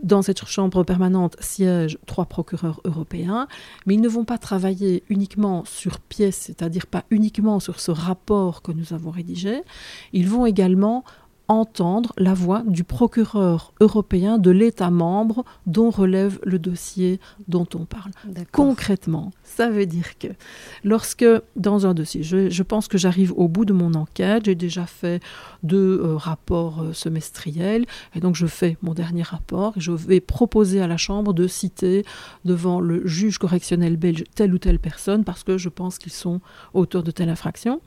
Dans 0.02 0.22
cette 0.22 0.44
chambre 0.46 0.84
permanente 0.84 1.36
siègent 1.40 1.98
trois 2.06 2.26
procureurs 2.26 2.80
européens, 2.84 3.48
mais 3.86 3.94
ils 3.94 4.00
ne 4.00 4.08
vont 4.08 4.24
pas 4.24 4.38
travailler 4.38 5.04
uniquement 5.08 5.64
sur 5.64 6.00
pièce, 6.00 6.36
c'est-à-dire 6.36 6.86
pas 6.86 7.04
uniquement 7.10 7.60
sur 7.60 7.80
ce 7.80 7.90
rapport 7.90 8.62
que 8.62 8.72
nous 8.72 8.92
avons 8.92 9.10
rédigé, 9.10 9.62
ils 10.12 10.28
vont 10.28 10.46
également 10.46 11.04
entendre 11.48 12.12
la 12.16 12.34
voix 12.34 12.62
du 12.66 12.84
procureur 12.84 13.72
européen 13.80 14.38
de 14.38 14.50
l'État 14.50 14.90
membre 14.90 15.44
dont 15.66 15.90
relève 15.90 16.38
le 16.44 16.58
dossier 16.58 17.20
dont 17.48 17.66
on 17.74 17.84
parle. 17.84 18.12
Concrètement, 18.52 19.32
ça 19.42 19.70
veut 19.70 19.86
dire 19.86 20.18
que 20.18 20.28
lorsque 20.84 21.24
dans 21.56 21.86
un 21.86 21.94
dossier, 21.94 22.22
je, 22.22 22.62
pense 22.62 22.88
que 22.88 22.98
j'arrive 22.98 23.32
au 23.36 23.48
bout 23.48 23.64
de 23.64 23.72
mon 23.72 23.94
enquête, 23.94 24.44
j'ai 24.46 24.54
déjà 24.54 24.86
fait 24.86 25.22
deux 25.62 26.00
euh, 26.02 26.16
rapports 26.16 26.82
euh, 26.82 26.92
semestriels, 26.92 27.84
et 28.14 28.20
donc 28.20 28.34
je 28.34 28.46
fais 28.46 28.76
mon 28.82 28.94
dernier 28.94 29.22
rapport, 29.22 29.74
et 29.76 29.80
je 29.80 29.92
vais 29.92 30.20
proposer 30.20 30.80
à 30.80 30.86
la 30.86 30.96
Chambre 30.96 31.32
de 31.32 31.46
citer 31.46 32.04
devant 32.44 32.80
le 32.80 33.06
juge 33.06 33.38
correctionnel 33.38 33.96
belge 33.96 34.24
telle 34.34 34.54
ou 34.54 34.58
telle 34.58 34.78
personne, 34.78 35.24
parce 35.24 35.42
que 35.42 35.58
je 35.58 35.68
pense 35.68 35.98
qu'ils 35.98 36.12
sont 36.12 36.40
auteurs 36.72 37.02
de 37.02 37.10
telle 37.10 37.28
infraction 37.28 37.80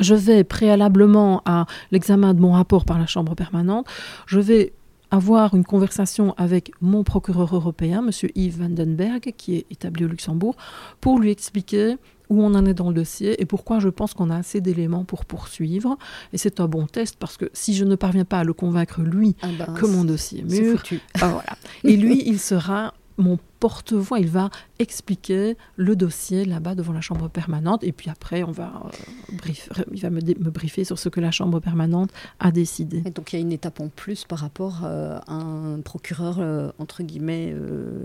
je 0.00 0.14
vais 0.14 0.44
préalablement 0.44 1.42
à 1.44 1.66
l'examen 1.90 2.34
de 2.34 2.40
mon 2.40 2.52
rapport 2.52 2.84
par 2.84 2.98
la 2.98 3.06
Chambre 3.06 3.34
permanente, 3.34 3.86
je 4.26 4.40
vais 4.40 4.72
avoir 5.10 5.54
une 5.54 5.64
conversation 5.64 6.34
avec 6.36 6.72
mon 6.80 7.02
procureur 7.02 7.54
européen, 7.54 8.04
M. 8.06 8.30
Yves 8.34 8.58
Vandenberg, 8.58 9.32
qui 9.36 9.56
est 9.56 9.66
établi 9.70 10.04
au 10.04 10.08
Luxembourg, 10.08 10.56
pour 11.00 11.18
lui 11.18 11.30
expliquer 11.30 11.96
où 12.28 12.42
on 12.42 12.54
en 12.54 12.66
est 12.66 12.74
dans 12.74 12.88
le 12.88 12.94
dossier 12.94 13.40
et 13.40 13.46
pourquoi 13.46 13.78
je 13.78 13.88
pense 13.88 14.12
qu'on 14.12 14.28
a 14.28 14.36
assez 14.36 14.60
d'éléments 14.60 15.04
pour 15.04 15.24
poursuivre. 15.24 15.96
Et 16.34 16.38
c'est 16.38 16.60
un 16.60 16.68
bon 16.68 16.86
test 16.86 17.16
parce 17.18 17.38
que 17.38 17.46
si 17.54 17.74
je 17.74 17.84
ne 17.84 17.94
parviens 17.94 18.26
pas 18.26 18.40
à 18.40 18.44
le 18.44 18.52
convaincre, 18.52 19.00
lui, 19.00 19.34
ah 19.40 19.48
ben, 19.58 19.72
que 19.72 19.86
mon 19.86 20.04
dossier 20.04 20.40
est 20.40 20.60
mûr, 20.60 20.82
ah, 21.20 21.28
voilà. 21.28 21.56
et 21.84 21.96
lui, 21.96 22.22
il 22.26 22.38
sera 22.38 22.92
mon 23.18 23.38
porte-voix, 23.60 24.20
il 24.20 24.28
va 24.28 24.50
expliquer 24.78 25.56
le 25.76 25.96
dossier 25.96 26.44
là-bas 26.44 26.74
devant 26.74 26.92
la 26.92 27.00
chambre 27.00 27.28
permanente 27.28 27.82
et 27.82 27.92
puis 27.92 28.08
après 28.08 28.44
on 28.44 28.52
va 28.52 28.84
euh, 28.86 29.52
il 29.92 30.00
va 30.00 30.10
me, 30.10 30.20
briefer 30.20 30.84
sur 30.84 30.98
ce 30.98 31.08
que 31.08 31.20
la 31.20 31.32
chambre 31.32 31.60
permanente 31.60 32.10
a 32.38 32.52
décidé. 32.52 33.02
Et 33.04 33.10
donc 33.10 33.32
il 33.32 33.36
y 33.36 33.38
a 33.40 33.42
une 33.42 33.52
étape 33.52 33.80
en 33.80 33.88
plus 33.88 34.24
par 34.24 34.38
rapport 34.38 34.82
euh, 34.84 35.18
à 35.26 35.34
un 35.34 35.80
procureur 35.80 36.36
euh, 36.38 36.70
entre 36.78 37.02
guillemets 37.02 37.54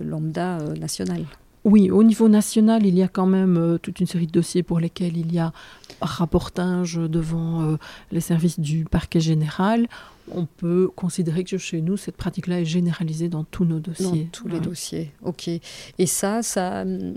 lambda 0.03 0.57
national. 0.79 1.23
Oui, 1.65 1.89
au 1.89 2.03
niveau 2.03 2.27
national, 2.27 2.85
il 2.85 2.95
y 2.95 3.03
a 3.03 3.07
quand 3.07 3.25
même 3.25 3.77
toute 3.81 4.01
une 4.01 4.07
série 4.07 4.27
de 4.27 4.33
dossiers 4.33 4.63
pour 4.63 4.81
lesquels 4.81 5.15
il 5.15 5.31
y 5.31 5.39
a 5.39 5.53
rapportage 6.01 6.95
devant 6.95 7.77
les 8.11 8.19
services 8.19 8.59
du 8.59 8.83
parquet 8.83 9.21
général 9.21 9.87
on 10.31 10.45
peut 10.45 10.89
considérer 10.95 11.43
que 11.43 11.57
chez 11.57 11.81
nous, 11.81 11.97
cette 11.97 12.15
pratique-là 12.15 12.61
est 12.61 12.65
généralisée 12.65 13.27
dans 13.27 13.43
tous 13.43 13.65
nos 13.65 13.79
dossiers. 13.79 14.05
Dans 14.05 14.29
tous 14.31 14.47
les 14.47 14.59
dossiers, 14.59 15.11
ok. 15.23 15.49
Et 15.49 16.05
ça, 16.05 16.41
ça, 16.41 16.83
euh, 16.83 17.13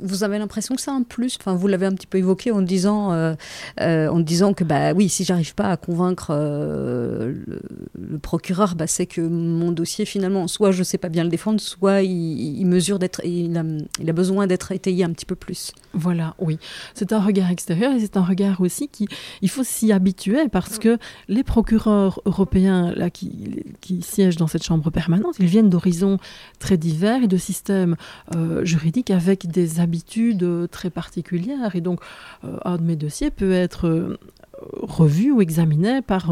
vous 0.00 0.24
avez 0.24 0.38
l'impression 0.38 0.74
que 0.74 0.80
c'est 0.80 0.90
un 0.90 1.02
plus? 1.02 1.36
Enfin, 1.38 1.54
vous 1.54 1.68
l'avez 1.68 1.86
un 1.86 1.92
petit 1.92 2.06
peu 2.06 2.18
évoqué 2.18 2.50
en 2.50 2.62
disant, 2.62 3.12
euh, 3.12 3.34
euh, 3.80 4.08
en 4.08 4.20
disant 4.20 4.54
que 4.54 4.64
bah 4.64 4.92
oui, 4.92 5.08
si 5.08 5.24
j'arrive 5.24 5.54
pas 5.54 5.70
à 5.70 5.76
convaincre 5.76 6.32
le, 6.32 8.18
procureur, 8.22 8.74
bah, 8.76 8.86
c'est 8.86 9.06
que 9.06 9.20
mon 9.20 9.72
dossier 9.72 10.04
finalement, 10.04 10.48
soit 10.48 10.70
je 10.70 10.82
sais 10.82 10.98
pas 10.98 11.08
bien 11.08 11.24
le 11.24 11.30
défendre, 11.30 11.60
soit 11.60 12.02
il, 12.02 12.64
mesure 12.66 12.98
d'être, 12.98 13.20
il 13.24 13.56
a, 13.56 13.64
il 14.00 14.08
a 14.08 14.12
besoin 14.12 14.46
d'être 14.46 14.72
étayé 14.72 15.04
un 15.04 15.10
petit 15.10 15.26
peu 15.26 15.34
plus. 15.34 15.72
Voilà, 15.92 16.34
oui. 16.38 16.58
C'est 16.94 17.12
un 17.12 17.20
regard 17.20 17.50
extérieur 17.50 17.92
et 17.92 18.00
c'est 18.00 18.16
un 18.16 18.22
regard 18.22 18.60
aussi 18.60 18.88
qui, 18.88 19.06
il 19.42 19.50
faut 19.50 19.64
s'y 19.64 19.92
habituer 19.92 20.48
parce 20.48 20.78
que 20.78 20.98
les 21.28 21.44
procureurs 21.44 22.21
européens 22.24 22.92
là, 22.94 23.10
qui, 23.10 23.64
qui, 23.80 24.02
siègent 24.02 24.36
dans 24.36 24.46
cette 24.46 24.62
chambre 24.62 24.90
permanente, 24.90 25.36
ils 25.38 25.46
viennent 25.46 25.70
d'horizons 25.70 26.18
très 26.58 26.76
divers 26.76 27.22
et 27.22 27.28
de 27.28 27.36
systèmes 27.36 27.96
euh, 28.34 28.64
juridiques 28.64 29.10
avec 29.10 29.46
des 29.46 29.80
habitudes 29.80 30.68
très 30.70 30.90
particulières. 30.90 31.76
Et 31.76 31.80
donc, 31.80 32.00
euh, 32.44 32.56
un 32.64 32.76
de 32.76 32.82
mes 32.82 32.96
dossiers 32.96 33.30
peut 33.30 33.52
être 33.52 33.86
euh, 33.86 34.18
revu 34.74 35.32
ou 35.32 35.40
examiné 35.40 36.02
par 36.02 36.30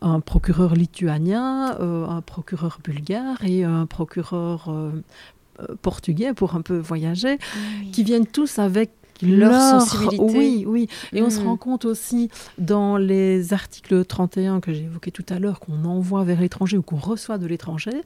un 0.00 0.20
procureur 0.20 0.74
lituanien, 0.74 1.76
un 1.80 2.20
procureur 2.20 2.78
bulgare 2.84 3.44
et 3.44 3.64
un 3.64 3.86
procureur 3.86 4.72
portugais 5.82 6.34
pour 6.34 6.54
un 6.54 6.62
peu 6.62 6.78
voyager, 6.78 7.38
qui 7.90 8.04
viennent 8.04 8.28
tous 8.28 8.60
avec 8.60 8.90
leur, 9.22 9.80
sensibilité. 9.80 10.22
Oui, 10.22 10.64
oui. 10.66 10.88
Et 11.12 11.22
on 11.22 11.30
se 11.30 11.40
hmm. 11.40 11.46
rend 11.46 11.56
compte 11.56 11.84
aussi 11.84 12.30
dans 12.58 12.96
les 12.96 13.52
articles 13.52 14.04
31 14.04 14.60
que 14.60 14.72
j'ai 14.72 14.84
évoqués 14.84 15.10
tout 15.10 15.24
à 15.28 15.38
l'heure, 15.38 15.60
qu'on 15.60 15.84
envoie 15.84 16.24
vers 16.24 16.40
l'étranger 16.40 16.76
ou 16.76 16.82
qu'on 16.82 16.96
reçoit 16.96 17.38
de 17.38 17.46
l'étranger, 17.46 18.02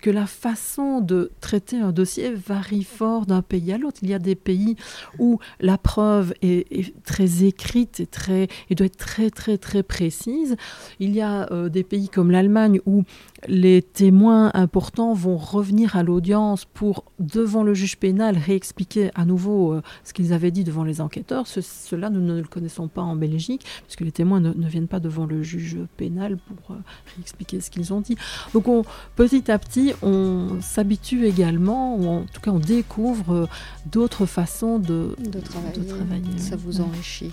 que 0.00 0.10
la 0.10 0.26
façon 0.26 1.00
de 1.00 1.30
traiter 1.40 1.78
un 1.78 1.92
dossier 1.92 2.32
varie 2.32 2.84
fort 2.84 3.26
d'un 3.26 3.42
pays 3.42 3.72
à 3.72 3.78
l'autre. 3.78 3.98
Il 4.02 4.10
y 4.10 4.14
a 4.14 4.18
des 4.18 4.34
pays 4.34 4.76
où 5.18 5.38
la 5.60 5.78
preuve 5.78 6.34
est, 6.42 6.94
très 7.04 7.44
écrite 7.44 8.00
et, 8.00 8.06
très, 8.06 8.48
et 8.70 8.74
doit 8.74 8.86
être 8.86 8.96
très, 8.96 9.30
très, 9.30 9.58
très 9.58 9.82
précise. 9.82 10.56
Il 11.00 11.14
y 11.14 11.20
a 11.20 11.52
euh, 11.52 11.68
des 11.68 11.84
pays 11.84 12.08
comme 12.08 12.30
l'Allemagne 12.30 12.80
où 12.86 13.04
les 13.48 13.82
témoins 13.82 14.50
importants 14.54 15.14
vont 15.14 15.36
revenir 15.36 15.96
à 15.96 16.02
l'audience 16.02 16.64
pour, 16.64 17.04
devant 17.18 17.62
le 17.62 17.74
juge 17.74 17.96
pénal, 17.96 18.38
réexpliquer 18.38 19.10
à 19.14 19.24
nouveau 19.24 19.74
euh, 19.74 19.82
ce 20.04 20.12
qu'ils 20.12 20.32
avaient 20.32 20.50
dit 20.50 20.64
devant 20.64 20.84
les 20.84 21.00
enquêteurs. 21.00 21.46
cela, 21.46 22.10
nous 22.10 22.20
ne 22.20 22.40
le 22.40 22.46
connaissons 22.46 22.88
pas 22.88 23.02
en 23.02 23.16
Belgique, 23.16 23.64
puisque 23.84 24.02
les 24.02 24.12
témoins 24.12 24.40
ne, 24.40 24.52
viennent 24.68 24.88
pas 24.88 25.00
devant 25.00 25.26
le 25.26 25.42
juge 25.42 25.78
pénal 25.96 26.36
pour 26.36 26.76
euh, 26.76 26.78
réexpliquer 27.16 27.60
ce 27.60 27.70
qu'ils 27.70 27.92
ont 27.92 28.00
dit. 28.00 28.16
Donc, 28.54 28.86
petit 29.16 29.50
à 29.50 29.58
petit, 29.58 29.92
on 30.02 30.60
s'habitue 30.60 31.26
également, 31.26 31.96
ou 31.96 32.06
en 32.06 32.24
tout 32.24 32.40
cas, 32.40 32.52
on 32.52 32.60
découvre 32.60 33.34
euh, 33.34 33.46
d'autres 33.90 34.26
façons 34.26 34.78
de, 34.78 35.16
travailler. 35.44 36.38
Ça 36.38 36.56
vous 36.56 36.80
enrichit. 36.80 37.32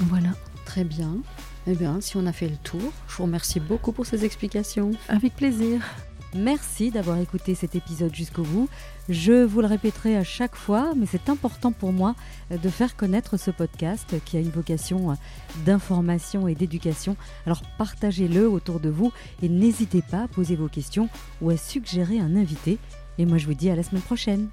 Voilà. 0.00 0.30
Très 0.64 0.84
bien. 0.84 1.18
Eh 1.66 1.74
bien, 1.74 2.00
si 2.00 2.16
on 2.16 2.26
a 2.26 2.32
fait 2.32 2.48
le 2.48 2.56
tour, 2.56 2.92
je 3.08 3.16
vous 3.16 3.22
remercie 3.24 3.60
beaucoup 3.60 3.92
pour 3.92 4.06
ces 4.06 4.24
explications. 4.24 4.90
Avec 5.08 5.34
plaisir. 5.34 5.80
Merci 6.34 6.90
d'avoir 6.90 7.18
écouté 7.18 7.54
cet 7.54 7.76
épisode 7.76 8.12
jusqu'au 8.12 8.42
bout. 8.42 8.68
Je 9.08 9.44
vous 9.44 9.60
le 9.60 9.68
répéterai 9.68 10.16
à 10.16 10.24
chaque 10.24 10.56
fois, 10.56 10.92
mais 10.96 11.06
c'est 11.06 11.28
important 11.28 11.70
pour 11.70 11.92
moi 11.92 12.16
de 12.50 12.68
faire 12.68 12.96
connaître 12.96 13.36
ce 13.36 13.52
podcast 13.52 14.16
qui 14.24 14.36
a 14.36 14.40
une 14.40 14.50
vocation 14.50 15.16
d'information 15.64 16.48
et 16.48 16.56
d'éducation. 16.56 17.16
Alors 17.46 17.62
partagez-le 17.78 18.48
autour 18.48 18.80
de 18.80 18.90
vous 18.90 19.12
et 19.42 19.48
n'hésitez 19.48 20.02
pas 20.02 20.24
à 20.24 20.28
poser 20.28 20.56
vos 20.56 20.68
questions 20.68 21.08
ou 21.40 21.50
à 21.50 21.56
suggérer 21.56 22.18
un 22.18 22.34
invité. 22.34 22.78
Et 23.18 23.26
moi 23.26 23.38
je 23.38 23.46
vous 23.46 23.54
dis 23.54 23.70
à 23.70 23.76
la 23.76 23.84
semaine 23.84 24.02
prochaine. 24.02 24.48